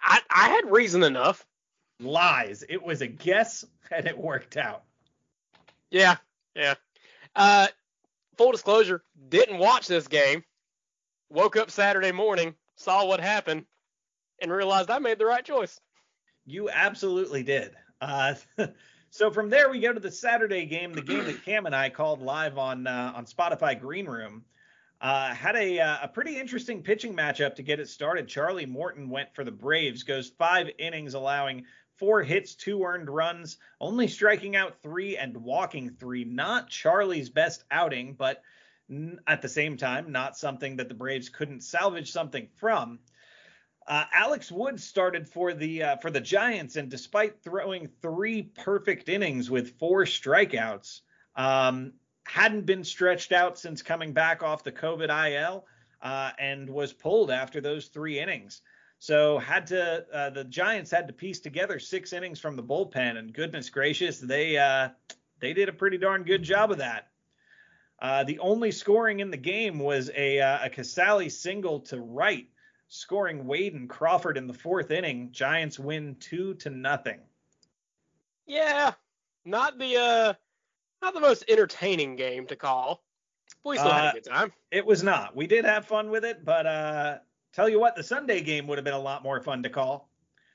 I, 0.02 0.20
I 0.30 0.48
had 0.50 0.70
reason 0.70 1.02
enough. 1.02 1.44
Lies. 2.00 2.64
It 2.68 2.82
was 2.82 3.00
a 3.00 3.06
guess 3.06 3.64
and 3.90 4.06
it 4.06 4.18
worked 4.18 4.56
out. 4.56 4.84
Yeah, 5.90 6.16
yeah. 6.54 6.74
Uh, 7.34 7.68
full 8.36 8.52
disclosure, 8.52 9.02
didn't 9.28 9.58
watch 9.58 9.86
this 9.86 10.06
game. 10.06 10.44
Woke 11.30 11.56
up 11.56 11.70
Saturday 11.70 12.12
morning, 12.12 12.54
saw 12.76 13.06
what 13.06 13.20
happened, 13.20 13.64
and 14.40 14.52
realized 14.52 14.90
I 14.90 14.98
made 14.98 15.18
the 15.18 15.26
right 15.26 15.44
choice. 15.44 15.80
You 16.44 16.68
absolutely 16.68 17.42
did. 17.42 17.72
Uh, 18.00 18.34
so 19.10 19.30
from 19.30 19.48
there 19.48 19.70
we 19.70 19.80
go 19.80 19.92
to 19.92 20.00
the 20.00 20.10
Saturday 20.10 20.66
game, 20.66 20.92
the 20.92 21.00
game 21.00 21.24
that 21.24 21.44
Cam 21.44 21.66
and 21.66 21.74
I 21.74 21.88
called 21.88 22.20
live 22.20 22.58
on 22.58 22.86
uh, 22.86 23.12
on 23.16 23.24
Spotify 23.24 23.80
Green 23.80 24.06
Room. 24.06 24.44
Uh, 25.04 25.34
had 25.34 25.54
a 25.54 25.78
uh, 25.80 25.98
a 26.04 26.08
pretty 26.08 26.38
interesting 26.38 26.82
pitching 26.82 27.14
matchup 27.14 27.56
to 27.56 27.62
get 27.62 27.78
it 27.78 27.90
started. 27.90 28.26
Charlie 28.26 28.64
Morton 28.64 29.10
went 29.10 29.34
for 29.34 29.44
the 29.44 29.50
Braves, 29.50 30.02
goes 30.02 30.30
five 30.30 30.70
innings, 30.78 31.12
allowing 31.12 31.66
four 31.98 32.22
hits, 32.22 32.54
two 32.54 32.82
earned 32.84 33.10
runs, 33.10 33.58
only 33.82 34.08
striking 34.08 34.56
out 34.56 34.80
three 34.82 35.18
and 35.18 35.36
walking 35.36 35.90
three. 35.90 36.24
Not 36.24 36.70
Charlie's 36.70 37.28
best 37.28 37.64
outing, 37.70 38.14
but 38.14 38.40
at 39.26 39.42
the 39.42 39.48
same 39.50 39.76
time, 39.76 40.10
not 40.10 40.38
something 40.38 40.76
that 40.76 40.88
the 40.88 40.94
Braves 40.94 41.28
couldn't 41.28 41.60
salvage 41.60 42.10
something 42.10 42.48
from. 42.56 42.98
Uh, 43.86 44.04
Alex 44.14 44.50
Wood 44.50 44.80
started 44.80 45.28
for 45.28 45.52
the 45.52 45.82
uh, 45.82 45.96
for 45.98 46.10
the 46.10 46.22
Giants, 46.22 46.76
and 46.76 46.90
despite 46.90 47.42
throwing 47.42 47.90
three 48.00 48.40
perfect 48.40 49.10
innings 49.10 49.50
with 49.50 49.78
four 49.78 50.06
strikeouts, 50.06 51.02
um, 51.36 51.92
hadn't 52.24 52.66
been 52.66 52.84
stretched 52.84 53.32
out 53.32 53.58
since 53.58 53.82
coming 53.82 54.12
back 54.12 54.42
off 54.42 54.64
the 54.64 54.72
COVID 54.72 55.10
IL, 55.30 55.66
uh, 56.02 56.30
and 56.38 56.68
was 56.68 56.92
pulled 56.92 57.30
after 57.30 57.60
those 57.60 57.86
three 57.86 58.18
innings. 58.18 58.62
So 58.98 59.38
had 59.38 59.66
to 59.68 60.06
uh, 60.12 60.30
the 60.30 60.44
Giants 60.44 60.90
had 60.90 61.06
to 61.08 61.12
piece 61.12 61.40
together 61.40 61.78
six 61.78 62.12
innings 62.12 62.38
from 62.38 62.56
the 62.56 62.62
bullpen, 62.62 63.18
and 63.18 63.32
goodness 63.32 63.68
gracious, 63.70 64.18
they 64.18 64.56
uh, 64.56 64.90
they 65.40 65.52
did 65.52 65.68
a 65.68 65.72
pretty 65.72 65.98
darn 65.98 66.22
good 66.22 66.42
job 66.42 66.70
of 66.70 66.78
that. 66.78 67.08
Uh, 68.00 68.24
the 68.24 68.38
only 68.38 68.70
scoring 68.70 69.20
in 69.20 69.30
the 69.30 69.36
game 69.36 69.78
was 69.78 70.10
a 70.16 70.40
uh, 70.40 70.66
a 70.66 70.70
Casali 70.70 71.30
single 71.30 71.80
to 71.80 72.00
right 72.00 72.48
scoring 72.88 73.46
Wade 73.46 73.74
and 73.74 73.88
Crawford 73.88 74.36
in 74.36 74.46
the 74.46 74.54
fourth 74.54 74.90
inning. 74.90 75.32
Giants 75.32 75.78
win 75.78 76.16
two 76.20 76.54
to 76.54 76.70
nothing. 76.70 77.20
Yeah, 78.46 78.92
not 79.44 79.78
the 79.78 79.96
uh, 79.96 80.34
not 81.04 81.14
the 81.14 81.20
most 81.20 81.44
entertaining 81.48 82.16
game 82.16 82.46
to 82.46 82.56
call. 82.56 83.02
But 83.62 83.70
we 83.70 83.78
still 83.78 83.90
had 83.90 84.06
Uh, 84.06 84.10
a 84.10 84.12
good 84.14 84.24
time. 84.24 84.52
It 84.70 84.84
was 84.84 85.02
not. 85.02 85.36
We 85.36 85.46
did 85.46 85.64
have 85.64 85.86
fun 85.86 86.10
with 86.10 86.24
it, 86.24 86.44
but 86.44 86.66
uh, 86.66 87.18
tell 87.52 87.68
you 87.68 87.78
what, 87.78 87.94
the 87.94 88.02
Sunday 88.02 88.40
game 88.40 88.66
would 88.66 88.78
have 88.78 88.84
been 88.84 88.94
a 88.94 88.98
lot 88.98 89.22
more 89.22 89.40
fun 89.40 89.62
to 89.62 89.70
call. 89.70 90.10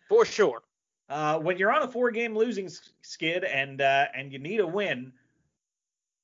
For 0.08 0.26
sure. 0.26 0.64
Uh, 1.08 1.40
when 1.40 1.58
you're 1.58 1.72
on 1.72 1.84
a 1.84 1.88
four-game 1.88 2.36
losing 2.38 2.70
skid 3.02 3.44
and 3.44 3.82
uh, 3.82 4.08
and 4.16 4.32
you 4.32 4.38
need 4.38 4.60
a 4.60 4.68
win, 4.68 5.12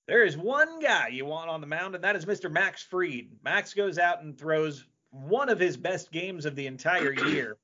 there 0.07 0.23
is 0.23 0.37
one 0.37 0.79
guy 0.79 1.07
you 1.07 1.25
want 1.25 1.49
on 1.49 1.61
the 1.61 1.67
mound, 1.67 1.95
and 1.95 2.03
that 2.03 2.15
is 2.15 2.25
Mr. 2.25 2.51
Max 2.51 2.83
Fried. 2.83 3.29
Max 3.43 3.73
goes 3.73 3.97
out 3.97 4.21
and 4.21 4.37
throws 4.37 4.85
one 5.09 5.49
of 5.49 5.59
his 5.59 5.77
best 5.77 6.11
games 6.11 6.45
of 6.45 6.55
the 6.55 6.67
entire 6.67 7.13
year. 7.13 7.57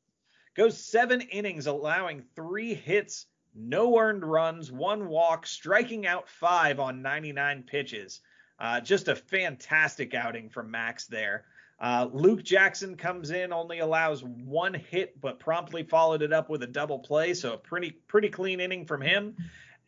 Goes 0.56 0.84
seven 0.84 1.22
innings, 1.22 1.68
allowing 1.68 2.24
three 2.36 2.74
hits, 2.74 3.28
no 3.54 3.98
earned 3.98 4.24
runs, 4.24 4.72
one 4.72 5.08
walk, 5.08 5.46
striking 5.46 6.06
out 6.06 6.30
five 6.30 6.80
on 6.80 7.02
99 7.02 7.64
pitches. 7.64 8.22
Uh, 8.60 8.80
just 8.80 9.08
a 9.08 9.16
fantastic 9.16 10.14
outing 10.14 10.50
from 10.50 10.70
Max 10.72 11.08
there. 11.08 11.46
Uh, 11.80 12.08
Luke 12.14 12.44
Jackson 12.44 12.96
comes 12.96 13.32
in, 13.32 13.52
only 13.52 13.80
allows 13.80 14.24
one 14.24 14.76
hit, 14.76 15.20
but 15.20 15.40
promptly 15.40 15.82
followed 15.82 16.22
it 16.22 16.32
up 16.32 16.48
with 16.48 16.62
a 16.62 16.68
double 16.68 17.00
play. 17.00 17.34
So 17.34 17.54
a 17.54 17.58
pretty 17.58 17.90
pretty 18.08 18.30
clean 18.30 18.60
inning 18.60 18.86
from 18.86 19.02
him. 19.02 19.36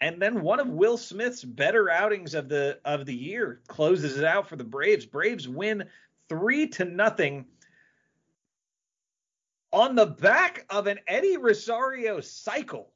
And 0.02 0.20
then 0.20 0.42
one 0.42 0.60
of 0.60 0.68
Will 0.68 0.98
Smith's 0.98 1.44
better 1.44 1.92
outings 1.92 2.34
of 2.34 2.50
the 2.50 2.80
of 2.84 3.06
the 3.06 3.14
year 3.14 3.62
closes 3.68 4.18
it 4.18 4.26
out 4.26 4.50
for 4.50 4.56
the 4.56 4.64
Braves. 4.64 5.06
Braves 5.06 5.48
win 5.48 5.84
three 6.30 6.68
to 6.70 6.84
nothing 6.84 7.46
on 9.72 9.96
the 9.96 10.08
back 10.08 10.66
of 10.72 10.88
an 10.88 11.00
Eddie 11.08 11.38
Rosario 11.38 12.22
cycle. 12.22 12.92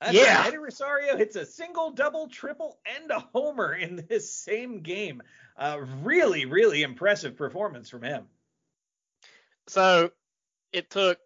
That's 0.00 0.16
right. 0.16 0.26
Yeah. 0.26 0.44
Eddie 0.46 0.58
Rosario 0.58 1.16
hits 1.16 1.36
a 1.36 1.44
single, 1.44 1.90
double, 1.90 2.28
triple, 2.28 2.78
and 2.86 3.10
a 3.10 3.20
homer 3.34 3.74
in 3.74 4.04
this 4.08 4.32
same 4.32 4.80
game. 4.80 5.22
Uh, 5.56 5.78
really, 6.02 6.46
really 6.46 6.82
impressive 6.82 7.36
performance 7.36 7.90
from 7.90 8.02
him. 8.02 8.24
So 9.66 10.10
it 10.72 10.90
took 10.90 11.18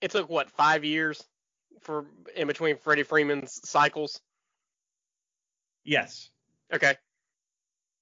it 0.00 0.10
took 0.10 0.28
what 0.28 0.50
five 0.50 0.84
years 0.84 1.22
for 1.80 2.06
in 2.36 2.46
between 2.46 2.76
Freddie 2.76 3.02
Freeman's 3.02 3.60
cycles. 3.68 4.20
Yes. 5.84 6.30
Okay. 6.72 6.96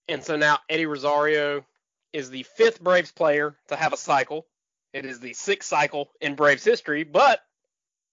And 0.08 0.22
so 0.22 0.36
now 0.36 0.58
Eddie 0.68 0.86
Rosario 0.86 1.64
is 2.12 2.28
the 2.28 2.42
fifth 2.42 2.82
Braves 2.82 3.12
player 3.12 3.56
to 3.68 3.76
have 3.76 3.92
a 3.92 3.96
cycle. 3.96 4.46
It 4.92 5.06
is 5.06 5.20
the 5.20 5.32
sixth 5.32 5.68
cycle 5.68 6.10
in 6.20 6.34
Braves 6.34 6.64
history, 6.64 7.02
but 7.02 7.40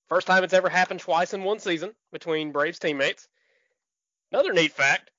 first 0.10 0.28
time 0.28 0.44
it's 0.44 0.54
ever 0.54 0.70
happened 0.70 1.00
twice 1.00 1.34
in 1.34 1.44
one 1.44 1.60
season 1.60 1.94
between 2.12 2.52
Braves 2.52 2.80
teammates. 2.80 3.28
Another 4.32 4.54
neat 4.54 4.74
fact 4.74 5.12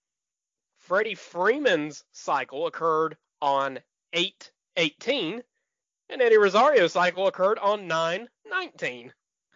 Freddie 0.79 1.15
Freeman's 1.15 2.05
cycle 2.13 2.67
occurred 2.67 3.17
on 3.41 3.79
8 4.13 4.51
18, 4.77 5.43
and 6.09 6.23
Eddie 6.23 6.37
Rosario's 6.37 6.93
cycle 6.93 7.27
occurred 7.27 7.59
on 7.59 7.89
9-19. 7.89 9.11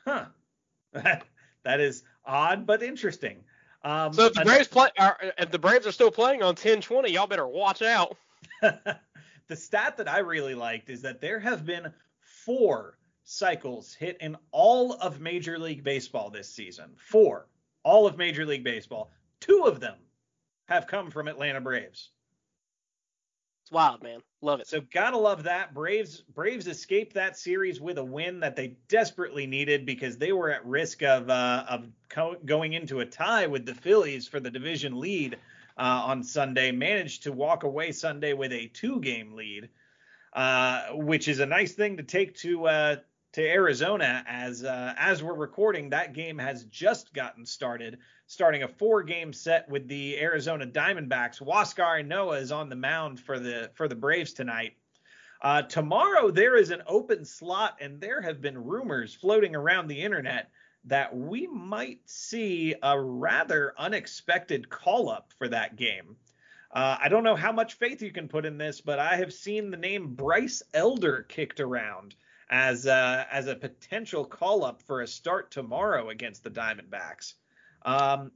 Huh. 0.05 0.26
that 0.93 1.80
is 1.80 2.05
odd 2.24 2.66
but 2.66 2.82
interesting. 2.82 3.45
Um, 3.82 4.12
So 4.12 4.26
if 4.26 4.35
the 4.35 4.45
Braves 4.45 4.68
play, 4.68 4.89
are, 4.99 5.18
if 5.39 5.51
the 5.51 5.59
Braves 5.59 5.87
are 5.87 5.93
still 5.93 6.11
playing 6.11 6.43
on 6.43 6.55
10-20, 6.55 7.11
y'all 7.11 7.26
better 7.26 7.47
watch 7.47 7.82
out. 7.82 8.16
the 8.61 9.57
stat 9.57 9.97
that 9.97 10.09
I 10.09 10.18
really 10.20 10.55
liked 10.55 10.91
is 10.91 11.03
that 11.03 11.20
there 11.20 11.41
have 11.41 11.64
been 11.64 11.93
four 12.45 12.99
cycles 13.25 13.95
hit 13.95 14.18
in 14.20 14.37
all 14.51 14.93
of 14.95 15.20
Major 15.20 15.59
League 15.59 15.83
Baseball 15.83 16.31
this 16.31 16.49
season. 16.49 16.91
Four. 16.97 17.49
All 17.83 18.07
of 18.07 18.16
Major 18.16 18.47
League 18.47 18.64
Baseball. 18.64 19.11
Two 19.41 19.64
of 19.66 19.81
them 19.81 19.97
have 20.66 20.87
come 20.87 21.11
from 21.11 21.29
Atlanta 21.29 21.61
Braves. 21.61 22.11
It's 23.64 23.72
wild, 23.72 24.03
man. 24.03 24.20
Love 24.43 24.61
it. 24.61 24.66
So 24.66 24.83
gotta 24.93 25.16
love 25.16 25.45
that. 25.45 25.72
Braves 25.72 26.20
Braves 26.35 26.66
escaped 26.66 27.14
that 27.14 27.35
series 27.39 27.81
with 27.81 27.97
a 27.97 28.05
win 28.05 28.41
that 28.41 28.57
they 28.57 28.77
desperately 28.89 29.47
needed 29.47 29.87
because 29.87 30.18
they 30.18 30.33
were 30.33 30.51
at 30.51 30.66
risk 30.66 31.03
of 31.03 31.31
uh, 31.31 31.64
of 31.66 31.87
co- 32.11 32.37
going 32.45 32.75
into 32.75 33.01
a 33.01 33.07
tie 33.07 33.47
with 33.47 33.64
the 33.64 33.75
Phillies 33.75 34.29
for 34.29 34.39
the 34.39 34.51
division 34.51 35.01
lead 35.01 35.39
uh, 35.79 36.03
on 36.05 36.22
Sunday. 36.22 36.72
Managed 36.72 37.22
to 37.22 37.33
walk 37.33 37.62
away 37.62 37.93
Sunday 37.93 38.35
with 38.35 38.53
a 38.53 38.66
two 38.66 39.01
game 39.01 39.33
lead, 39.33 39.70
uh, 40.35 40.89
which 40.91 41.27
is 41.27 41.41
a 41.41 41.47
nice 41.47 41.72
thing 41.72 41.97
to 41.97 42.03
take 42.03 42.37
to 42.37 42.66
uh, 42.66 42.97
to 43.35 43.43
Arizona 43.43 44.22
as 44.28 44.62
uh, 44.62 44.95
as 44.97 45.20
we're 45.20 45.35
recording. 45.35 45.91
That 45.91 46.12
game 46.12 46.39
has 46.39 46.64
just 46.66 47.12
gotten 47.12 47.45
started 47.45 47.99
starting 48.28 48.62
a 48.62 48.68
four 48.68 49.03
game 49.03 49.32
set 49.32 49.68
with 49.68 49.89
the 49.89 50.20
Arizona 50.20 50.64
Diamondbacks. 50.64 51.43
Huascar 51.43 52.05
Ynoa 52.05 52.41
is 52.41 52.53
on 52.53 52.68
the 52.68 52.76
mound 52.76 53.18
for 53.18 53.41
the 53.41 53.72
for 53.74 53.89
the 53.89 53.97
Braves 53.97 54.32
tonight. 54.32 54.74
Uh, 55.43 55.62
tomorrow 55.62 56.30
there 56.30 56.57
is 56.57 56.70
an 56.70 56.85
open 56.87 57.24
slot, 57.24 57.76
and 57.80 58.01
there 58.01 58.22
have 58.22 58.41
been 58.41 58.57
rumors 58.57 59.14
floating 59.14 59.57
around 59.57 59.89
the 59.89 60.01
internet 60.01 60.51
that 60.85 61.14
we 61.16 61.49
might 61.49 61.99
see 62.05 62.76
a 62.85 63.01
rather 63.01 63.74
unexpected 63.78 64.68
call 64.68 65.09
up 65.09 65.32
for 65.37 65.49
that 65.49 65.74
game. 65.74 66.14
Uh, 66.70 66.99
I 67.03 67.09
don't 67.09 67.24
know 67.24 67.37
how 67.37 67.51
much 67.51 67.74
faith 67.74 68.01
you 68.01 68.12
can 68.12 68.28
put 68.28 68.47
in 68.47 68.59
this, 68.59 68.80
but 68.80 69.01
I 69.01 69.16
have 69.16 69.32
seen 69.32 69.72
the 69.72 69.76
name 69.76 70.14
Bryce 70.14 70.62
Elder 70.72 71.24
kicked 71.28 71.59
around 71.59 72.14
as 72.51 72.86
uh, 72.86 73.24
as 73.30 73.47
a 73.47 73.55
potential 73.55 74.24
call 74.24 74.64
up 74.64 74.82
for 74.82 75.01
a 75.01 75.07
start 75.07 75.51
tomorrow 75.51 76.11
against 76.11 76.45
the 76.45 76.51
Diamondbacks. 76.51 77.34
Um, 77.82 78.32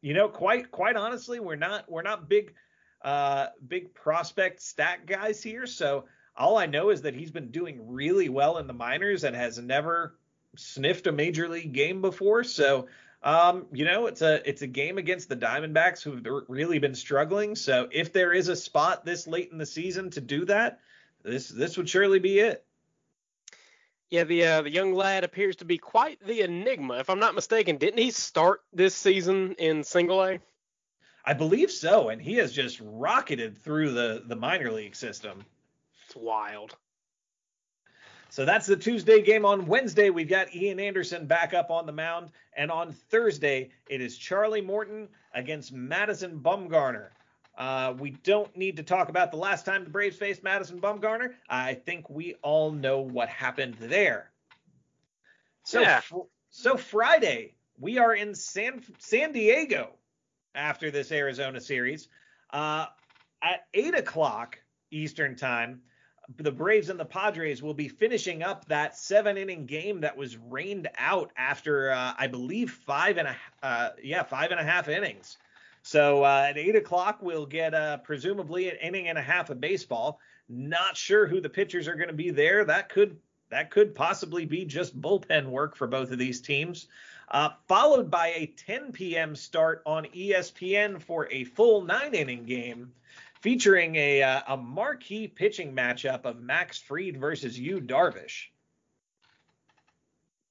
you 0.00 0.14
know, 0.14 0.28
quite 0.28 0.70
quite 0.70 0.96
honestly, 0.96 1.40
we're 1.40 1.56
not 1.56 1.90
we're 1.90 2.02
not 2.02 2.28
big 2.28 2.54
uh, 3.02 3.48
big 3.66 3.94
prospect 3.94 4.62
stat 4.62 5.06
guys 5.06 5.42
here. 5.42 5.66
So 5.66 6.04
all 6.36 6.58
I 6.58 6.66
know 6.66 6.90
is 6.90 7.02
that 7.02 7.14
he's 7.14 7.30
been 7.30 7.50
doing 7.50 7.88
really 7.88 8.28
well 8.28 8.58
in 8.58 8.66
the 8.66 8.72
minors 8.72 9.24
and 9.24 9.36
has 9.36 9.58
never 9.58 10.16
sniffed 10.56 11.06
a 11.06 11.12
major 11.12 11.48
league 11.48 11.72
game 11.72 12.00
before. 12.00 12.44
So 12.44 12.86
um, 13.24 13.64
you 13.72 13.86
know, 13.86 14.06
it's 14.06 14.20
a 14.20 14.46
it's 14.46 14.60
a 14.60 14.66
game 14.66 14.98
against 14.98 15.30
the 15.30 15.36
Diamondbacks 15.36 16.02
who've 16.02 16.22
really 16.46 16.78
been 16.78 16.94
struggling. 16.94 17.56
So 17.56 17.88
if 17.90 18.12
there 18.12 18.34
is 18.34 18.48
a 18.48 18.56
spot 18.56 19.06
this 19.06 19.26
late 19.26 19.50
in 19.50 19.56
the 19.56 19.64
season 19.64 20.10
to 20.10 20.20
do 20.20 20.44
that, 20.44 20.80
this 21.22 21.48
this 21.48 21.78
would 21.78 21.88
surely 21.88 22.18
be 22.18 22.38
it. 22.40 22.63
Yeah, 24.14 24.22
the 24.22 24.44
uh, 24.44 24.62
the 24.62 24.70
young 24.70 24.94
lad 24.94 25.24
appears 25.24 25.56
to 25.56 25.64
be 25.64 25.76
quite 25.76 26.24
the 26.24 26.42
enigma. 26.42 27.00
If 27.00 27.10
I'm 27.10 27.18
not 27.18 27.34
mistaken, 27.34 27.78
didn't 27.78 27.98
he 27.98 28.12
start 28.12 28.60
this 28.72 28.94
season 28.94 29.56
in 29.58 29.82
Single 29.82 30.22
A? 30.22 30.38
I 31.24 31.34
believe 31.34 31.68
so, 31.68 32.10
and 32.10 32.22
he 32.22 32.34
has 32.34 32.52
just 32.52 32.80
rocketed 32.80 33.58
through 33.58 33.90
the 33.90 34.22
the 34.24 34.36
minor 34.36 34.70
league 34.70 34.94
system. 34.94 35.44
It's 36.06 36.14
wild. 36.14 36.76
So 38.30 38.44
that's 38.44 38.66
the 38.66 38.76
Tuesday 38.76 39.20
game. 39.20 39.44
On 39.44 39.66
Wednesday, 39.66 40.10
we've 40.10 40.28
got 40.28 40.54
Ian 40.54 40.78
Anderson 40.78 41.26
back 41.26 41.52
up 41.52 41.72
on 41.72 41.84
the 41.84 41.92
mound. 41.92 42.30
And 42.56 42.70
on 42.70 42.92
Thursday, 42.92 43.70
it 43.88 44.00
is 44.00 44.16
Charlie 44.16 44.60
Morton 44.60 45.08
against 45.34 45.72
Madison 45.72 46.38
Bumgarner. 46.38 47.08
Uh, 47.56 47.94
we 47.98 48.10
don't 48.10 48.54
need 48.56 48.76
to 48.76 48.82
talk 48.82 49.08
about 49.08 49.30
the 49.30 49.36
last 49.36 49.64
time 49.64 49.84
the 49.84 49.90
Braves 49.90 50.16
faced 50.16 50.42
Madison 50.42 50.80
Bumgarner. 50.80 51.34
I 51.48 51.74
think 51.74 52.10
we 52.10 52.34
all 52.42 52.72
know 52.72 53.00
what 53.00 53.28
happened 53.28 53.76
there. 53.78 54.30
So, 55.64 55.80
Yeah. 55.80 56.00
fr- 56.00 56.26
so 56.50 56.76
Friday, 56.76 57.54
we 57.78 57.98
are 57.98 58.14
in 58.14 58.34
San 58.34 58.82
San 58.98 59.32
Diego 59.32 59.94
after 60.54 60.90
this 60.90 61.12
Arizona 61.12 61.60
series. 61.60 62.08
Uh, 62.50 62.86
at 63.42 63.66
eight 63.74 63.94
o'clock 63.94 64.58
Eastern 64.90 65.36
time, 65.36 65.82
the 66.38 66.50
Braves 66.52 66.88
and 66.88 66.98
the 66.98 67.04
Padres 67.04 67.62
will 67.62 67.74
be 67.74 67.88
finishing 67.88 68.42
up 68.42 68.64
that 68.66 68.96
seven 68.96 69.36
inning 69.36 69.66
game 69.66 70.00
that 70.00 70.16
was 70.16 70.36
rained 70.38 70.88
out 70.98 71.30
after 71.36 71.90
uh, 71.92 72.14
I 72.16 72.26
believe 72.26 72.70
five 72.70 73.18
and 73.18 73.28
a 73.28 73.36
uh, 73.62 73.90
yeah 74.02 74.22
five 74.22 74.50
and 74.50 74.58
a 74.60 74.64
half 74.64 74.88
innings. 74.88 75.38
So 75.86 76.24
uh, 76.24 76.46
at 76.48 76.56
eight 76.56 76.76
o'clock 76.76 77.18
we'll 77.20 77.44
get 77.44 77.74
uh, 77.74 77.98
presumably 77.98 78.70
an 78.70 78.76
inning 78.76 79.08
and 79.08 79.18
a 79.18 79.22
half 79.22 79.50
of 79.50 79.60
baseball. 79.60 80.18
Not 80.48 80.96
sure 80.96 81.26
who 81.26 81.42
the 81.42 81.50
pitchers 81.50 81.86
are 81.86 81.94
going 81.94 82.08
to 82.08 82.14
be 82.14 82.30
there. 82.30 82.64
That 82.64 82.88
could 82.88 83.18
that 83.50 83.70
could 83.70 83.94
possibly 83.94 84.46
be 84.46 84.64
just 84.64 84.98
bullpen 84.98 85.46
work 85.46 85.76
for 85.76 85.86
both 85.86 86.10
of 86.10 86.18
these 86.18 86.40
teams. 86.40 86.88
Uh, 87.28 87.50
followed 87.68 88.10
by 88.10 88.28
a 88.28 88.46
10 88.46 88.92
p.m. 88.92 89.36
start 89.36 89.82
on 89.84 90.06
ESPN 90.06 91.02
for 91.02 91.28
a 91.30 91.44
full 91.44 91.82
nine 91.82 92.14
inning 92.14 92.46
game 92.46 92.90
featuring 93.42 93.94
a 93.96 94.22
uh, 94.22 94.40
a 94.48 94.56
marquee 94.56 95.28
pitching 95.28 95.76
matchup 95.76 96.24
of 96.24 96.40
Max 96.40 96.78
Fried 96.78 97.20
versus 97.20 97.58
Yu 97.58 97.82
Darvish. 97.82 98.46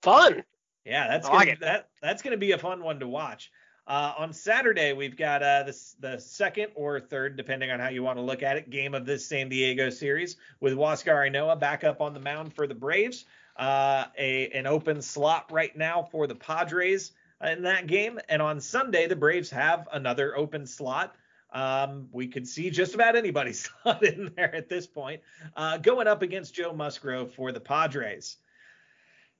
Fun. 0.03 0.43
Yeah, 0.85 1.07
that's 1.07 1.27
I 1.27 1.31
gonna, 1.31 1.45
like 1.45 1.59
that 1.61 1.89
that's 2.03 2.21
going 2.21 2.33
to 2.33 2.37
be 2.37 2.51
a 2.51 2.57
fun 2.59 2.83
one 2.83 2.99
to 2.99 3.07
watch. 3.07 3.51
Uh, 3.85 4.13
on 4.17 4.31
Saturday, 4.31 4.93
we've 4.93 5.17
got 5.17 5.43
uh, 5.43 5.63
the 5.63 5.77
the 5.99 6.17
second 6.17 6.67
or 6.75 7.01
third, 7.01 7.35
depending 7.35 7.69
on 7.69 7.79
how 7.79 7.89
you 7.89 8.01
want 8.01 8.17
to 8.17 8.21
look 8.21 8.41
at 8.41 8.55
it, 8.55 8.69
game 8.69 8.93
of 8.93 9.05
this 9.05 9.25
San 9.25 9.49
Diego 9.49 9.89
series 9.89 10.37
with 10.61 10.73
Huascar 10.73 11.29
Ynoa 11.29 11.59
back 11.59 11.83
up 11.83 11.99
on 11.99 12.13
the 12.13 12.19
mound 12.19 12.53
for 12.53 12.65
the 12.65 12.75
Braves. 12.75 13.25
Uh, 13.57 14.05
a 14.17 14.47
an 14.51 14.67
open 14.67 15.01
slot 15.01 15.51
right 15.51 15.75
now 15.75 16.01
for 16.01 16.27
the 16.27 16.35
Padres 16.35 17.11
in 17.45 17.63
that 17.63 17.87
game, 17.87 18.19
and 18.29 18.41
on 18.41 18.61
Sunday 18.61 19.05
the 19.07 19.17
Braves 19.17 19.49
have 19.49 19.87
another 19.91 20.37
open 20.37 20.65
slot. 20.65 21.15
Um, 21.51 22.07
we 22.11 22.27
could 22.27 22.47
see 22.47 22.69
just 22.69 22.95
about 22.95 23.17
anybody's 23.17 23.69
slot 23.83 24.03
in 24.03 24.31
there 24.35 24.55
at 24.55 24.69
this 24.69 24.87
point, 24.87 25.21
uh, 25.57 25.77
going 25.77 26.07
up 26.07 26.21
against 26.21 26.55
Joe 26.55 26.71
Musgrove 26.71 27.33
for 27.33 27.51
the 27.51 27.59
Padres. 27.59 28.37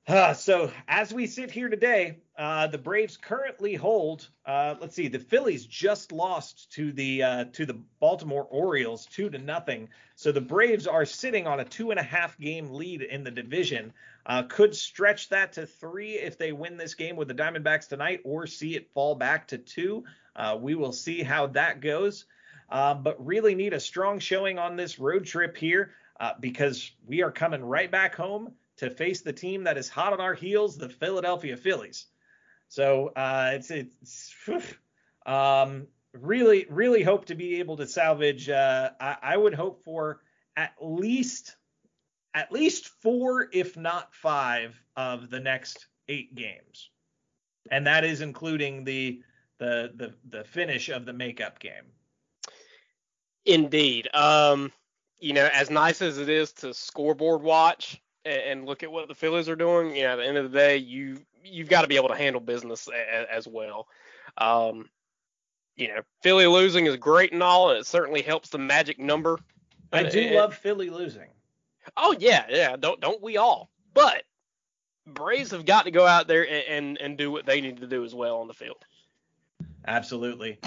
Uh, 0.06 0.34
so 0.34 0.70
as 0.86 1.14
we 1.14 1.26
sit 1.26 1.50
here 1.50 1.70
today, 1.70 2.18
uh, 2.36 2.66
the 2.66 2.76
Braves 2.76 3.16
currently 3.16 3.74
hold. 3.74 4.28
Uh, 4.44 4.74
let's 4.78 4.94
see, 4.94 5.08
the 5.08 5.18
Phillies 5.18 5.64
just 5.64 6.12
lost 6.12 6.70
to 6.72 6.92
the 6.92 7.22
uh, 7.22 7.44
to 7.54 7.64
the 7.64 7.80
Baltimore 8.00 8.46
Orioles 8.50 9.06
two 9.06 9.30
to 9.30 9.38
nothing. 9.38 9.88
So 10.14 10.30
the 10.30 10.42
Braves 10.42 10.86
are 10.86 11.06
sitting 11.06 11.46
on 11.46 11.60
a 11.60 11.64
two 11.64 11.90
and 11.90 11.98
a 11.98 12.02
half 12.02 12.38
game 12.38 12.70
lead 12.70 13.00
in 13.00 13.24
the 13.24 13.30
division. 13.30 13.94
Uh, 14.26 14.42
could 14.42 14.74
stretch 14.74 15.30
that 15.30 15.54
to 15.54 15.64
three 15.64 16.12
if 16.12 16.36
they 16.36 16.52
win 16.52 16.76
this 16.76 16.94
game 16.94 17.16
with 17.16 17.28
the 17.28 17.34
Diamondbacks 17.34 17.88
tonight, 17.88 18.20
or 18.24 18.46
see 18.46 18.76
it 18.76 18.90
fall 18.92 19.14
back 19.14 19.48
to 19.48 19.58
two. 19.58 20.04
Uh, 20.36 20.58
we 20.60 20.74
will 20.74 20.92
see 20.92 21.22
how 21.22 21.46
that 21.46 21.80
goes. 21.80 22.26
But 22.68 23.24
really 23.24 23.54
need 23.54 23.72
a 23.72 23.80
strong 23.80 24.18
showing 24.18 24.58
on 24.58 24.76
this 24.76 24.98
road 24.98 25.24
trip 25.24 25.56
here 25.56 25.92
because 26.40 26.90
we 27.06 27.22
are 27.22 27.30
coming 27.30 27.64
right 27.64 27.90
back 27.90 28.16
home 28.16 28.52
to 28.76 28.90
face 28.90 29.22
the 29.22 29.32
team 29.32 29.64
that 29.64 29.78
is 29.78 29.88
hot 29.88 30.12
on 30.12 30.20
our 30.20 30.34
heels, 30.34 30.76
the 30.76 30.88
Philadelphia 30.88 31.56
Phillies. 31.56 32.06
So 32.68 33.08
uh, 33.14 33.52
it's 33.54 33.70
it's 33.70 34.34
um, 35.26 35.86
really 36.12 36.66
really 36.68 37.02
hope 37.02 37.26
to 37.26 37.34
be 37.34 37.60
able 37.60 37.76
to 37.76 37.86
salvage. 37.86 38.48
Uh, 38.48 38.90
I, 39.00 39.16
I 39.22 39.36
would 39.36 39.54
hope 39.54 39.84
for 39.84 40.20
at 40.56 40.74
least 40.80 41.56
at 42.34 42.50
least 42.50 42.88
four, 43.00 43.48
if 43.52 43.76
not 43.76 44.14
five, 44.14 44.80
of 44.96 45.30
the 45.30 45.40
next 45.40 45.86
eight 46.08 46.34
games, 46.34 46.90
and 47.70 47.86
that 47.86 48.04
is 48.04 48.20
including 48.20 48.84
the 48.84 49.22
the 49.58 49.92
the 49.94 50.14
the 50.30 50.44
finish 50.44 50.88
of 50.88 51.06
the 51.06 51.12
makeup 51.12 51.60
game. 51.60 51.92
Indeed. 53.46 54.08
Um, 54.14 54.72
you 55.20 55.32
know, 55.32 55.48
as 55.52 55.70
nice 55.70 56.02
as 56.02 56.18
it 56.18 56.28
is 56.28 56.52
to 56.52 56.74
scoreboard 56.74 57.42
watch 57.42 58.00
and, 58.24 58.40
and 58.42 58.66
look 58.66 58.82
at 58.82 58.92
what 58.92 59.08
the 59.08 59.14
Phillies 59.14 59.48
are 59.48 59.56
doing, 59.56 59.94
you 59.94 60.02
know, 60.02 60.12
at 60.12 60.16
the 60.16 60.26
end 60.26 60.36
of 60.36 60.50
the 60.50 60.58
day, 60.58 60.76
you 60.76 61.18
you've 61.44 61.68
got 61.68 61.82
to 61.82 61.88
be 61.88 61.96
able 61.96 62.08
to 62.08 62.16
handle 62.16 62.40
business 62.40 62.88
a, 62.88 63.32
as 63.32 63.46
well. 63.46 63.86
Um, 64.38 64.88
you 65.76 65.88
know, 65.88 66.00
Philly 66.22 66.46
losing 66.46 66.86
is 66.86 66.96
great 66.96 67.32
and 67.32 67.42
all, 67.42 67.70
and 67.70 67.78
it 67.78 67.86
certainly 67.86 68.22
helps 68.22 68.48
the 68.48 68.58
magic 68.58 68.98
number. 68.98 69.38
I 69.92 70.04
do 70.04 70.20
and- 70.20 70.34
love 70.36 70.54
Philly 70.54 70.90
losing. 70.90 71.28
Oh 71.96 72.16
yeah, 72.18 72.46
yeah. 72.48 72.76
Don't 72.76 73.00
don't 73.00 73.22
we 73.22 73.36
all? 73.36 73.70
But 73.92 74.22
Braves 75.06 75.50
have 75.50 75.66
got 75.66 75.84
to 75.84 75.90
go 75.90 76.06
out 76.06 76.26
there 76.26 76.48
and, 76.48 76.64
and 76.68 76.98
and 76.98 77.18
do 77.18 77.30
what 77.30 77.44
they 77.44 77.60
need 77.60 77.78
to 77.80 77.86
do 77.86 78.04
as 78.04 78.14
well 78.14 78.38
on 78.38 78.48
the 78.48 78.54
field. 78.54 78.84
Absolutely. 79.86 80.58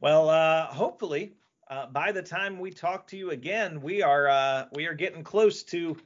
Well, 0.00 0.30
uh, 0.30 0.66
hopefully, 0.66 1.34
uh, 1.70 1.86
by 1.86 2.10
the 2.10 2.22
time 2.22 2.58
we 2.58 2.70
talk 2.70 3.06
to 3.08 3.16
you 3.16 3.30
again, 3.30 3.82
we 3.82 4.02
are 4.02 4.28
uh, 4.28 4.64
we 4.72 4.86
are 4.86 4.94
getting 4.94 5.22
close 5.22 5.62
to 5.64 5.96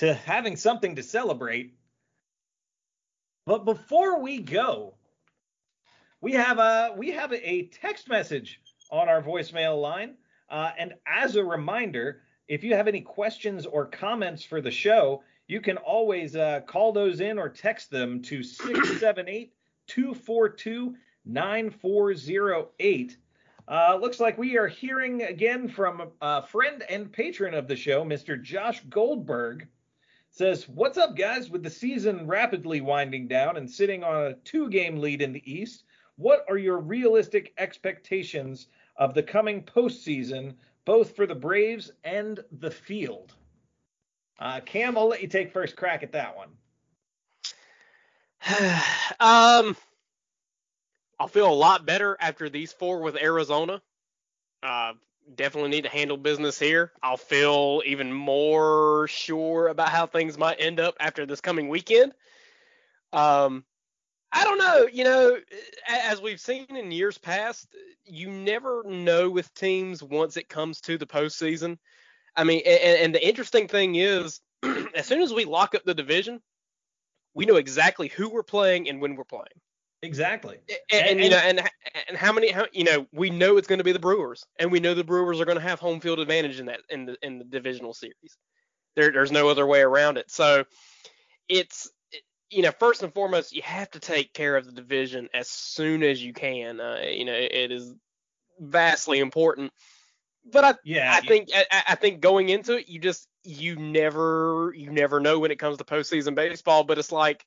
to 0.00 0.14
having 0.14 0.56
something 0.56 0.96
to 0.96 1.02
celebrate. 1.02 1.74
But 3.44 3.66
before 3.66 4.18
we 4.22 4.38
go, 4.38 4.94
we 6.22 6.32
have 6.32 6.58
a 6.58 6.94
we 6.96 7.10
have 7.10 7.34
a 7.34 7.66
text 7.66 8.08
message 8.08 8.62
on 8.90 9.10
our 9.10 9.20
voicemail 9.20 9.78
line. 9.78 10.14
Uh, 10.48 10.70
and 10.78 10.94
as 11.06 11.36
a 11.36 11.44
reminder, 11.44 12.22
if 12.48 12.64
you 12.64 12.74
have 12.74 12.88
any 12.88 13.02
questions 13.02 13.66
or 13.66 13.84
comments 13.84 14.42
for 14.42 14.62
the 14.62 14.70
show, 14.70 15.22
you 15.48 15.60
can 15.60 15.76
always 15.76 16.34
uh, 16.34 16.60
call 16.66 16.92
those 16.92 17.20
in 17.20 17.38
or 17.38 17.50
text 17.50 17.90
them 17.90 18.22
to 18.22 18.42
678 18.42 19.52
242 19.86 20.96
9408. 21.26 23.18
Uh, 23.68 23.98
looks 24.00 24.18
like 24.18 24.38
we 24.38 24.56
are 24.56 24.66
hearing 24.66 25.24
again 25.24 25.68
from 25.68 26.10
a 26.22 26.42
friend 26.42 26.84
and 26.88 27.12
patron 27.12 27.52
of 27.52 27.68
the 27.68 27.76
show, 27.76 28.02
Mr. 28.02 28.42
Josh 28.42 28.80
Goldberg. 28.88 29.68
Says, 30.40 30.66
What's 30.70 30.96
up, 30.96 31.18
guys? 31.18 31.50
With 31.50 31.62
the 31.62 31.68
season 31.68 32.26
rapidly 32.26 32.80
winding 32.80 33.28
down 33.28 33.58
and 33.58 33.70
sitting 33.70 34.02
on 34.02 34.22
a 34.22 34.32
two 34.36 34.70
game 34.70 34.96
lead 34.96 35.20
in 35.20 35.34
the 35.34 35.42
East, 35.44 35.84
what 36.16 36.46
are 36.48 36.56
your 36.56 36.78
realistic 36.78 37.52
expectations 37.58 38.68
of 38.96 39.12
the 39.12 39.22
coming 39.22 39.62
postseason, 39.62 40.54
both 40.86 41.14
for 41.14 41.26
the 41.26 41.34
Braves 41.34 41.92
and 42.04 42.40
the 42.52 42.70
field? 42.70 43.34
Uh, 44.38 44.60
Cam, 44.60 44.96
I'll 44.96 45.08
let 45.08 45.20
you 45.20 45.28
take 45.28 45.52
first 45.52 45.76
crack 45.76 46.02
at 46.02 46.12
that 46.12 46.34
one. 46.34 46.48
um, 49.20 49.76
I'll 51.18 51.28
feel 51.28 51.52
a 51.52 51.52
lot 51.52 51.84
better 51.84 52.16
after 52.18 52.48
these 52.48 52.72
four 52.72 53.02
with 53.02 53.18
Arizona. 53.18 53.82
Uh, 54.62 54.94
definitely 55.36 55.70
need 55.70 55.84
to 55.84 55.90
handle 55.90 56.16
business 56.16 56.58
here. 56.58 56.92
I'll 57.02 57.16
feel 57.16 57.82
even 57.86 58.12
more 58.12 59.06
sure 59.08 59.68
about 59.68 59.88
how 59.88 60.06
things 60.06 60.38
might 60.38 60.60
end 60.60 60.80
up 60.80 60.94
after 61.00 61.26
this 61.26 61.40
coming 61.40 61.68
weekend. 61.68 62.12
Um, 63.12 63.64
I 64.32 64.44
don't 64.44 64.58
know. 64.58 64.86
You 64.92 65.04
know, 65.04 65.38
as 65.88 66.22
we've 66.22 66.40
seen 66.40 66.66
in 66.76 66.92
years 66.92 67.18
past, 67.18 67.74
you 68.04 68.30
never 68.30 68.82
know 68.84 69.28
with 69.28 69.52
teams 69.54 70.02
once 70.02 70.36
it 70.36 70.48
comes 70.48 70.80
to 70.82 70.96
the 70.96 71.06
postseason. 71.06 71.78
I 72.36 72.44
mean, 72.44 72.62
and, 72.64 72.98
and 72.98 73.14
the 73.14 73.26
interesting 73.26 73.66
thing 73.66 73.96
is, 73.96 74.40
as 74.94 75.06
soon 75.06 75.22
as 75.22 75.32
we 75.32 75.44
lock 75.44 75.74
up 75.74 75.84
the 75.84 75.94
division, 75.94 76.40
we 77.34 77.44
know 77.44 77.56
exactly 77.56 78.08
who 78.08 78.28
we're 78.28 78.42
playing 78.42 78.88
and 78.88 79.00
when 79.00 79.16
we're 79.16 79.24
playing. 79.24 79.46
Exactly. 80.02 80.58
And, 80.90 81.06
and, 81.08 81.20
you 81.20 81.28
know, 81.30 81.36
and 81.36 81.60
and 82.08 82.16
how 82.16 82.32
many, 82.32 82.50
how, 82.50 82.66
you 82.72 82.84
know, 82.84 83.06
we 83.12 83.28
know 83.28 83.58
it's 83.58 83.68
going 83.68 83.78
to 83.78 83.84
be 83.84 83.92
the 83.92 83.98
Brewers, 83.98 84.46
and 84.58 84.72
we 84.72 84.80
know 84.80 84.94
the 84.94 85.04
Brewers 85.04 85.40
are 85.40 85.44
going 85.44 85.58
to 85.58 85.62
have 85.62 85.78
home 85.78 86.00
field 86.00 86.20
advantage 86.20 86.58
in 86.58 86.66
that 86.66 86.80
in 86.88 87.04
the 87.04 87.16
in 87.22 87.38
the 87.38 87.44
divisional 87.44 87.92
series. 87.92 88.38
There, 88.96 89.12
there's 89.12 89.30
no 89.32 89.48
other 89.48 89.66
way 89.66 89.80
around 89.80 90.16
it. 90.16 90.30
So 90.30 90.64
it's 91.48 91.90
you 92.50 92.62
know, 92.62 92.72
first 92.72 93.02
and 93.02 93.14
foremost, 93.14 93.52
you 93.54 93.62
have 93.62 93.90
to 93.92 94.00
take 94.00 94.32
care 94.32 94.56
of 94.56 94.66
the 94.66 94.72
division 94.72 95.28
as 95.32 95.48
soon 95.48 96.02
as 96.02 96.22
you 96.22 96.32
can. 96.32 96.80
Uh, 96.80 97.00
you 97.08 97.24
know, 97.24 97.34
it 97.34 97.70
is 97.70 97.94
vastly 98.58 99.20
important. 99.20 99.72
But 100.50 100.64
I, 100.64 100.74
Yeah, 100.84 101.12
I 101.12 101.20
you- 101.22 101.28
think, 101.28 101.48
I, 101.54 101.82
I 101.90 101.94
think 101.94 102.20
going 102.20 102.48
into 102.48 102.78
it, 102.78 102.88
you 102.88 102.98
just, 102.98 103.28
you 103.44 103.76
never, 103.76 104.72
you 104.76 104.90
never 104.90 105.20
know 105.20 105.38
when 105.38 105.52
it 105.52 105.60
comes 105.60 105.78
to 105.78 105.84
postseason 105.84 106.34
baseball. 106.34 106.82
But 106.82 106.98
it's 106.98 107.12
like, 107.12 107.46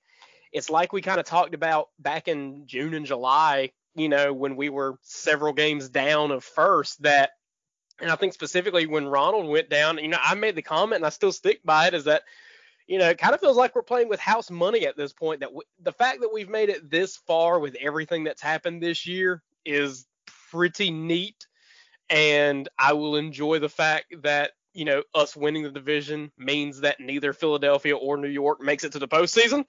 it's 0.53 0.69
like 0.69 0.93
we 0.93 1.01
kind 1.01 1.19
of 1.19 1.25
talked 1.25 1.55
about 1.55 1.89
back 1.99 2.27
in 2.27 2.67
June 2.67 2.93
and 2.93 3.05
July. 3.05 3.71
You 3.95 4.09
know, 4.09 4.33
when 4.33 4.55
we 4.55 4.69
were 4.69 4.97
several 5.01 5.53
games 5.53 5.89
down 5.89 6.31
of 6.31 6.43
first, 6.43 7.01
that, 7.03 7.31
and 7.99 8.09
I 8.09 8.15
think 8.15 8.33
specifically 8.33 8.87
when 8.87 9.07
Ronald 9.07 9.47
went 9.47 9.69
down, 9.69 9.97
you 9.97 10.07
know, 10.07 10.17
I 10.21 10.33
made 10.35 10.55
the 10.55 10.61
comment 10.61 10.97
and 10.97 11.05
I 11.05 11.09
still 11.09 11.31
stick 11.31 11.61
by 11.63 11.87
it, 11.87 11.93
is 11.93 12.05
that 12.05 12.23
you 12.87 12.97
know, 12.97 13.09
it 13.09 13.17
kind 13.17 13.33
of 13.33 13.39
feels 13.39 13.57
like 13.57 13.75
we're 13.75 13.81
playing 13.81 14.09
with 14.09 14.19
house 14.19 14.51
money 14.51 14.85
at 14.85 14.97
this 14.97 15.13
point. 15.13 15.39
That 15.39 15.47
w- 15.47 15.61
the 15.81 15.93
fact 15.93 16.21
that 16.21 16.33
we've 16.33 16.49
made 16.49 16.69
it 16.69 16.89
this 16.89 17.15
far 17.15 17.59
with 17.59 17.75
everything 17.79 18.23
that's 18.23 18.41
happened 18.41 18.81
this 18.81 19.07
year 19.07 19.41
is 19.65 20.05
pretty 20.51 20.91
neat, 20.91 21.47
and 22.09 22.67
I 22.77 22.93
will 22.93 23.15
enjoy 23.15 23.59
the 23.59 23.69
fact 23.69 24.13
that 24.23 24.51
you 24.73 24.85
know 24.85 25.03
us 25.15 25.35
winning 25.35 25.63
the 25.63 25.71
division 25.71 26.31
means 26.37 26.81
that 26.81 26.99
neither 26.99 27.31
Philadelphia 27.31 27.95
or 27.95 28.17
New 28.17 28.27
York 28.27 28.61
makes 28.61 28.83
it 28.83 28.91
to 28.93 28.99
the 28.99 29.07
postseason. 29.07 29.65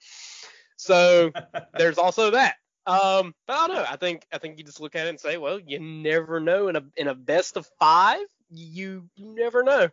So 0.75 1.31
there's 1.77 1.97
also 1.97 2.31
that. 2.31 2.55
Um, 2.87 3.33
but 3.47 3.53
I 3.57 3.67
don't 3.67 3.75
know. 3.77 3.85
I 3.87 3.95
think 3.95 4.27
I 4.31 4.37
think 4.37 4.57
you 4.57 4.63
just 4.63 4.79
look 4.79 4.95
at 4.95 5.07
it 5.07 5.09
and 5.09 5.19
say, 5.19 5.37
well, 5.37 5.59
you 5.59 5.79
never 5.79 6.39
know 6.39 6.67
in 6.67 6.75
a 6.75 6.83
in 6.95 7.07
a 7.07 7.15
best 7.15 7.57
of 7.57 7.67
five, 7.79 8.25
you 8.49 9.09
you 9.15 9.33
never 9.33 9.63
know. 9.63 9.89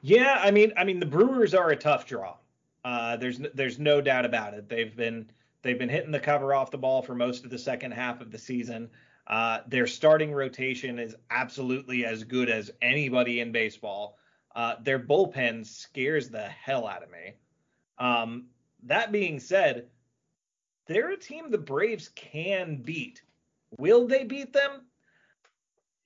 Yeah, 0.00 0.38
I 0.40 0.50
mean, 0.50 0.72
I 0.76 0.84
mean, 0.84 1.00
the 1.00 1.06
Brewers 1.06 1.54
are 1.54 1.70
a 1.70 1.76
tough 1.76 2.06
draw. 2.06 2.36
Uh, 2.84 3.16
there's 3.16 3.40
there's 3.54 3.78
no 3.78 4.00
doubt 4.00 4.24
about 4.24 4.54
it. 4.54 4.68
They've 4.68 4.94
been 4.94 5.30
they've 5.62 5.78
been 5.78 5.88
hitting 5.88 6.10
the 6.10 6.20
cover 6.20 6.54
off 6.54 6.70
the 6.70 6.78
ball 6.78 7.02
for 7.02 7.14
most 7.14 7.44
of 7.44 7.50
the 7.50 7.58
second 7.58 7.92
half 7.92 8.20
of 8.20 8.30
the 8.30 8.38
season. 8.38 8.90
Uh, 9.26 9.60
their 9.66 9.86
starting 9.86 10.32
rotation 10.32 10.98
is 10.98 11.16
absolutely 11.30 12.04
as 12.04 12.24
good 12.24 12.50
as 12.50 12.70
anybody 12.82 13.40
in 13.40 13.52
baseball. 13.52 14.18
Uh, 14.54 14.74
their 14.82 14.98
bullpen 14.98 15.66
scares 15.66 16.28
the 16.28 16.46
hell 16.48 16.86
out 16.86 17.02
of 17.02 17.10
me. 17.10 17.34
Um, 17.98 18.46
that 18.84 19.12
being 19.12 19.40
said, 19.40 19.88
they're 20.86 21.10
a 21.10 21.16
team 21.16 21.50
the 21.50 21.58
Braves 21.58 22.10
can 22.14 22.76
beat. 22.76 23.22
Will 23.78 24.06
they 24.06 24.24
beat 24.24 24.52
them? 24.52 24.82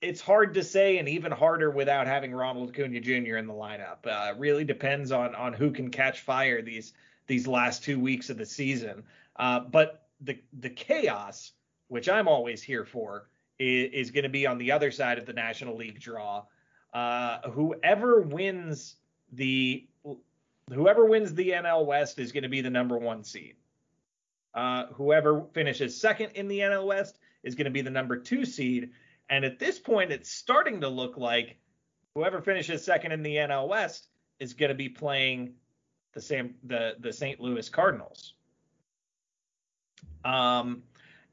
it's 0.01 0.21
hard 0.21 0.53
to 0.53 0.63
say, 0.63 0.97
and 0.97 1.09
even 1.09 1.31
harder 1.31 1.69
without 1.71 2.07
having 2.07 2.31
Ronald 2.31 2.69
Acuna 2.69 2.99
Jr. 2.99 3.37
in 3.37 3.47
the 3.47 3.53
lineup. 3.53 4.05
Uh, 4.05 4.33
really 4.37 4.63
depends 4.63 5.11
on 5.11 5.35
on 5.35 5.53
who 5.53 5.71
can 5.71 5.89
catch 5.89 6.21
fire 6.21 6.61
these 6.61 6.93
these 7.27 7.47
last 7.47 7.83
two 7.83 7.99
weeks 7.99 8.29
of 8.29 8.37
the 8.37 8.45
season. 8.45 9.03
Uh, 9.35 9.59
but 9.59 10.07
the 10.21 10.41
the 10.59 10.69
chaos, 10.69 11.51
which 11.89 12.07
I'm 12.07 12.27
always 12.27 12.63
here 12.63 12.85
for, 12.85 13.29
is, 13.57 13.91
is 14.07 14.11
going 14.11 14.23
to 14.23 14.29
be 14.29 14.47
on 14.47 14.57
the 14.57 14.71
other 14.71 14.91
side 14.91 15.17
of 15.17 15.25
the 15.25 15.33
National 15.33 15.75
League 15.75 15.99
draw. 15.99 16.45
Uh, 16.93 17.49
whoever 17.49 18.21
wins 18.21 18.95
the 19.33 19.87
whoever 20.71 21.05
wins 21.05 21.33
the 21.33 21.49
NL 21.49 21.85
West 21.85 22.19
is 22.19 22.31
going 22.31 22.43
to 22.43 22.49
be 22.49 22.61
the 22.61 22.69
number 22.69 22.97
one 22.97 23.23
seed. 23.23 23.55
Uh, 24.53 24.87
whoever 24.87 25.45
finishes 25.53 25.99
second 25.99 26.31
in 26.35 26.47
the 26.47 26.59
NL 26.59 26.87
West 26.87 27.19
is 27.43 27.55
going 27.55 27.65
to 27.65 27.71
be 27.71 27.81
the 27.81 27.89
number 27.89 28.17
two 28.17 28.45
seed. 28.45 28.91
And 29.29 29.45
at 29.45 29.59
this 29.59 29.79
point, 29.79 30.11
it's 30.11 30.31
starting 30.31 30.81
to 30.81 30.89
look 30.89 31.17
like 31.17 31.57
whoever 32.15 32.41
finishes 32.41 32.83
second 32.83 33.11
in 33.11 33.23
the 33.23 33.35
NL 33.35 33.67
West 33.67 34.07
is 34.39 34.53
going 34.53 34.69
to 34.69 34.75
be 34.75 34.89
playing 34.89 35.53
the 36.13 36.21
same 36.21 36.55
the 36.63 36.95
the 36.99 37.13
St. 37.13 37.39
Louis 37.39 37.69
Cardinals. 37.69 38.33
Um, 40.25 40.83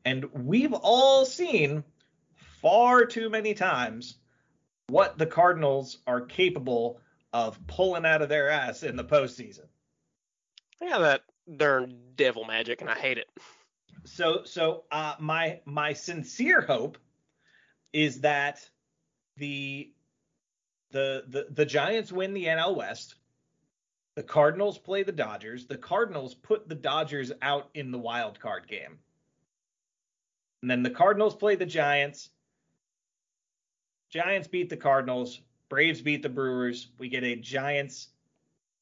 and 0.05 0.27
we've 0.33 0.75
all 0.75 1.25
seen 1.25 1.83
far 2.35 3.05
too 3.07 3.31
many 3.31 3.55
times 3.55 4.19
what 4.89 5.19
the 5.19 5.27
Cardinals 5.27 5.99
are 6.07 6.21
capable 6.21 7.01
of 7.37 7.67
pulling 7.67 8.07
out 8.07 8.23
of 8.23 8.31
their 8.31 8.49
ass 8.49 8.83
in 8.83 8.97
the 8.97 9.05
postseason. 9.05 9.67
Yeah, 10.81 10.99
that 11.01 11.21
darn 11.59 11.95
devil 12.17 12.47
magic, 12.47 12.81
and 12.81 12.89
I 12.89 12.95
hate 12.95 13.19
it. 13.19 13.29
so 14.05 14.43
so 14.45 14.85
uh, 14.91 15.17
my 15.21 15.61
my 15.67 15.93
sincere 15.93 16.63
hope 16.63 16.97
is 17.93 18.23
that 18.23 18.67
the 19.37 19.93
the 20.93 21.25
the 21.29 21.49
the 21.51 21.67
Giants 21.67 22.11
win 22.11 22.33
the 22.33 22.47
NL 22.47 22.75
West. 22.75 23.17
The 24.15 24.23
Cardinals 24.23 24.79
play 24.79 25.03
the 25.03 25.13
Dodgers. 25.13 25.67
The 25.67 25.77
Cardinals 25.77 26.35
put 26.35 26.71
the 26.71 26.75
Dodgers 26.75 27.33
out 27.43 27.69
in 27.75 27.91
the 27.91 27.99
wild 27.99 28.41
card 28.41 28.67
game. 28.67 28.99
And 30.63 30.71
then 30.71 30.83
the 30.83 30.89
Cardinals 30.89 31.37
play 31.37 31.55
the 31.55 31.67
Giants. 31.67 32.31
Giants 34.09 34.49
beat 34.49 34.71
the 34.71 34.77
Cardinals. 34.79 35.43
Braves 35.69 36.01
beat 36.01 36.23
the 36.23 36.29
Brewers. 36.29 36.89
We 36.99 37.09
get 37.09 37.25
a 37.25 37.37
Giants 37.37 38.09